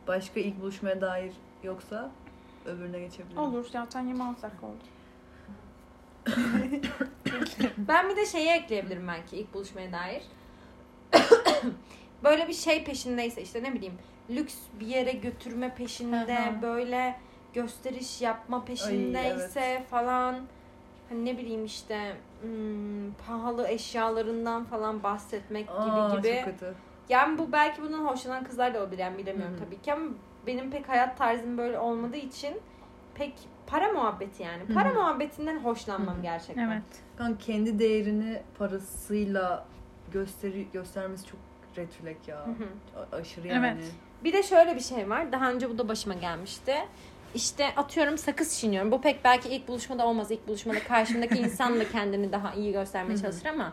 Başka 0.09 0.41
ilk 0.41 0.61
buluşmaya 0.61 1.01
dair 1.01 1.33
yoksa 1.63 2.11
öbürüne 2.67 3.01
geçebiliriz. 3.01 3.39
Olur 3.39 3.67
zaten 3.73 4.07
26 4.07 4.43
dakika 4.43 4.67
oldu. 4.67 4.85
Ben 7.79 8.09
bir 8.11 8.17
de 8.17 8.27
şeyi 8.27 8.49
ekleyebilirim 8.49 9.09
belki 9.09 9.37
ilk 9.37 9.55
buluşmaya 9.55 9.93
dair. 9.93 10.23
böyle 12.25 12.49
bir 12.49 12.53
şey 12.53 12.85
peşindeyse 12.85 13.43
işte 13.43 13.63
ne 13.63 13.75
bileyim 13.75 13.99
lüks 14.31 14.55
bir 14.81 14.87
yere 14.87 15.13
götürme 15.13 15.75
peşinde 15.75 16.53
böyle 16.63 17.21
gösteriş 17.55 18.23
yapma 18.23 18.65
peşindeyse 18.65 19.85
falan 19.91 20.41
hani 21.09 21.25
ne 21.25 21.39
bileyim 21.39 21.65
işte 21.65 22.17
hmm, 22.41 23.13
pahalı 23.27 23.69
eşyalarından 23.69 24.65
falan 24.65 25.03
bahsetmek 25.03 25.69
Aa, 25.71 25.85
gibi 25.85 26.17
gibi. 26.17 26.37
Çok 26.37 26.45
kötü. 26.45 26.75
Yani 27.09 27.39
bu 27.39 27.53
belki 27.53 27.83
bundan 27.83 28.05
hoşlanan 28.05 28.45
kızlar 28.45 28.75
da 28.75 28.79
olabilir 28.79 29.01
yani 29.01 29.19
bilemiyorum 29.19 29.55
Hı 29.55 29.61
hı. 29.61 29.65
tabii 29.65 29.83
ki 29.83 29.93
ama 29.93 30.11
benim 30.47 30.71
pek 30.71 30.89
hayat 30.89 31.19
tarzım 31.19 31.59
böyle 31.59 31.79
olmadığı 31.79 32.17
için 32.17 32.61
pek 33.15 33.35
para 33.67 33.93
muhabbeti 33.93 34.43
yani. 34.43 34.75
Para 34.75 34.89
Hı 34.89 34.93
hı. 34.93 34.99
muhabbetinden 34.99 35.59
hoşlanmam 35.59 36.15
Hı 36.15 36.19
hı. 36.19 36.23
gerçekten. 36.23 36.69
Evet. 36.69 36.83
Kanka 37.17 37.39
kendi 37.39 37.79
değerini 37.79 38.43
parasıyla 38.59 39.67
gösteri 40.13 40.67
göstermesi 40.73 41.27
çok 41.27 41.41
flag 41.75 42.17
ya. 42.29 42.47
Hı 42.47 42.51
hı. 42.51 42.69
A- 43.13 43.17
aşırı 43.17 43.49
yani. 43.49 43.67
Evet. 43.67 43.93
Bir 44.25 44.33
de 44.33 44.43
şöyle 44.43 44.75
bir 44.75 44.81
şey 44.81 45.11
var. 45.11 45.33
Daha 45.33 45.51
önce 45.53 45.71
bu 45.71 45.79
da 45.79 45.89
başıma 45.89 46.15
gelmişti. 46.15 46.75
İşte 47.35 47.67
atıyorum 47.77 48.19
sakız 48.19 48.59
çiğniyorum. 48.59 48.93
Bu 48.93 49.01
pek 49.01 49.25
belki 49.25 49.49
ilk 49.49 49.69
buluşmada 49.69 50.07
olmaz. 50.07 50.31
İlk 50.31 50.49
buluşmada 50.49 50.79
karşımdaki 50.85 51.39
insan 51.39 51.81
da 51.81 51.89
kendini 51.89 52.33
daha 52.33 52.55
iyi 52.55 52.73
göstermeye 52.73 53.19
çalışır 53.19 53.47
ama 53.47 53.73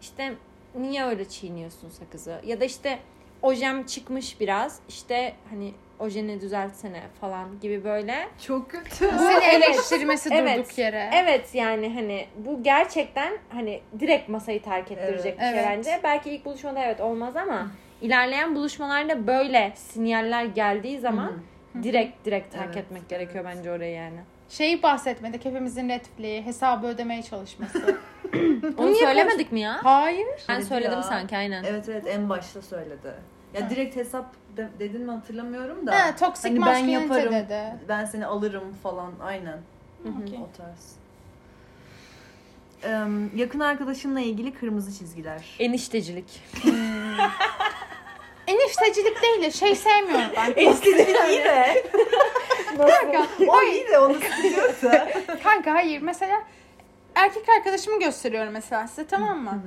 işte 0.00 0.34
niye 0.74 1.04
öyle 1.04 1.28
çiğniyorsun 1.28 1.88
sakızı? 1.88 2.40
Ya 2.46 2.60
da 2.60 2.64
işte 2.64 2.98
ojem 3.42 3.86
çıkmış 3.86 4.40
biraz. 4.40 4.80
İşte 4.88 5.32
hani 5.50 5.72
ojeni 5.98 6.40
düzeltsene 6.40 7.02
falan 7.20 7.60
gibi 7.60 7.84
böyle. 7.84 8.28
Çok 8.46 8.70
kötü. 8.70 9.10
Seni 9.18 9.44
eleştirmesi 9.44 10.28
Evet. 10.32 10.58
durduk 10.58 10.78
yere. 10.78 11.10
Evet 11.14 11.54
yani 11.54 11.94
hani 11.94 12.26
bu 12.36 12.62
gerçekten 12.62 13.38
hani 13.48 13.80
direkt 14.00 14.28
masayı 14.28 14.62
terk 14.62 14.92
ettirecek 14.92 15.26
Evet. 15.26 15.38
bir 15.38 15.44
şey 15.44 15.58
Evet. 15.58 15.68
bence. 15.78 16.00
Belki 16.04 16.30
ilk 16.30 16.44
buluşmada 16.44 16.84
evet 16.84 17.00
olmaz 17.00 17.36
ama 17.36 17.70
ilerleyen 18.00 18.54
buluşmalarda 18.54 19.26
böyle 19.26 19.72
sinyaller 19.76 20.44
geldiği 20.44 20.98
zaman 20.98 21.32
direkt 21.82 22.24
direkt 22.24 22.52
terk 22.54 22.64
Evet, 22.66 22.76
etmek 22.76 23.08
gerekiyor 23.08 23.44
bence 23.44 23.72
orayı 23.72 23.94
yani. 23.94 24.18
Şeyi 24.48 24.82
bahsetmedik 24.82 25.44
hepimizin 25.44 25.88
Netflix'i 25.88 26.46
hesabı 26.46 26.86
ödemeye 26.86 27.22
çalışması. 27.22 27.98
Onu 28.78 28.86
niye 28.92 29.06
söylemedik 29.06 29.52
mi 29.52 29.60
ya? 29.60 29.80
Hayır. 29.84 30.26
Ben 30.48 30.54
Söyledi 30.54 30.66
söyledim 30.68 30.92
ya. 30.92 31.02
sanki 31.02 31.36
aynen. 31.36 31.64
Evet 31.64 31.88
evet 31.88 32.04
en 32.06 32.28
başta 32.28 32.62
söyledi. 32.62 33.14
Ya 33.54 33.64
Ha. 33.66 33.70
direkt 33.70 33.96
hesap 33.96 34.34
de- 34.56 34.68
dedin 34.78 35.00
mi 35.02 35.10
hatırlamıyorum 35.10 35.86
da. 35.86 35.92
Ha, 36.06 36.16
toksik 36.16 36.44
Hani 36.50 36.54
ben 36.60 36.66
maskülenite 36.66 37.14
yaparım, 37.14 37.32
dedi. 37.32 37.74
ben 37.88 38.04
seni 38.04 38.26
alırım 38.26 38.74
falan 38.82 39.12
aynen. 39.22 39.58
Okey. 40.24 40.38
o 40.38 40.48
tarz. 40.56 40.92
Eee, 42.84 42.98
yakın 43.40 43.60
arkadaşınla 43.60 44.20
ilgili 44.20 44.54
kırmızı 44.54 44.98
çizgiler. 44.98 45.56
Eniştecilik. 45.58 46.42
Eniştecilik 48.46 49.22
değil 49.22 49.42
de 49.42 49.50
şey 49.50 49.74
sevmiyorum 49.74 50.30
ben. 50.36 50.52
Eniştecilik 50.56 51.16
iyi 51.30 51.44
de. 51.44 51.84
Kanka, 52.78 53.26
O 53.48 53.62
iyi 53.62 53.88
de 53.88 53.98
onu 53.98 54.14
sıkıyorsa. 54.14 55.08
kanka 55.42 55.74
hayır 55.74 56.02
mesela 56.02 56.42
erkek 57.18 57.48
arkadaşımı 57.48 58.00
gösteriyorum 58.00 58.52
mesela 58.52 58.88
size 58.88 59.06
tamam 59.06 59.38
mı? 59.38 59.62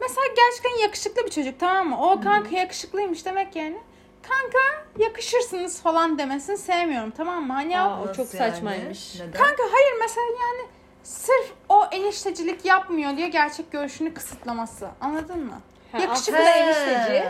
Mesela 0.00 0.26
gerçekten 0.36 0.82
yakışıklı 0.82 1.24
bir 1.26 1.30
çocuk 1.30 1.60
tamam 1.60 1.88
mı? 1.88 2.10
O 2.10 2.20
kanka 2.20 2.56
yakışıklıymış 2.56 3.26
demek 3.26 3.56
yani. 3.56 3.78
Kanka 4.22 4.58
yakışırsınız 4.98 5.80
falan 5.82 6.18
demesini 6.18 6.58
sevmiyorum 6.58 7.10
tamam 7.10 7.46
mı? 7.46 7.52
Hani 7.52 7.80
Aa, 7.80 8.02
o 8.02 8.12
çok 8.12 8.26
saçmaymış. 8.26 9.14
Neden? 9.14 9.32
kanka 9.32 9.62
hayır 9.72 9.94
mesela 10.00 10.26
yani 10.26 10.68
sırf 11.02 11.52
o 11.68 11.84
eniştecilik 11.92 12.64
yapmıyor 12.64 13.16
diye 13.16 13.28
gerçek 13.28 13.72
görüşünü 13.72 14.14
kısıtlaması. 14.14 14.88
Anladın 15.00 15.44
mı? 15.44 15.60
Ha, 15.92 15.98
Yakışıklı 15.98 16.38
enişteci. 16.38 17.24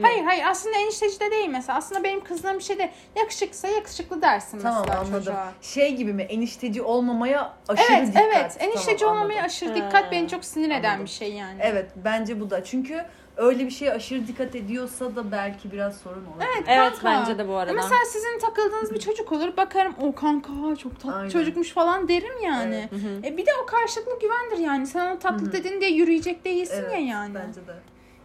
Ne? 0.00 0.06
Hayır 0.08 0.24
hayır 0.24 0.44
aslında 0.48 0.76
enişteci 0.78 1.20
de 1.20 1.30
değil 1.30 1.48
mesela. 1.48 1.78
Aslında 1.78 2.04
benim 2.04 2.24
kızdığım 2.24 2.58
bir 2.58 2.62
şey 2.62 2.78
de 2.78 2.90
yakışıklısa 3.16 3.68
yakışıklı 3.68 4.22
dersin 4.22 4.58
Tamam 4.58 4.80
mesela 4.80 5.00
anladım. 5.00 5.18
çocuğa. 5.18 5.52
Şey 5.62 5.94
gibi 5.96 6.12
mi? 6.12 6.22
Enişteci 6.22 6.82
olmamaya 6.82 7.52
aşırı 7.68 7.86
Evet 7.96 8.06
dikkat. 8.08 8.22
evet 8.24 8.56
enişteci 8.60 8.98
Tamam, 8.98 9.14
olmamaya 9.14 9.34
anladım. 9.40 9.46
aşırı 9.46 9.68
Ha, 9.70 9.74
dikkat 9.76 10.12
beni 10.12 10.28
çok 10.28 10.44
sinir 10.44 10.70
eden 10.70 10.84
anladım. 10.88 11.04
bir 11.04 11.10
şey 11.10 11.32
yani. 11.32 11.58
Evet 11.62 11.90
bence 11.96 12.40
bu 12.40 12.50
da. 12.50 12.64
Çünkü 12.64 13.04
öyle 13.36 13.64
bir 13.66 13.70
şeye 13.70 13.92
aşırı 13.92 14.26
dikkat 14.26 14.54
ediyorsa 14.54 15.16
da 15.16 15.32
belki 15.32 15.72
biraz 15.72 15.96
sorun 15.98 16.26
olabilir. 16.26 16.48
Evet, 16.56 16.64
Evet 16.68 16.92
Kanka. 16.98 17.04
bence 17.20 17.38
de 17.38 17.48
bu 17.48 17.54
arada. 17.56 17.72
Mesela 17.72 18.00
sizin 18.12 18.38
takıldığınız 18.38 18.94
bir 18.94 19.00
çocuk 19.00 19.32
olur 19.32 19.56
bakarım 19.56 19.94
o 20.02 20.14
kanka 20.14 20.52
çok 20.82 21.00
tatlı 21.00 21.16
Aynen. 21.16 21.28
çocukmuş 21.30 21.70
falan 21.70 22.08
derim 22.08 22.42
yani. 22.44 22.88
Hı 22.90 22.96
hı. 22.96 23.26
E 23.26 23.36
bir 23.36 23.46
de 23.46 23.50
o 23.62 23.66
karşılıklı 23.66 24.18
güvendir 24.20 24.58
yani. 24.66 24.86
Sen 24.86 25.06
onu 25.10 25.18
tatlı 25.18 25.46
Hı 25.46 25.52
dedin 25.52 25.80
diye 25.80 25.90
yürüyecek 25.90 26.44
değilsin 26.44 26.82
Evet, 26.84 26.92
ya 26.92 26.98
yani. 26.98 27.34
Bence 27.34 27.66
de. 27.66 27.72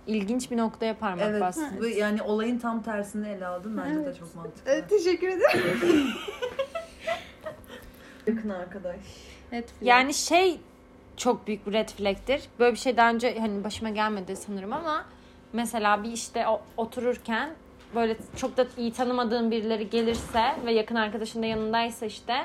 İlginç 0.08 0.52
bir 0.52 0.58
noktaya 0.58 0.98
parmak 0.98 1.26
Evet. 1.30 1.42
bastın. 1.42 1.80
Bu 1.80 1.86
yani 1.88 2.22
olayın 2.22 2.60
tam 2.60 2.84
tersini 2.84 3.28
ele 3.30 3.48
aldın. 3.48 3.78
Bence 3.78 4.00
de 4.00 4.04
Evet. 4.04 4.20
çok 4.20 4.36
mantıklı. 4.36 4.72
E, 4.72 4.88
teşekkür 4.88 5.28
ederim. 5.28 5.80
Yakın 8.28 8.50
arkadaş. 8.50 8.96
Netflix. 9.52 9.82
Yani 9.88 10.14
şey 10.14 10.60
çok 11.18 11.48
büyük 11.48 11.68
bir 11.68 11.74
red 11.74 11.90
flag'tir. 11.90 12.42
Böyle 12.60 12.72
bir 12.74 12.80
şey 12.80 12.98
daha 12.98 13.10
önce 13.10 13.40
hani 13.40 13.64
başıma 13.64 13.90
gelmedi 13.90 14.36
sanırım 14.36 14.74
ama 14.74 15.06
mesela 15.54 16.04
bir 16.04 16.12
işte 16.12 16.46
otururken 16.78 17.50
böyle 17.96 18.18
çok 18.36 18.58
da 18.58 18.68
iyi 18.78 18.94
tanımadığın 18.94 19.52
birileri 19.52 19.90
gelirse 19.90 20.56
ve 20.66 20.72
yakın 20.72 20.96
arkadaşın 20.96 21.42
da 21.42 21.46
yanındaysa 21.46 22.06
işte 22.06 22.36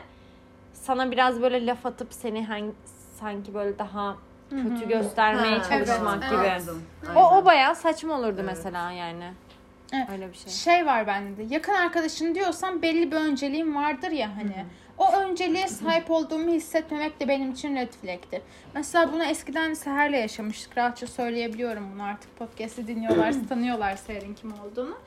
sana 0.73 1.11
biraz 1.11 1.43
böyle 1.43 1.67
laf 1.67 1.87
atıp 1.87 2.09
seni 2.13 2.47
hangi, 2.47 2.73
sanki 3.21 3.55
böyle 3.55 3.79
daha 3.79 4.17
kötü 4.51 4.89
göstermeye 4.89 5.59
Ha, 5.59 5.69
çalışmak 5.69 6.19
evet, 6.23 6.31
gibi. 6.31 6.51
Anladım. 6.51 6.83
O, 7.17 7.37
o 7.37 7.45
bayağı 7.45 7.77
saçma 7.77 8.15
olurdu 8.15 8.41
Evet. 8.41 8.51
mesela 8.57 8.91
yani. 8.91 9.25
Evet. 9.93 10.09
Öyle 10.13 10.33
bir 10.33 10.37
şey. 10.37 10.53
şey 10.53 10.87
var 10.87 11.07
bende 11.07 11.37
de. 11.37 11.55
Yakın 11.55 11.73
arkadaşın 11.73 12.35
diyorsan 12.35 12.83
belli 12.83 13.11
bir 13.13 13.17
önceliğin 13.17 13.75
vardır 13.75 14.11
ya 14.11 14.29
hani. 14.37 14.65
O 14.99 15.13
önceliğe 15.13 15.69
sahip 15.69 16.11
olduğumu 16.11 16.51
hissetmemek 16.51 17.21
de 17.21 17.29
benim 17.29 17.51
için 17.53 17.77
red 17.77 17.93
flag'tir. 17.93 18.43
Mesela 18.75 19.13
bunu 19.13 19.25
eskiden 19.25 19.75
Seher'le 19.75 20.13
yaşamıştık. 20.17 20.79
Rahatça 20.79 21.07
söyleyebiliyorum 21.07 21.93
bunu 21.95 22.03
artık. 22.03 22.39
Podcast'i 22.39 22.87
dinliyorlarsa 22.87 23.41
tanıyorlar 23.49 23.97
Seher'in 23.97 24.35
kim 24.35 24.53
olduğunu. 24.53 24.99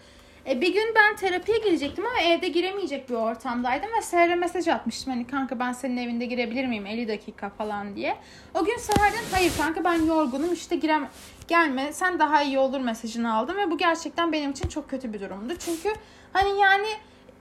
E, 0.47 0.61
bir 0.61 0.73
gün 0.73 0.95
ben 0.95 1.15
terapiye 1.15 1.57
girecektim 1.57 2.05
ama 2.05 2.21
evde 2.21 2.47
giremeyecek 2.47 3.09
bir 3.09 3.15
ortamdaydım 3.15 3.89
ve 3.97 4.01
Seher'e 4.01 4.35
mesaj 4.35 4.67
atmıştım. 4.67 5.13
Hani 5.13 5.27
kanka 5.27 5.59
ben 5.59 5.73
senin 5.73 5.97
evinde 5.97 6.25
girebilir 6.25 6.65
miyim 6.65 6.85
50 6.85 7.07
dakika 7.07 7.49
falan 7.49 7.95
diye. 7.95 8.17
O 8.53 8.65
gün 8.65 8.77
Seher'den 8.77 9.23
hayır 9.31 9.51
kanka 9.57 9.83
ben 9.83 10.05
yorgunum 10.05 10.53
işte 10.53 10.75
girem 10.75 11.09
gelme 11.47 11.93
sen 11.93 12.19
daha 12.19 12.43
iyi 12.43 12.59
olur 12.59 12.79
mesajını 12.79 13.35
aldım 13.35 13.57
ve 13.57 13.71
bu 13.71 13.77
gerçekten 13.77 14.31
benim 14.31 14.51
için 14.51 14.69
çok 14.69 14.89
kötü 14.89 15.13
bir 15.13 15.21
durumdu. 15.21 15.53
Çünkü 15.59 15.89
hani 16.33 16.59
yani 16.59 16.87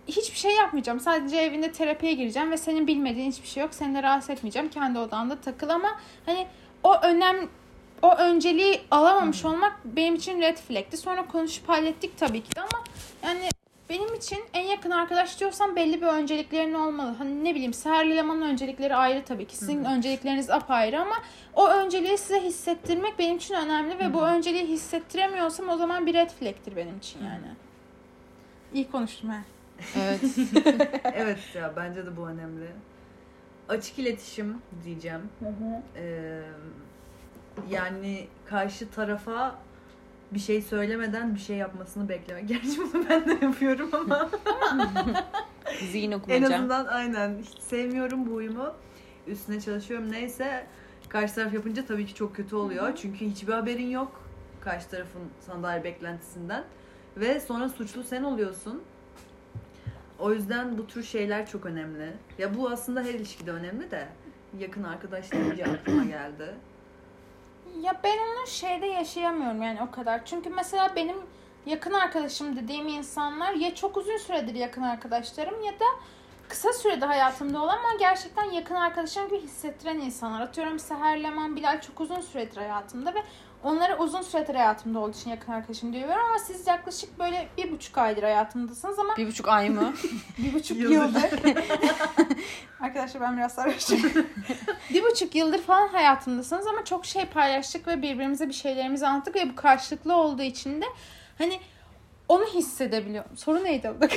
hiçbir 0.09 0.39
şey 0.39 0.57
yapmayacağım. 0.57 1.01
Sadece 1.01 1.37
evinde 1.37 1.73
terapiye 1.73 2.13
gireceğim 2.13 2.51
ve 2.51 2.57
senin 2.57 2.87
bilmediğin 2.87 3.31
hiçbir 3.31 3.49
şey 3.49 3.63
yok. 3.63 3.75
Seni 3.75 3.95
de 3.95 4.03
rahatsız 4.03 4.31
etmeyeceğim. 4.31 4.69
Kendi 4.69 4.99
odanda 4.99 5.41
takıl 5.41 5.69
ama 5.69 6.01
hani 6.27 6.47
o 6.83 6.95
önem 6.97 7.49
o 8.03 8.15
önceliği 8.15 8.81
alamamış 8.91 9.45
olmak 9.45 9.77
benim 9.85 10.15
için 10.15 10.41
red 10.41 10.57
flag'ti. 10.57 10.97
Sonra 10.97 11.27
konuşup 11.27 11.69
hallettik 11.69 12.19
tabii 12.19 12.43
ki 12.43 12.57
de 12.57 12.61
ama 12.61 12.85
yani 13.23 13.49
benim 13.91 14.15
için 14.15 14.39
en 14.55 14.67
yakın 14.67 14.91
arkadaş 14.91 15.41
diyorsan 15.41 15.77
belli 15.77 16.01
bir 16.01 16.07
önceliklerin 16.07 16.75
olmalı. 16.75 17.15
Hani 17.19 17.45
ne 17.45 17.55
bileyim 17.55 17.73
Seher 17.73 18.11
Leman'ın 18.11 18.43
öncelikleri 18.43 18.97
ayrı 18.97 19.25
tabii 19.25 19.47
ki. 19.47 19.57
Sizin 19.57 19.85
öncelikleriniz 19.85 20.51
apayrı 20.51 21.01
ama 21.01 21.15
o 21.55 21.69
önceliği 21.69 22.19
size 22.19 22.43
hissettirmek 22.43 23.19
benim 23.19 23.37
için 23.37 23.55
önemli 23.55 23.99
ve 23.99 24.15
bu 24.15 24.23
önceliği 24.23 24.67
hissettiremiyorsam 24.67 25.69
o 25.69 25.77
zaman 25.77 26.07
bir 26.07 26.15
red 26.15 26.31
flag'tir 26.31 26.77
benim 26.77 26.99
için 26.99 27.25
yani. 27.25 27.47
İyi 28.75 28.91
konuştum 28.91 29.31
ha. 29.31 29.39
Evet. 29.97 30.21
evet 31.15 31.39
ya 31.55 31.73
bence 31.77 32.07
de 32.07 32.17
bu 32.17 32.29
önemli. 32.29 32.67
Açık 33.69 33.99
iletişim 33.99 34.59
diyeceğim. 34.85 35.29
Ee, 35.97 36.43
yani 37.71 38.27
karşı 38.47 38.91
tarafa 38.91 39.59
bir 40.31 40.39
şey 40.39 40.63
söylemeden 40.63 41.35
bir 41.35 41.41
şey 41.41 41.57
yapmasını 41.57 42.09
beklemek. 42.09 42.49
Gerçi 42.49 42.79
bunu 42.79 43.05
ben 43.11 43.29
de 43.29 43.45
yapıyorum 43.47 43.91
ama 43.93 44.31
Zihin 45.91 46.11
en 46.11 46.17
okumaca. 46.19 46.55
azından 46.55 46.87
aynen 46.87 47.39
hiç 47.39 47.59
sevmiyorum 47.63 48.27
bu 48.27 48.35
uyumu. 48.35 48.75
Üstüne 49.27 49.61
çalışıyorum 49.61 50.13
neyse. 50.13 50.67
Karşı 51.09 51.35
taraf 51.35 51.55
yapınca 51.55 51.87
tabii 51.87 52.07
ki 52.07 52.15
çok 52.15 52.37
kötü 52.37 52.57
oluyor. 52.57 52.97
Çünkü 52.97 53.25
hiçbir 53.27 53.53
haberin 53.53 53.91
yok 53.91 54.23
karşı 54.61 54.89
tarafın 54.89 55.23
sana 55.41 55.63
dair 55.63 55.85
beklentisinden. 55.85 56.65
Ve 57.17 57.41
sonra 57.41 57.69
suçlu 57.69 58.05
sen 58.05 58.23
oluyorsun. 58.23 58.83
O 60.19 60.33
yüzden 60.33 60.79
bu 60.79 60.87
tür 60.87 61.03
şeyler 61.03 61.47
çok 61.47 61.67
önemli. 61.67 62.13
Ya 62.39 62.57
bu 62.57 62.71
aslında 62.71 63.01
her 63.03 63.15
ilişkide 63.15 63.51
önemli 63.53 63.91
de 63.91 64.09
yakın 64.59 64.83
arkadaş 64.83 65.33
deyince 65.33 65.65
aklıma 65.65 66.05
geldi. 66.05 66.55
Ya 67.81 68.01
ben 68.05 68.19
onu 68.19 68.47
şeyde 68.47 68.87
yaşayamıyorum 68.87 69.63
yani 69.63 69.79
o 69.83 69.91
kadar. 69.91 70.25
Çünkü 70.25 70.51
mesela 70.51 70.97
benim 70.97 71.17
yakın 71.67 71.93
arkadaşım 71.93 72.57
dediğim 72.57 72.89
insanlar 72.89 73.53
ya 73.53 73.75
çok 73.75 73.97
uzun 73.97 74.17
süredir 74.17 74.55
yakın 74.55 74.83
arkadaşlarım 74.83 75.63
ya 75.63 75.73
da 75.73 75.85
kısa 76.49 76.73
sürede 76.73 77.05
hayatımda 77.05 77.63
olan 77.63 77.79
ama 77.79 77.95
gerçekten 77.99 78.45
yakın 78.45 78.75
arkadaşım 78.75 79.29
gibi 79.29 79.41
hissettiren 79.41 79.99
insanlar. 79.99 80.41
Atıyorum 80.41 80.79
Seher 80.79 81.23
Leman, 81.23 81.57
Bilal 81.57 81.81
çok 81.81 82.01
uzun 82.01 82.21
süredir 82.21 82.57
hayatımda 82.57 83.15
ve 83.15 83.23
onları 83.63 83.99
uzun 83.99 84.23
süredir 84.23 84.55
hayatımda 84.55 84.99
olduğu 84.99 85.11
için 85.17 85.31
yakın 85.31 85.53
arkadaşım 85.53 85.93
diyorum 85.93 86.25
ama 86.29 86.39
siz 86.39 86.67
yaklaşık 86.67 87.19
böyle 87.19 87.49
bir 87.59 87.73
buçuk 87.73 87.99
aydır 87.99 88.23
hayatımdasınız 88.23 88.99
ama 88.99 89.17
Bir 89.17 89.27
buçuk 89.27 89.49
ay 89.49 89.71
mı? 89.71 89.95
bir 90.39 90.55
buçuk 90.55 90.79
Yıldır. 90.79 91.23
Arkadaşlar 92.81 93.21
ben 93.23 93.37
biraz 93.37 93.55
sarhoşum. 93.55 94.03
bir 94.91 95.03
buçuk 95.03 95.35
yıldır 95.35 95.63
falan 95.63 95.89
hayatımdasınız 95.89 96.67
ama 96.67 96.85
çok 96.85 97.07
şey 97.07 97.25
paylaştık 97.25 97.87
ve 97.87 98.03
birbirimize 98.03 98.49
bir 98.49 98.55
şeylerimizi 98.55 99.07
anlattık 99.07 99.37
ve 99.37 99.51
bu 99.51 99.57
karşılıklı 99.57 100.15
olduğu 100.17 100.43
için 100.43 100.83
de 100.83 100.87
hani 101.39 101.61
onu 102.29 102.45
hissedebiliyorum. 102.45 103.37
Soru 103.37 103.65
neydi 103.65 103.91
orada? 103.91 104.09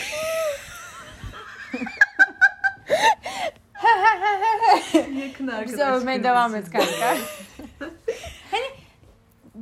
Yakın 4.94 5.48
arkadaş. 5.48 5.68
Bizi 5.68 5.84
övmeye 5.84 6.24
devam 6.24 6.56
et 6.56 6.72
kanka. 6.72 7.18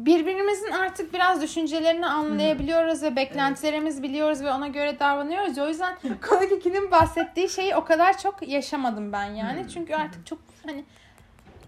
Birbirimizin 0.05 0.71
artık 0.71 1.13
biraz 1.13 1.41
düşüncelerini 1.41 2.07
anlayabiliyoruz 2.07 3.03
ve 3.03 3.15
beklentilerimizi 3.15 4.03
biliyoruz 4.03 4.43
ve 4.43 4.51
ona 4.51 4.67
göre 4.67 4.99
davranıyoruz. 4.99 5.57
O 5.57 5.67
yüzden 5.67 5.97
Konak 6.29 6.51
2'nin 6.51 6.91
bahsettiği 6.91 7.49
şeyi 7.49 7.75
o 7.75 7.83
kadar 7.85 8.17
çok 8.17 8.47
yaşamadım 8.47 9.11
ben 9.11 9.25
yani. 9.25 9.65
Çünkü 9.69 9.95
artık 9.95 10.25
çok 10.25 10.39
hani 10.65 10.85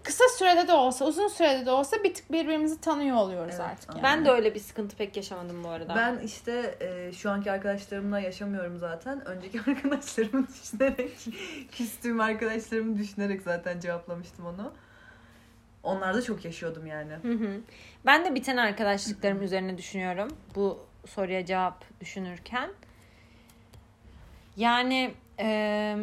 kısa 0.02 0.24
sürede 0.38 0.68
de 0.68 0.72
olsa, 0.72 1.04
uzun 1.04 1.28
sürede 1.28 1.66
de 1.66 1.70
olsa 1.70 2.04
bir 2.04 2.14
tık 2.14 2.32
birbirimizi 2.32 2.80
tanıyor 2.80 3.16
oluyoruz 3.16 3.54
Evet, 3.54 3.70
artık 3.70 3.90
yani. 3.90 4.02
Ben 4.02 4.24
de 4.24 4.30
öyle 4.30 4.54
bir 4.54 4.60
sıkıntı 4.60 4.96
pek 4.96 5.16
yaşamadım 5.16 5.64
bu 5.64 5.68
arada. 5.68 5.94
Ben 5.96 6.18
işte 6.18 6.78
e, 6.80 7.12
şu 7.12 7.30
anki 7.30 7.50
arkadaşlarımla 7.50 8.20
yaşamıyorum 8.20 8.78
zaten. 8.78 9.28
Önceki 9.28 9.60
arkadaşlarımı 9.70 10.46
düşünerek, 10.48 11.18
küstüğüm 11.72 12.20
arkadaşlarımı 12.20 12.98
düşünerek 12.98 13.42
zaten 13.42 13.80
cevaplamıştım 13.80 14.46
onu. 14.46 14.72
Onlarda 15.86 16.22
çok 16.22 16.44
yaşıyordum 16.44 16.86
yani. 16.86 17.12
Hı 17.12 17.32
hı. 17.32 17.60
Ben 18.06 18.24
de 18.24 18.34
biten 18.34 18.56
arkadaşlıklarım 18.56 19.42
üzerine 19.42 19.78
düşünüyorum. 19.78 20.28
Bu 20.54 20.78
soruya 21.06 21.46
cevap 21.46 21.84
düşünürken. 22.00 22.70
Yani 24.56 25.14
eee, 25.38 25.96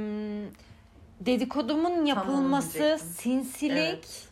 dedikodumun 1.19 2.05
yapılması, 2.05 2.99
sinsilik, 3.15 3.77
Evet. 3.77 4.27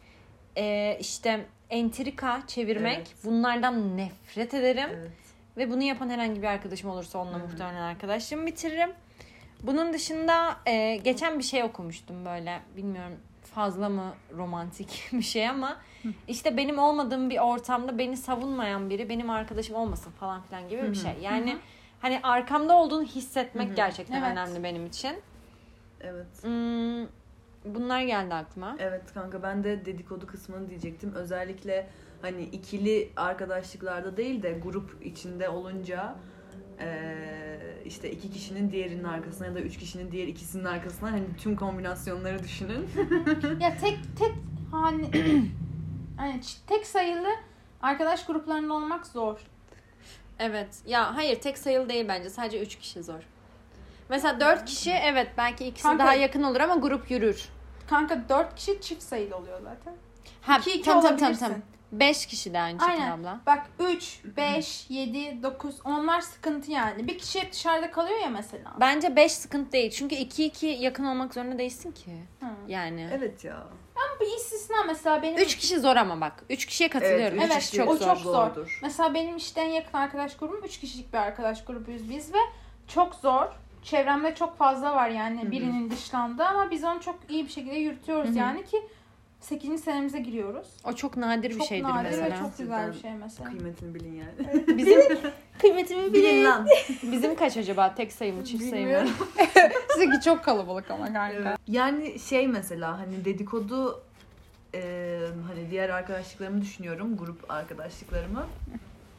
eee, 0.57 0.97
işte 1.01 1.45
entrika 1.69 2.41
çevirmek 2.47 2.97
Evet. 2.97 3.15
bunlardan 3.23 3.97
nefret 3.97 4.53
ederim. 4.53 4.89
Evet. 4.93 5.11
Ve 5.57 5.71
bunu 5.71 5.83
yapan 5.83 6.09
herhangi 6.09 6.41
bir 6.41 6.47
arkadaşım 6.47 6.89
olursa 6.89 7.19
onunla 7.19 7.37
Hı 7.37 7.39
hı. 7.43 7.47
muhtemelen 7.47 7.81
arkadaşlığımı 7.81 8.45
bitiririm. 8.45 8.89
Bunun 9.63 9.93
dışında 9.93 10.57
e, 10.65 10.95
geçen 11.03 11.39
bir 11.39 11.43
şey 11.43 11.63
okumuştum 11.63 12.25
böyle. 12.25 12.59
Bilmiyorum 12.77 13.13
fazla 13.55 13.89
mı 13.89 14.13
romantik 14.37 15.09
bir 15.13 15.21
şey 15.21 15.49
ama 15.49 15.77
işte 16.27 16.57
benim 16.57 16.79
olmadığım 16.79 17.29
bir 17.29 17.37
ortamda 17.39 17.97
beni 17.97 18.17
savunmayan 18.17 18.89
biri 18.89 19.09
benim 19.09 19.29
arkadaşım 19.29 19.75
olmasın 19.75 20.11
falan 20.11 20.41
filan 20.41 20.69
gibi 20.69 20.81
Hı 20.81 20.85
bir 20.85 20.97
hı. 20.97 21.01
şey. 21.01 21.13
Yani 21.21 21.57
hani 22.01 22.19
arkamda 22.23 22.73
olduğunu 22.73 23.03
hissetmek 23.03 23.67
Hı 23.67 23.71
hı. 23.71 23.75
gerçekten 23.75 24.21
Evet. 24.21 24.31
önemli 24.31 24.63
benim 24.63 24.85
için. 24.85 25.15
Evet. 26.01 26.43
Hmm, 26.43 27.07
bunlar 27.65 28.01
geldi 28.01 28.33
aklıma. 28.33 28.75
Evet 28.79 29.13
kanka 29.13 29.43
ben 29.43 29.63
de 29.63 29.85
dedikodu 29.85 30.27
kısmını 30.27 30.69
diyecektim. 30.69 31.13
Özellikle 31.15 31.89
hani 32.21 32.43
ikili 32.43 33.09
arkadaşlıklarda 33.15 34.17
değil 34.17 34.43
de 34.43 34.59
grup 34.63 35.05
içinde 35.05 35.49
olunca 35.49 36.15
eee, 36.81 37.59
işte 37.85 38.11
iki 38.11 38.31
kişinin 38.31 38.71
diğerinin 38.71 39.03
arkasına 39.03 39.47
ya 39.47 39.55
da 39.55 39.59
üç 39.59 39.77
kişinin 39.77 40.11
diğer 40.11 40.27
ikisinin 40.27 40.65
arkasına 40.65 41.11
hani 41.11 41.23
tüm 41.37 41.55
kombinasyonları 41.55 42.43
düşünün. 42.43 42.89
Ya 43.59 43.77
tek 43.77 43.99
tek 44.19 44.31
hani 44.71 45.05
hani 46.17 46.33
ç- 46.39 46.57
tek 46.67 46.87
sayılı 46.87 47.27
arkadaş 47.81 48.25
gruplarında 48.25 48.73
olmak 48.73 49.07
zor. 49.07 49.39
Evet. 50.39 50.67
Ya 50.87 51.15
hayır 51.15 51.39
tek 51.41 51.57
sayılı 51.57 51.89
değil 51.89 52.05
bence. 52.07 52.29
Sadece 52.29 52.61
3 52.61 52.75
kişi 52.75 53.03
zor. 53.03 53.19
Mesela 54.09 54.39
4 54.39 54.65
kişi 54.65 54.91
evet 54.91 55.27
belki 55.37 55.65
ikisi 55.65 55.83
Kanka- 55.87 55.99
daha 56.03 56.13
yakın 56.13 56.43
olur 56.43 56.59
ama 56.59 56.75
grup 56.75 57.11
yürür. 57.11 57.49
Kanka 57.89 58.23
dört 58.29 58.55
kişi 58.55 58.81
çift 58.81 59.03
sayılı 59.03 59.35
oluyor 59.35 59.61
zaten. 59.63 59.93
Ha, 60.41 60.57
İki 60.57 60.71
iki 60.71 60.81
tamam 60.81 61.01
tamam 61.03 61.17
tamam. 61.17 61.31
olabilirsin. 61.33 61.63
Tamam. 61.91 61.99
5 61.99 62.25
kişi 62.25 62.53
de 62.53 62.59
aynı 62.59 62.79
şekilde 62.79 63.01
Aynen. 63.03 63.11
abla. 63.11 63.39
Bak 63.45 63.69
3, 63.79 64.19
5, 64.37 64.85
7, 64.89 65.43
9 65.43 65.75
onlar 65.85 66.21
sıkıntı 66.21 66.71
yani. 66.71 67.07
Bir 67.07 67.17
kişi 67.17 67.41
hep 67.41 67.51
dışarıda 67.53 67.91
kalıyor 67.91 68.19
ya 68.19 68.29
mesela. 68.29 68.73
Bence 68.79 69.15
5 69.15 69.31
sıkıntı 69.31 69.71
değil. 69.71 69.91
Çünkü 69.91 70.15
2 70.15 70.45
2 70.45 70.67
yakın 70.67 71.05
olmak 71.05 71.33
zorunda 71.33 71.57
değilsin 71.57 71.91
ki. 71.91 72.11
Hı. 72.39 72.45
Yani. 72.67 73.09
evet 73.13 73.43
ya. 73.43 73.67
Bir 74.21 74.37
istisna 74.37 74.75
mesela 74.87 75.21
benim 75.21 75.37
3 75.37 75.57
kişi 75.57 75.79
zor 75.79 75.95
ama 75.95 76.21
bak. 76.21 76.43
3 76.49 76.65
kişiye 76.65 76.89
katılıyorum. 76.89 77.37
üç 77.37 77.43
Üç 77.43 77.51
Evet, 77.51 77.59
kişi 77.61 77.77
çok 77.77 77.89
o 77.89 77.95
zor. 77.97 78.05
çok 78.05 78.17
zor. 78.17 78.31
zordur. 78.33 78.79
Mesela 78.83 79.13
benim 79.13 79.37
işte 79.37 79.61
en 79.61 79.69
yakın 79.69 79.97
arkadaş 79.97 80.37
grubum 80.37 80.63
3 80.63 80.79
kişilik 80.79 81.13
bir 81.13 81.17
arkadaş 81.17 81.65
grubuyuz 81.65 82.09
biz 82.09 82.33
ve 82.33 82.37
çok 82.87 83.15
zor. 83.15 83.47
Çevremde 83.83 84.35
çok 84.35 84.57
fazla 84.57 84.95
var 84.95 85.09
yani 85.09 85.43
hı. 85.43 85.51
birinin 85.51 85.89
dışlandığı 85.89 86.43
ama 86.45 86.71
biz 86.71 86.83
onu 86.83 87.01
çok 87.01 87.19
iyi 87.29 87.45
bir 87.45 87.51
şekilde 87.51 87.75
yürütüyoruz 87.75 88.29
Hı 88.29 88.33
hı. 88.33 88.37
yani 88.37 88.65
ki 88.65 88.81
8. 89.41 89.83
senemize 89.83 90.19
giriyoruz. 90.19 90.67
O 90.83 90.93
çok 90.93 91.17
nadir 91.17 91.49
bir 91.49 91.57
çok 91.57 91.67
şeydir 91.67 91.83
nadir 91.83 92.09
mesela. 92.09 92.25
ve 92.35 92.39
çok 92.39 92.57
güzel 92.57 92.93
bir 92.93 92.99
şey 92.99 93.13
mesela. 93.13 93.49
Kıymetini 93.49 93.95
bilin 93.95 94.13
yani. 94.15 94.67
Bizim 94.77 95.01
kıymetimi 95.59 96.13
bilin 96.13 96.45
lan. 96.45 96.67
Bizim 97.03 97.35
kaç 97.35 97.57
acaba? 97.57 97.95
Tek 97.95 98.11
sayı 98.13 98.33
mı, 98.33 98.45
çift 98.45 98.63
sayı 98.63 98.71
mı? 98.73 98.79
Bilmiyorum. 98.79 99.09
Sizinki 99.93 100.21
çok 100.21 100.43
kalabalık 100.43 100.91
ama 100.91 101.13
kanka. 101.13 101.57
Yani 101.67 102.19
şey 102.19 102.47
mesela 102.47 102.99
hani 102.99 103.25
dedikodu 103.25 104.03
e, 104.73 105.19
hani 105.47 105.71
diğer 105.71 105.89
arkadaşlıklarımı 105.89 106.61
düşünüyorum 106.61 107.17
grup 107.17 107.51
arkadaşlıklarımı. 107.51 108.45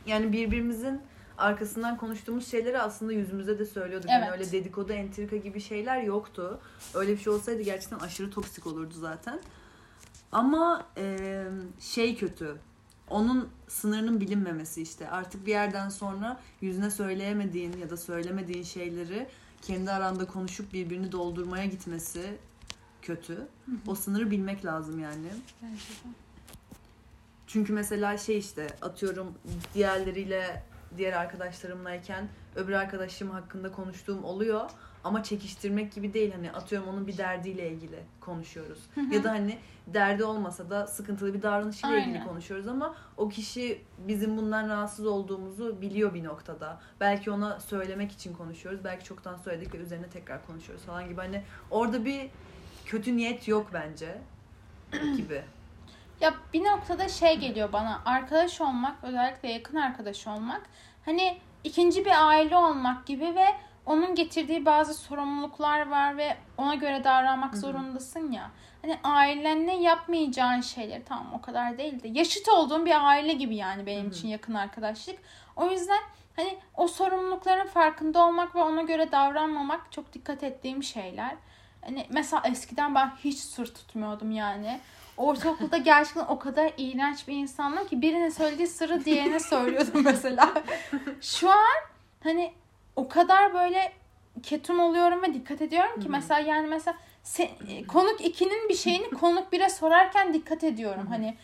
Yani 0.07 0.33
birbirimizin 0.33 1.01
arkasından 1.39 1.97
konuştuğumuz 1.97 2.51
şeyleri 2.51 2.79
aslında 2.79 3.13
yüzümüze 3.13 3.59
de 3.59 3.67
söylüyorduk. 3.67 4.11
Yani 4.11 4.25
Evet. 4.29 4.41
öyle 4.41 4.53
dedikodu, 4.53 4.93
entrika 4.93 5.37
gibi 5.37 5.61
şeyler 5.61 6.03
yoktu. 6.03 6.61
Öyle 6.95 7.13
bir 7.13 7.19
şey 7.19 7.33
olsaydı 7.33 7.63
gerçekten 7.63 7.99
aşırı 7.99 8.31
toksik 8.31 8.67
olurdu 8.67 8.95
zaten. 8.95 9.41
Ama 10.33 10.87
e, 10.97 11.45
şey 11.81 12.17
kötü. 12.17 12.57
Onun 13.11 13.49
sınırının 13.69 14.21
bilinmemesi 14.21 14.83
işte. 14.83 15.11
Artık 15.11 15.47
bir 15.47 15.51
yerden 15.51 15.89
sonra 15.89 16.41
yüzüne 16.61 16.91
söyleyemediğin 16.91 17.77
ya 17.77 17.91
da 17.91 17.97
söylemediğin 17.97 18.63
şeyleri 18.63 19.29
kendi 19.63 19.91
aranda 19.91 20.27
konuşup 20.27 20.73
birbirini 20.73 21.13
doldurmaya 21.13 21.67
gitmesi 21.67 22.39
kötü. 23.03 23.49
O 23.87 23.95
sınırı 23.95 24.31
bilmek 24.31 24.65
lazım 24.65 24.99
yani. 24.99 25.29
Çünkü 27.47 27.73
mesela 27.73 28.19
şey 28.19 28.39
işte 28.39 28.67
atıyorum 28.83 29.35
diğerleriyle 29.75 30.63
diğer 30.97 31.13
arkadaşlarımlayken 31.13 32.29
öbür 32.57 32.73
arkadaşım 32.73 33.31
hakkında 33.31 33.73
konuştuğum 33.73 34.25
oluyor 34.25 34.71
ama 35.05 35.23
çekiştirmek 35.23 35.93
gibi 35.93 36.15
değil 36.15 36.33
hani 36.33 36.53
atıyorum 36.53 36.89
onun 36.89 37.07
bir 37.07 37.19
derdiyle 37.19 37.71
ilgili 37.71 37.99
konuşuyoruz. 38.21 38.79
ya 39.11 39.25
da 39.25 39.31
hani 39.31 39.59
derdi 39.87 40.25
olmasa 40.25 40.71
da 40.71 40.87
sıkıntılı 40.87 41.35
bir 41.35 41.43
davranışıyla 41.43 41.97
ilgili 41.99 42.25
konuşuyoruz 42.25 42.69
ama 42.69 42.95
o 43.17 43.29
kişi 43.29 43.83
bizim 43.99 44.37
bundan 44.37 44.69
rahatsız 44.69 45.07
olduğumuzu 45.07 45.81
biliyor 45.81 46.15
bir 46.15 46.25
noktada. 46.25 46.81
Belki 47.01 47.31
ona 47.31 47.61
söylemek 47.61 48.13
için 48.13 48.35
konuşuyoruz. 48.35 48.85
Belki 48.85 49.05
çoktan 49.05 49.37
söyledik 49.37 49.75
ve 49.75 49.79
üzerine 49.79 50.07
tekrar 50.07 50.47
konuşuyoruz 50.47 50.85
falan 50.85 51.09
gibi. 51.09 51.21
Hani 51.21 51.43
orada 51.71 52.05
bir 52.05 52.31
kötü 52.85 53.17
niyet 53.17 53.49
yok 53.49 53.67
bence 53.73 54.19
gibi. 55.17 55.43
Ya 56.21 56.35
bir 56.55 56.65
noktada 56.65 57.09
şey 57.09 57.39
geliyor 57.39 57.73
bana 57.73 58.03
arkadaş 58.05 58.61
olmak 58.61 59.05
özellikle 59.05 59.49
yakın 59.53 59.77
arkadaş 59.77 60.27
olmak 60.27 60.63
hani 61.05 61.39
ikinci 61.65 62.05
bir 62.05 62.29
aile 62.29 62.57
olmak 62.57 63.07
gibi 63.07 63.35
ve 63.35 63.47
onun 63.87 64.15
getirdiği 64.15 64.67
bazı 64.67 64.95
sorumluluklar 64.95 65.91
var 65.91 66.17
ve 66.17 66.37
ona 66.59 66.75
göre 66.75 67.05
davranmak 67.05 67.57
zorundasın 67.57 68.33
ya. 68.33 68.51
Hani 68.83 68.99
ailenle 69.05 69.73
yapmayacağın 69.73 70.61
şeyleri 70.61 71.05
tamam 71.05 71.35
o 71.35 71.41
kadar 71.41 71.79
değil 71.79 72.03
de 72.03 72.09
yaşıt 72.09 72.49
olduğun 72.49 72.87
bir 72.87 73.09
aile 73.09 73.33
gibi 73.33 73.57
yani 73.57 73.87
benim 73.87 74.09
için 74.09 74.29
yakın 74.29 74.55
arkadaşlık. 74.55 75.19
O 75.57 75.71
yüzden 75.71 76.01
hani 76.37 76.59
o 76.77 76.89
sorumlulukların 76.89 77.67
farkında 77.67 78.27
olmak 78.27 78.55
ve 78.55 78.63
ona 78.63 78.83
göre 78.83 79.13
davranmamak 79.13 79.93
çok 79.93 80.13
dikkat 80.13 80.43
ettiğim 80.43 80.83
şeyler. 80.83 81.37
Hani 81.85 82.07
mesela 82.11 82.43
eskiden 82.47 82.95
ben 82.95 83.13
hiç 83.25 83.39
sır 83.39 83.67
tutmuyordum 83.67 84.31
yani. 84.31 84.81
Ortaokulda 85.17 85.77
gerçekten 85.77 86.27
o 86.29 86.39
kadar 86.39 86.73
iğrenç 86.77 87.29
bir 87.29 87.35
insandım 87.35 87.87
ki 87.87 88.03
birine 88.03 88.31
söylediği 88.31 88.69
sırrı 88.69 89.05
diğerine 89.05 89.41
söylüyordum 89.41 90.05
mesela. 90.05 90.53
Şu 91.21 91.51
an 91.51 91.83
hani 92.23 92.53
o 92.97 93.09
kadar 93.09 93.55
böyle 93.55 93.93
ketum 94.43 94.81
oluyorum 94.81 95.23
ve 95.23 95.35
dikkat 95.35 95.63
ediyorum 95.63 95.95
ki 96.01 96.05
Hı 96.05 96.09
hı. 96.09 96.13
mesela 96.13 96.41
yani 96.41 96.67
mesela 96.67 96.97
se- 97.25 97.87
konuk 97.87 98.21
2'nin 98.21 98.69
bir 98.69 98.75
şeyini 98.75 99.11
konuk 99.21 99.53
1'e 99.53 99.69
sorarken 99.69 100.35
dikkat 100.35 100.65
ediyorum. 100.65 101.03
Hı 101.03 101.07
hı. 101.07 101.09
Hani 101.09 101.37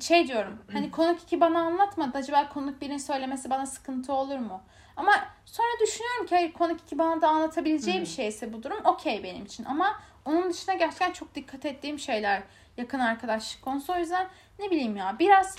şey 0.00 0.28
diyorum. 0.28 0.58
Hani 0.72 0.90
konuk 0.90 1.22
iki 1.22 1.40
bana 1.40 1.60
anlatmadı. 1.60 2.18
Acaba 2.18 2.48
konuk 2.48 2.80
birinin 2.80 2.98
söylemesi 2.98 3.50
bana 3.50 3.66
sıkıntı 3.66 4.12
olur 4.12 4.38
mu? 4.38 4.62
Ama 4.96 5.12
sonra 5.44 5.68
düşünüyorum 5.82 6.26
ki 6.26 6.34
hayır 6.34 6.52
konuk 6.52 6.80
iki 6.80 6.98
bana 6.98 7.20
da 7.20 7.28
anlatabileceği 7.28 8.00
bir 8.00 8.06
şeyse 8.06 8.52
bu 8.52 8.62
durum 8.62 8.80
okey 8.84 9.22
benim 9.22 9.44
için. 9.44 9.64
Ama 9.64 10.00
onun 10.24 10.50
dışında 10.50 10.74
gerçekten 10.74 11.12
çok 11.12 11.34
dikkat 11.34 11.64
ettiğim 11.64 11.98
şeyler 11.98 12.42
yakın 12.76 12.98
arkadaşlık 12.98 13.62
konusu. 13.62 13.92
O 13.92 13.98
yüzden 13.98 14.26
ne 14.58 14.70
bileyim 14.70 14.96
ya 14.96 15.16
biraz 15.18 15.56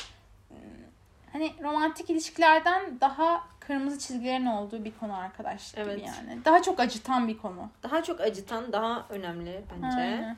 hani 1.34 1.54
romantik 1.64 2.10
ilişkilerden 2.10 3.00
daha 3.02 3.44
kırmızı 3.68 4.00
çizgilerin 4.00 4.46
olduğu 4.46 4.86
bir 4.86 4.92
konu 5.00 5.18
arkadaşlık 5.18 5.80
Evet. 5.80 5.98
gibi 5.98 6.08
yani. 6.08 6.46
Daha 6.46 6.62
çok 6.62 6.80
acıtan 6.80 7.28
bir 7.28 7.38
konu. 7.38 7.70
Daha 7.84 8.04
çok 8.04 8.22
acıtan, 8.22 8.74
daha 8.74 9.06
önemli 9.10 9.62
bence. 9.76 9.98
Aynen. 9.98 10.38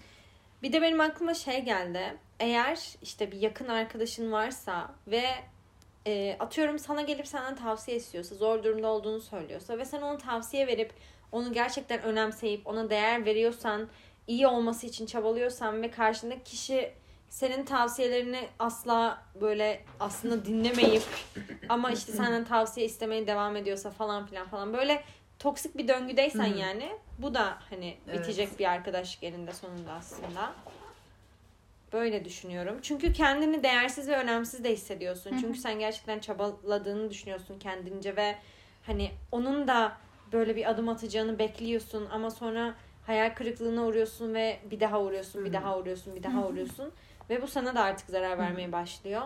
Bir 0.63 0.73
de 0.73 0.81
benim 0.81 0.99
aklıma 0.99 1.33
şey 1.33 1.61
geldi. 1.65 2.17
Eğer 2.39 2.79
işte 3.01 3.31
bir 3.31 3.37
yakın 3.37 3.67
arkadaşın 3.67 4.31
varsa 4.31 4.91
ve 5.07 5.23
e, 6.07 6.37
atıyorum 6.39 6.79
sana 6.79 7.01
gelip 7.01 7.27
senden 7.27 7.55
tavsiye 7.55 7.97
istiyorsa, 7.97 8.35
zor 8.35 8.63
durumda 8.63 8.87
olduğunu 8.87 9.21
söylüyorsa 9.21 9.77
ve 9.77 9.85
sen 9.85 10.01
ona 10.01 10.17
tavsiye 10.17 10.67
verip 10.67 10.93
onu 11.31 11.53
gerçekten 11.53 12.01
önemseyip 12.01 12.67
ona 12.67 12.89
değer 12.89 13.25
veriyorsan, 13.25 13.87
iyi 14.27 14.47
olması 14.47 14.87
için 14.87 15.05
çabalıyorsan 15.05 15.81
ve 15.81 15.91
karşındaki 15.91 16.43
kişi 16.43 16.93
senin 17.29 17.65
tavsiyelerini 17.65 18.47
asla 18.59 19.21
böyle 19.41 19.83
aslında 19.99 20.45
dinlemeyip 20.45 21.03
ama 21.69 21.91
işte 21.91 22.11
senden 22.17 22.45
tavsiye 22.45 22.85
istemeye 22.85 23.27
devam 23.27 23.55
ediyorsa 23.55 23.91
falan 23.91 24.25
filan 24.25 24.47
falan 24.47 24.73
böyle 24.73 25.03
toksik 25.39 25.77
bir 25.77 25.87
döngüdeysen 25.87 26.53
Hı. 26.53 26.57
yani 26.57 26.91
bu 27.17 27.33
da 27.33 27.57
hani 27.69 27.97
Evet. 28.07 28.19
bitecek 28.19 28.59
bir 28.59 28.65
arkadaşlık 28.65 29.23
elinde 29.23 29.53
sonunda 29.53 29.91
aslında. 29.93 30.53
Böyle 31.93 32.25
düşünüyorum. 32.25 32.79
Çünkü 32.81 33.13
kendini 33.13 33.63
değersiz 33.63 34.07
ve 34.07 34.17
önemsiz 34.17 34.63
de 34.63 34.73
hissediyorsun. 34.73 35.31
Hı 35.31 35.35
hı. 35.35 35.39
Çünkü 35.41 35.59
sen 35.59 35.79
gerçekten 35.79 36.19
çabaladığını 36.19 37.09
düşünüyorsun 37.11 37.59
kendince 37.59 38.15
ve 38.15 38.35
hani 38.85 39.11
onun 39.31 39.67
da 39.67 39.97
böyle 40.31 40.55
bir 40.55 40.69
adım 40.69 40.89
atacağını 40.89 41.39
bekliyorsun 41.39 42.07
ama 42.11 42.31
sonra 42.31 42.75
hayal 43.05 43.35
kırıklığına 43.35 43.85
uğruyorsun 43.85 44.33
ve 44.33 44.59
bir 44.71 44.79
daha 44.79 45.01
uğruyorsun, 45.01 45.45
bir 45.45 45.53
daha 45.53 45.77
uğruyorsun, 45.77 46.15
bir 46.15 46.23
daha 46.23 46.41
hı. 46.41 46.45
uğruyorsun 46.47 46.91
ve 47.29 47.41
bu 47.41 47.47
sana 47.47 47.75
da 47.75 47.81
artık 47.83 48.09
zarar 48.09 48.37
vermeye 48.37 48.71
başlıyor. 48.71 49.21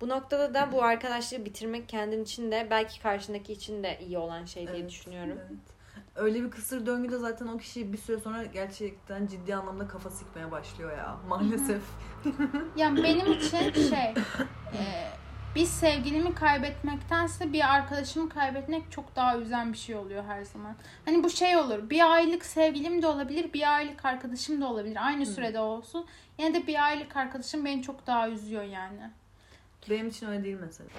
Bu 0.00 0.08
noktada 0.08 0.54
da 0.54 0.72
bu 0.72 0.82
arkadaşlığı 0.84 1.44
bitirmek 1.44 1.88
kendin 1.88 2.22
için 2.22 2.52
de 2.52 2.66
belki 2.70 3.02
karşındaki 3.02 3.52
için 3.52 3.82
de 3.82 3.98
iyi 4.00 4.18
olan 4.18 4.44
şey 4.44 4.66
diye 4.66 4.78
Evet, 4.78 4.90
düşünüyorum. 4.90 5.38
evet. 5.40 5.58
Öyle 6.16 6.42
bir 6.44 6.50
kısır 6.50 6.86
döngüde 6.86 7.18
zaten 7.18 7.46
o 7.46 7.58
kişi 7.58 7.92
bir 7.92 7.98
süre 7.98 8.18
sonra 8.20 8.44
gerçekten 8.44 9.26
ciddi 9.26 9.54
anlamda 9.56 9.88
kafa 9.88 10.10
sikmeye 10.10 10.50
başlıyor 10.50 10.96
ya. 10.98 11.16
Maalesef. 11.28 11.82
Yani 12.76 13.02
benim 13.02 13.32
için 13.32 13.72
şey 13.72 14.14
e, 14.78 15.08
bir 15.54 15.66
sevgilimi 15.66 16.34
kaybetmektense 16.34 17.52
bir 17.52 17.74
arkadaşımı 17.74 18.28
kaybetmek 18.28 18.92
çok 18.92 19.16
daha 19.16 19.38
üzen 19.38 19.72
bir 19.72 19.78
şey 19.78 19.96
oluyor 19.96 20.24
her 20.24 20.44
zaman. 20.44 20.76
Hani 21.04 21.24
bu 21.24 21.30
şey 21.30 21.56
olur. 21.56 21.90
Bir 21.90 22.12
aylık 22.12 22.44
sevgilim 22.44 23.02
de 23.02 23.06
olabilir, 23.06 23.52
bir 23.52 23.74
aylık 23.74 24.04
arkadaşım 24.04 24.60
da 24.60 24.66
olabilir. 24.66 25.06
Aynı 25.06 25.26
sürede 25.26 25.60
olsun. 25.60 26.06
Yine 26.38 26.54
de 26.54 26.66
bir 26.66 26.84
aylık 26.84 27.16
arkadaşım 27.16 27.64
beni 27.64 27.82
çok 27.82 28.06
daha 28.06 28.28
üzüyor 28.28 28.62
yani. 28.62 29.00
Benim 29.90 30.08
için 30.08 30.26
öyle 30.26 30.44
değil 30.44 30.56
mesela. 30.60 30.90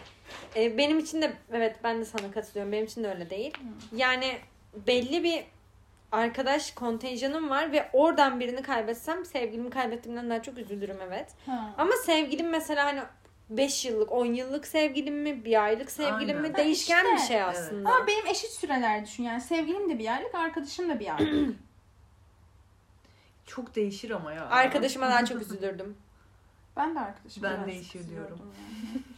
E, 0.56 0.78
benim 0.78 1.00
için 1.00 1.22
de 1.22 1.34
evet 1.52 1.76
ben 1.84 2.00
de 2.00 2.06
sana 2.06 2.32
katılıyorum. 2.32 2.72
Benim 2.72 2.86
için 2.86 3.04
de 3.04 3.10
öyle 3.10 3.30
değil. 3.30 3.58
Yani 3.96 4.38
belli 4.88 5.24
bir 5.24 5.44
arkadaş 6.12 6.72
kontenjanım 6.72 7.50
var 7.50 7.72
ve 7.72 7.90
oradan 7.94 8.40
birini 8.40 8.62
kaybetsem 8.62 9.26
sevgilimi 9.26 9.70
kaybettiğimden 9.70 10.30
daha 10.30 10.42
çok 10.42 10.58
üzülürüm 10.58 10.98
evet. 11.08 11.32
Ha. 11.46 11.74
Ama 11.78 11.92
sevgilim 12.06 12.50
mesela 12.50 12.86
hani 12.86 13.02
5 13.50 13.86
yıllık, 13.86 14.12
10 14.12 14.26
yıllık 14.26 14.68
sevgilim 14.68 15.22
mi, 15.22 15.46
bir 15.46 15.64
aylık 15.64 15.92
sevgilim 15.92 16.38
mi 16.38 16.44
Aynen. 16.48 16.56
değişken 16.58 17.06
Ha, 17.06 17.12
bir 17.12 17.16
işte. 17.16 17.28
şey 17.28 17.38
Evet. 17.38 17.48
aslında. 17.56 17.90
Ama 17.90 18.08
benim 18.08 18.28
eşit 18.28 18.50
süreler 18.52 19.06
düşün 19.06 19.24
yani. 19.24 19.42
Sevgilim 19.42 19.90
de 19.90 20.00
bir 20.00 20.14
aylık, 20.16 20.36
arkadaşım 20.36 20.90
da 20.90 21.00
bir 21.00 21.16
aylık. 21.16 21.56
Çok 23.46 23.76
değişir 23.76 24.12
ama 24.12 24.34
ya. 24.34 24.50
Arkadaşıma 24.50 25.10
daha 25.10 25.26
çok 25.26 25.42
üzülürdüm. 25.42 25.98
Ben 26.78 26.96
de 26.96 27.00
arkadaşım. 27.00 27.44
Ben 27.44 27.50
üzülüyordum 27.70 28.10
diyorum. 28.10 28.40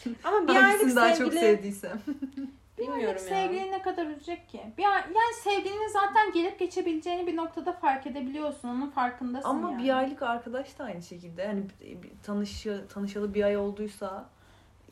yani. 0.05 0.15
Ama 0.23 0.47
bir 0.47 0.55
aylık 0.55 0.63
Hangisini 0.63 0.95
daha 0.95 1.15
çok 1.15 1.33
sevgili 1.33 1.39
sevdiysem. 1.39 2.01
bilmiyorum 2.77 3.21
ya. 3.23 3.29
sevgili 3.29 3.71
ne 3.71 3.81
kadar 3.81 4.05
üzecek 4.05 4.49
ki? 4.49 4.61
Bir 4.77 4.83
ay- 4.85 4.91
yani 5.01 5.33
sevgilinin 5.43 5.87
zaten 5.87 6.31
gelip 6.33 6.59
geçebileceğini 6.59 7.27
bir 7.27 7.35
noktada 7.35 7.73
fark 7.73 8.07
edebiliyorsun. 8.07 8.69
Onun 8.69 8.89
farkındasın 8.89 9.49
Ama 9.49 9.71
yani. 9.71 9.83
bir 9.83 9.97
aylık 9.97 10.21
arkadaş 10.21 10.79
da 10.79 10.83
aynı 10.83 11.01
şekilde. 11.01 11.47
Hani 11.47 11.63
bir- 11.81 12.01
bir 12.03 12.11
tanışı, 12.23 12.85
tanışalı 12.93 13.33
bir 13.33 13.43
ay 13.43 13.57
olduysa 13.57 14.25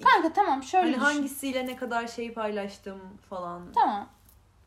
Kanka 0.03 0.33
tamam 0.33 0.63
şöyle 0.63 0.83
hani 0.85 0.95
düşün. 0.95 1.03
hangisiyle 1.05 1.67
ne 1.67 1.75
kadar 1.75 2.07
şey 2.07 2.33
paylaştım 2.33 2.99
falan 3.29 3.61
Tamam. 3.75 4.07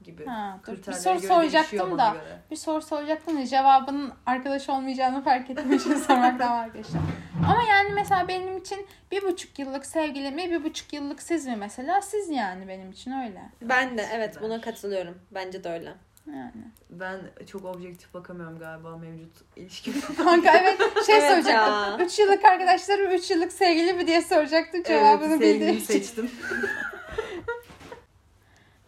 gibi. 0.04 0.26
Ha, 0.26 0.58
dur. 0.66 0.72
Bir 0.72 0.76
kriterlere 0.76 1.00
soru 1.00 1.12
göre 1.14 1.20
değişiyor 1.22 1.42
soracaktım 1.42 1.90
bana 1.98 2.10
da. 2.10 2.14
göre. 2.18 2.38
Bir 2.50 2.56
soru 2.56 2.82
soracaktım 2.82 3.36
da 3.36 3.46
cevabının 3.46 4.12
arkadaş 4.26 4.68
olmayacağını 4.68 5.24
fark 5.24 5.50
için 5.50 5.94
sormaktan 5.94 6.52
arkadaşlar. 6.52 7.00
Ama 7.47 7.62
yani 7.62 7.93
mesela 7.93 8.28
benim 8.28 8.57
için 8.57 8.86
bir 9.11 9.22
buçuk 9.22 9.59
yıllık 9.59 9.86
sevgili 9.86 10.30
mi 10.30 10.51
bir 10.51 10.64
buçuk 10.64 10.93
yıllık 10.93 11.22
siz 11.22 11.47
mi 11.47 11.57
mesela? 11.57 12.03
Siz 12.03 12.30
yani 12.30 12.68
benim 12.68 12.91
için 12.91 13.12
öyle. 13.12 13.43
Ben 13.62 13.99
de 13.99 14.09
evet 14.12 14.43
buna 14.43 14.61
katılıyorum. 14.61 15.18
Bence 15.30 15.64
de 15.64 15.68
öyle. 15.68 15.95
Yani. 16.26 16.53
Ben 16.91 17.20
çok 17.47 17.64
objektif 17.64 18.14
bakamıyorum 18.14 18.59
galiba 18.59 18.97
mevcut 18.97 19.32
ilişkime. 19.57 19.97
Kanka 20.16 20.59
evet 20.59 20.80
şey 21.07 21.16
Evet 21.18 21.30
soracaktım. 21.30 21.74
ya. 21.74 21.99
Üç 22.01 22.18
yıllık 22.18 22.45
arkadaşlarım 22.45 23.12
üç 23.12 23.30
yıllık 23.30 23.53
sevgili 23.53 23.93
mi 23.93 24.07
diye 24.07 24.22
soracaktım. 24.22 24.82
Cevabını 24.82 25.28
evet, 25.28 25.41
bildiğim 25.41 25.61
sevgilimi 25.61 25.76
için. 25.76 25.86
seçtim. 25.86 26.30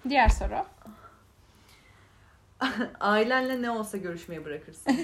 Diğer 0.08 0.28
soru. 0.28 0.66
Ailenle 3.00 3.62
ne 3.62 3.70
olsa 3.70 3.96
görüşmeyi 3.96 4.44
bırakırsın. 4.44 4.96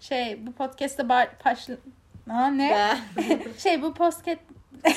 Şey 0.00 0.46
bu 0.46 0.52
podcast'te 0.52 1.02
ba- 1.02 1.28
Aa 2.30 2.46
ne? 2.46 2.96
Şey 3.58 3.82
bu 3.82 3.94
podcast 3.94 4.40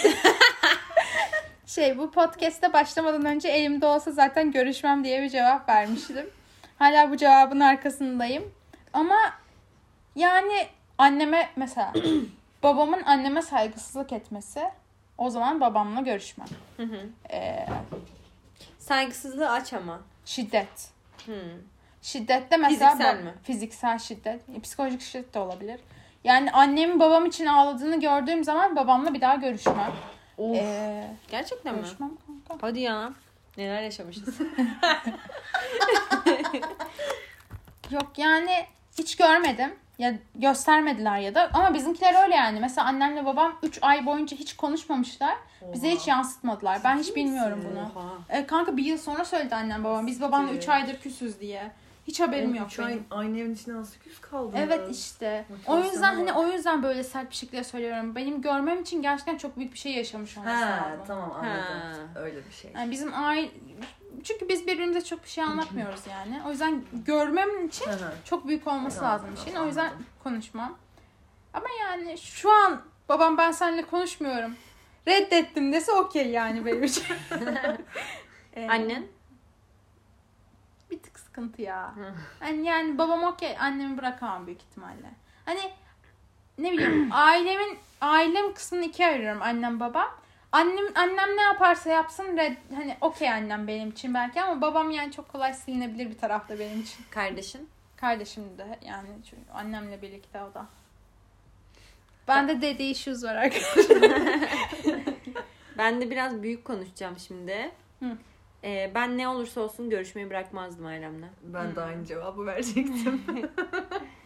şey 1.66 1.98
bu 1.98 2.12
podcast'te 2.12 2.74
başlamadan 2.74 3.26
önce 3.26 3.50
elimde 3.50 3.86
olsa 3.86 4.12
zaten 4.12 4.52
görüşmem 4.52 5.04
diye 5.04 5.22
bir 5.22 5.30
cevap 5.30 5.70
vermiştim. 5.70 6.30
Hala 6.80 7.12
bu 7.12 7.18
cevabın 7.18 7.60
arkasındayım. 7.60 8.52
Ama 8.94 9.16
yani 10.16 10.68
anneme 10.98 11.50
mesela 11.56 11.94
babamın 12.64 13.04
anneme 13.04 13.42
saygısızlık 13.42 14.14
etmesi 14.14 14.62
o 15.18 15.30
zaman 15.30 15.62
babamla 15.62 16.02
görüşmem. 16.02 16.48
Hı 16.78 16.84
hı. 16.84 17.10
Ee, 17.32 17.66
Saygısızlığı 18.80 19.52
aç 19.52 19.74
ama. 19.74 20.00
şiddet. 20.26 20.90
Hı. 21.26 21.42
Şiddette 22.02 22.58
mesela 22.58 22.90
Fiziksel 22.92 23.24
mi? 23.24 23.34
Fiziksel 23.44 24.00
şiddet. 24.00 24.42
Psikolojik 24.64 25.02
şiddet 25.02 25.34
de 25.34 25.40
olabilir. 25.40 25.80
Yani 26.24 26.52
annemin 26.52 27.00
babam 27.00 27.26
için 27.26 27.46
ağladığını 27.46 28.00
gördüğüm 28.00 28.44
zaman 28.44 28.76
babamla 28.76 29.14
bir 29.14 29.22
daha 29.22 29.36
görüşmem. 29.36 29.92
Of. 30.38 30.58
Ee, 30.58 31.08
Gerçekten 31.32 31.76
mi? 31.76 31.82
görüşmem 31.82 32.12
kanka. 32.28 32.68
Hadi 32.68 32.80
ya. 32.80 33.14
Neler 33.58 33.82
yaşamışız. 33.82 34.24
Yok 37.92 38.12
yani 38.18 38.66
hiç 38.98 39.16
görmedim. 39.16 39.76
Ya 40.00 40.14
göstermediler 40.36 41.20
ya 41.20 41.36
da 41.36 41.50
ama 41.54 41.74
bizimkiler 41.74 42.24
öyle 42.24 42.36
yani. 42.36 42.60
Mesela 42.60 42.88
annemle 42.88 43.26
babam 43.26 43.60
3 43.64 43.80
ay 43.82 44.06
boyunca 44.06 44.38
hiç 44.38 44.56
konuşmamışlar. 44.56 45.36
Bize 45.74 45.92
hiç 45.92 46.08
yansıtmadılar. 46.08 46.80
Ben 46.84 46.98
hiç 46.98 47.16
bilmiyorum 47.16 47.66
bunu. 47.72 47.80
Oha. 47.80 48.38
E, 48.38 48.46
kanka 48.46 48.78
bir 48.78 48.84
yıl 48.84 48.98
sonra 48.98 49.26
söyledi 49.26 49.56
annem 49.56 49.84
babam. 49.84 50.08
Biz 50.08 50.22
babanla 50.22 50.52
3 50.52 50.70
aydır 50.70 51.00
küsüz 51.00 51.40
diye. 51.40 51.72
Hiç 52.10 52.20
haberim 52.20 52.56
yok 52.56 52.68
ay 52.80 52.88
benim. 52.88 53.06
aynı 53.12 53.40
evin 53.40 53.54
içinde 53.54 53.76
nasıl 53.76 54.00
küs 54.00 54.22
kaldın? 54.22 54.58
Evet 54.58 54.96
işte. 54.96 55.46
O 55.50 55.54
Motivasyona 55.54 55.86
yüzden 55.94 56.16
hani 56.16 56.28
bak. 56.28 56.38
o 56.38 56.48
yüzden 56.48 56.84
böyle 56.84 57.04
sert 57.04 57.30
bir 57.30 57.36
şekilde 57.36 57.64
söylüyorum. 57.64 58.16
Benim 58.16 58.42
görmem 58.42 58.82
için 58.82 59.02
gerçekten 59.02 59.38
çok 59.38 59.58
büyük 59.58 59.74
bir 59.74 59.78
şey 59.78 59.92
yaşamış 59.92 60.38
olması 60.38 60.62
lazım. 60.62 61.04
tamam 61.08 61.32
anladım. 61.32 61.80
Ha. 62.16 62.22
Öyle 62.22 62.46
bir 62.48 62.52
şey. 62.52 62.72
Yani 62.76 62.92
bizim 62.92 63.14
aile 63.14 63.52
çünkü 64.24 64.50
biz 64.50 64.68
birbirimize 64.68 65.04
çok 65.04 65.24
bir 65.24 65.30
şey 65.30 65.44
anlatmıyoruz 65.44 66.02
yani. 66.10 66.42
O 66.48 66.50
yüzden 66.52 66.84
görmem 67.06 67.68
için 67.68 67.86
çok 68.26 68.48
büyük 68.48 68.68
olması 68.68 69.00
Tamam, 69.00 69.14
lazım 69.14 69.34
işin. 69.34 69.46
tamam, 69.52 69.64
O 69.64 69.68
yüzden 69.68 69.86
anladım. 69.86 70.06
konuşmam. 70.24 70.78
Ama 71.54 71.66
yani 71.82 72.18
şu 72.18 72.52
an 72.52 72.82
babam 73.10 73.38
ben 73.38 73.52
seninle 73.52 73.86
konuşmuyorum. 73.86 74.56
Reddettim 75.08 75.74
dese 75.74 75.92
okey 75.92 76.30
yani 76.30 76.66
benim 76.66 76.84
için. 76.84 77.04
Ee, 78.54 78.68
Annen? 78.70 79.08
Bir 80.92 81.00
tık 81.00 81.20
sıkıntı 81.40 81.62
ya. 81.62 81.94
Hani 82.40 82.68
yani 82.68 82.98
babam 82.98 83.24
okey 83.24 83.58
annemi 83.60 83.98
bırakamam 83.98 84.48
büyük 84.48 84.62
ihtimalle. 84.62 85.12
Hani 85.46 85.72
ne 86.58 86.72
bileyim 86.72 87.10
ailemin 87.14 87.78
ailem 88.02 88.54
kısmını 88.54 88.86
ikiye 88.86 89.08
ayırıyorum 89.08 89.42
annem 89.42 89.80
babam. 89.80 90.08
Annem 90.52 90.86
annem 90.96 91.38
ne 91.38 91.42
yaparsa 91.42 91.90
yapsın 91.90 92.38
red, 92.38 92.58
hani 92.76 92.98
okey 93.02 93.30
annem 93.30 93.68
benim 93.68 93.90
için 93.90 94.14
belki 94.14 94.42
ama 94.42 94.62
babam 94.62 94.92
yani 94.92 95.12
çok 95.12 95.30
kolay 95.30 95.54
silinebilir 95.54 96.10
bir 96.10 96.18
tarafta 96.18 96.60
benim 96.60 96.82
için. 96.82 97.06
Kardeşin? 97.10 97.70
Kardeşim 97.96 98.58
de 98.58 98.80
yani 98.88 99.08
çünkü 99.30 99.52
annemle 99.54 100.02
birlikte 100.02 100.42
o 100.42 100.54
da. 100.54 100.66
Bende 102.28 102.62
de 102.62 102.86
issues 102.86 103.24
var 103.24 103.36
arkadaşlar. 103.36 103.98
Ben 105.78 106.02
de 106.02 106.12
biraz 106.12 106.44
büyük 106.44 106.66
konuşacağım 106.66 107.20
şimdi. 107.20 107.72
Hı. 108.00 108.18
Ee, 108.64 108.92
ben 108.96 109.18
ne 109.18 109.28
olursa 109.28 109.62
olsun 109.62 109.90
görüşmeyi 109.90 110.30
bırakmazdım 110.30 110.86
ailemle. 110.86 111.26
Ben 111.44 111.76
de 111.76 111.82
aynı 111.82 112.06
cevabı 112.06 112.46
verecektim. 112.46 113.22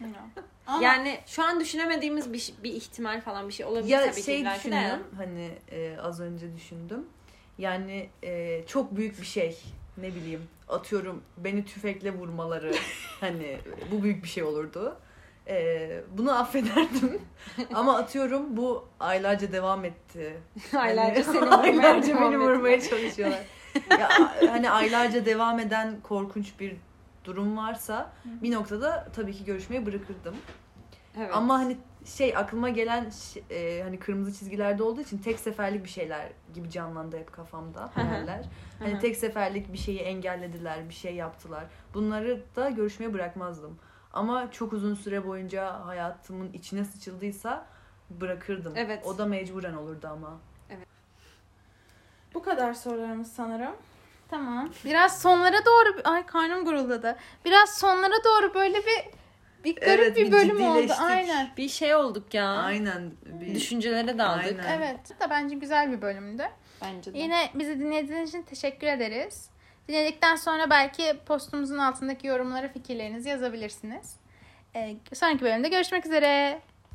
Ama 0.66 0.82
Yani 0.84 1.18
şu 1.26 1.42
an 1.44 1.60
düşünemediğimiz 1.60 2.32
bir, 2.32 2.54
bir 2.64 2.72
ihtimal 2.72 3.20
falan 3.20 3.48
bir 3.48 3.52
şey 3.52 3.66
olabilir 3.66 3.88
ya 3.88 4.00
tabii 4.00 4.14
ki 4.14 4.22
şey 4.22 4.40
illaki 4.40 4.70
de. 4.70 4.76
düşündüm 4.76 5.06
hani 5.16 5.50
e, 5.70 5.96
az 6.02 6.20
önce 6.20 6.56
düşündüm. 6.56 7.06
Yani 7.58 8.08
e, 8.22 8.62
çok 8.66 8.96
büyük 8.96 9.20
bir 9.20 9.26
şey 9.26 9.58
ne 9.98 10.14
bileyim 10.14 10.42
atıyorum 10.68 11.22
beni 11.36 11.64
tüfekle 11.64 12.10
vurmaları 12.14 12.72
hani 13.20 13.58
bu 13.90 14.02
büyük 14.02 14.22
bir 14.22 14.28
şey 14.28 14.42
olurdu. 14.42 14.96
E, 15.48 16.00
bunu 16.18 16.38
affederdim. 16.38 17.20
Ama 17.74 17.96
atıyorum 17.98 18.56
bu 18.56 18.88
aylarca 19.00 19.52
devam 19.52 19.84
etti. 19.84 20.36
Aylarca 20.76 21.26
Hani- 21.26 21.38
seni 21.38 21.46
vurmaya 21.46 21.56
aylarca 21.56 22.08
devam 22.08 22.32
beni 22.32 22.40
vurmaya 22.40 22.80
çalışıyorlar. 22.80 23.40
ya, 24.00 24.08
hani 24.50 24.70
aylarca 24.70 25.24
devam 25.24 25.58
eden 25.58 26.00
korkunç 26.02 26.60
bir 26.60 26.76
durum 27.24 27.56
varsa 27.56 28.12
bir 28.24 28.52
noktada 28.52 29.08
tabii 29.16 29.32
ki 29.32 29.44
görüşmeyi 29.44 29.86
bırakırdım. 29.86 30.34
Evet. 31.18 31.30
Ama 31.32 31.58
hani 31.58 31.76
şey 32.04 32.36
aklıma 32.36 32.68
gelen 32.68 33.12
e, 33.50 33.82
hani 33.82 33.98
kırmızı 33.98 34.38
çizgilerde 34.38 34.82
olduğu 34.82 35.00
için 35.00 35.18
tek 35.18 35.40
seferlik 35.40 35.84
bir 35.84 35.88
şeyler 35.88 36.32
gibi 36.54 36.70
canlandı 36.70 37.18
hep 37.18 37.32
kafamda 37.32 37.90
hayaller. 37.94 38.44
Hani 38.78 38.98
tek 38.98 39.16
seferlik 39.16 39.72
bir 39.72 39.78
şeyi 39.78 39.98
engellediler, 39.98 40.88
bir 40.88 40.94
şey 40.94 41.14
yaptılar. 41.14 41.64
Bunları 41.94 42.42
da 42.56 42.70
görüşmeye 42.70 43.12
bırakmazdım. 43.12 43.78
Ama 44.12 44.50
çok 44.50 44.72
uzun 44.72 44.94
süre 44.94 45.26
boyunca 45.26 45.86
hayatımın 45.86 46.52
içine 46.52 46.84
sıçıldıysa 46.84 47.66
bırakırdım. 48.10 48.72
Evet. 48.76 49.06
O 49.06 49.18
da 49.18 49.26
mecburen 49.26 49.74
olurdu 49.74 50.08
ama. 50.12 50.38
Bu 52.34 52.42
kadar 52.42 52.74
sorularımız 52.74 53.32
sanırım. 53.32 53.76
Tamam. 54.30 54.70
Biraz 54.84 55.22
sonlara 55.22 55.64
doğru 55.64 56.00
ay 56.04 56.26
karnım 56.26 56.64
guruldadı. 56.64 57.16
Biraz 57.44 57.78
sonlara 57.78 58.24
doğru 58.24 58.54
böyle 58.54 58.78
bir 58.78 59.24
bir 59.64 59.76
garip 59.76 60.00
Evet, 60.00 60.16
bir 60.16 60.26
bir 60.26 60.32
bölüm 60.32 60.64
oldu. 60.64 60.92
Aynen. 61.00 61.50
bir 61.56 61.68
şey 61.68 61.94
olduk 61.94 62.34
ya. 62.34 62.48
Aynen. 62.48 63.12
Bir... 63.24 63.54
Düşüncelere 63.54 64.18
daldık. 64.18 64.60
Aynen. 64.60 64.78
Evet. 64.78 65.20
Da 65.20 65.30
bence 65.30 65.54
güzel 65.54 65.92
bir 65.92 66.02
bölümdü. 66.02 66.42
Bence 66.82 67.14
de. 67.14 67.18
Yine 67.18 67.50
bizi 67.54 67.80
dinlediğiniz 67.80 68.28
için 68.28 68.42
teşekkür 68.42 68.86
ederiz. 68.86 69.48
Dinledikten 69.88 70.36
sonra 70.36 70.70
belki 70.70 71.14
postumuzun 71.26 71.78
altındaki 71.78 72.26
yorumlara 72.26 72.68
fikirlerinizi 72.68 73.28
yazabilirsiniz. 73.28 74.16
Ee, 74.76 74.96
sonraki 75.14 75.40
bölümde 75.40 75.68
görüşmek 75.68 76.06
üzere. 76.06 76.60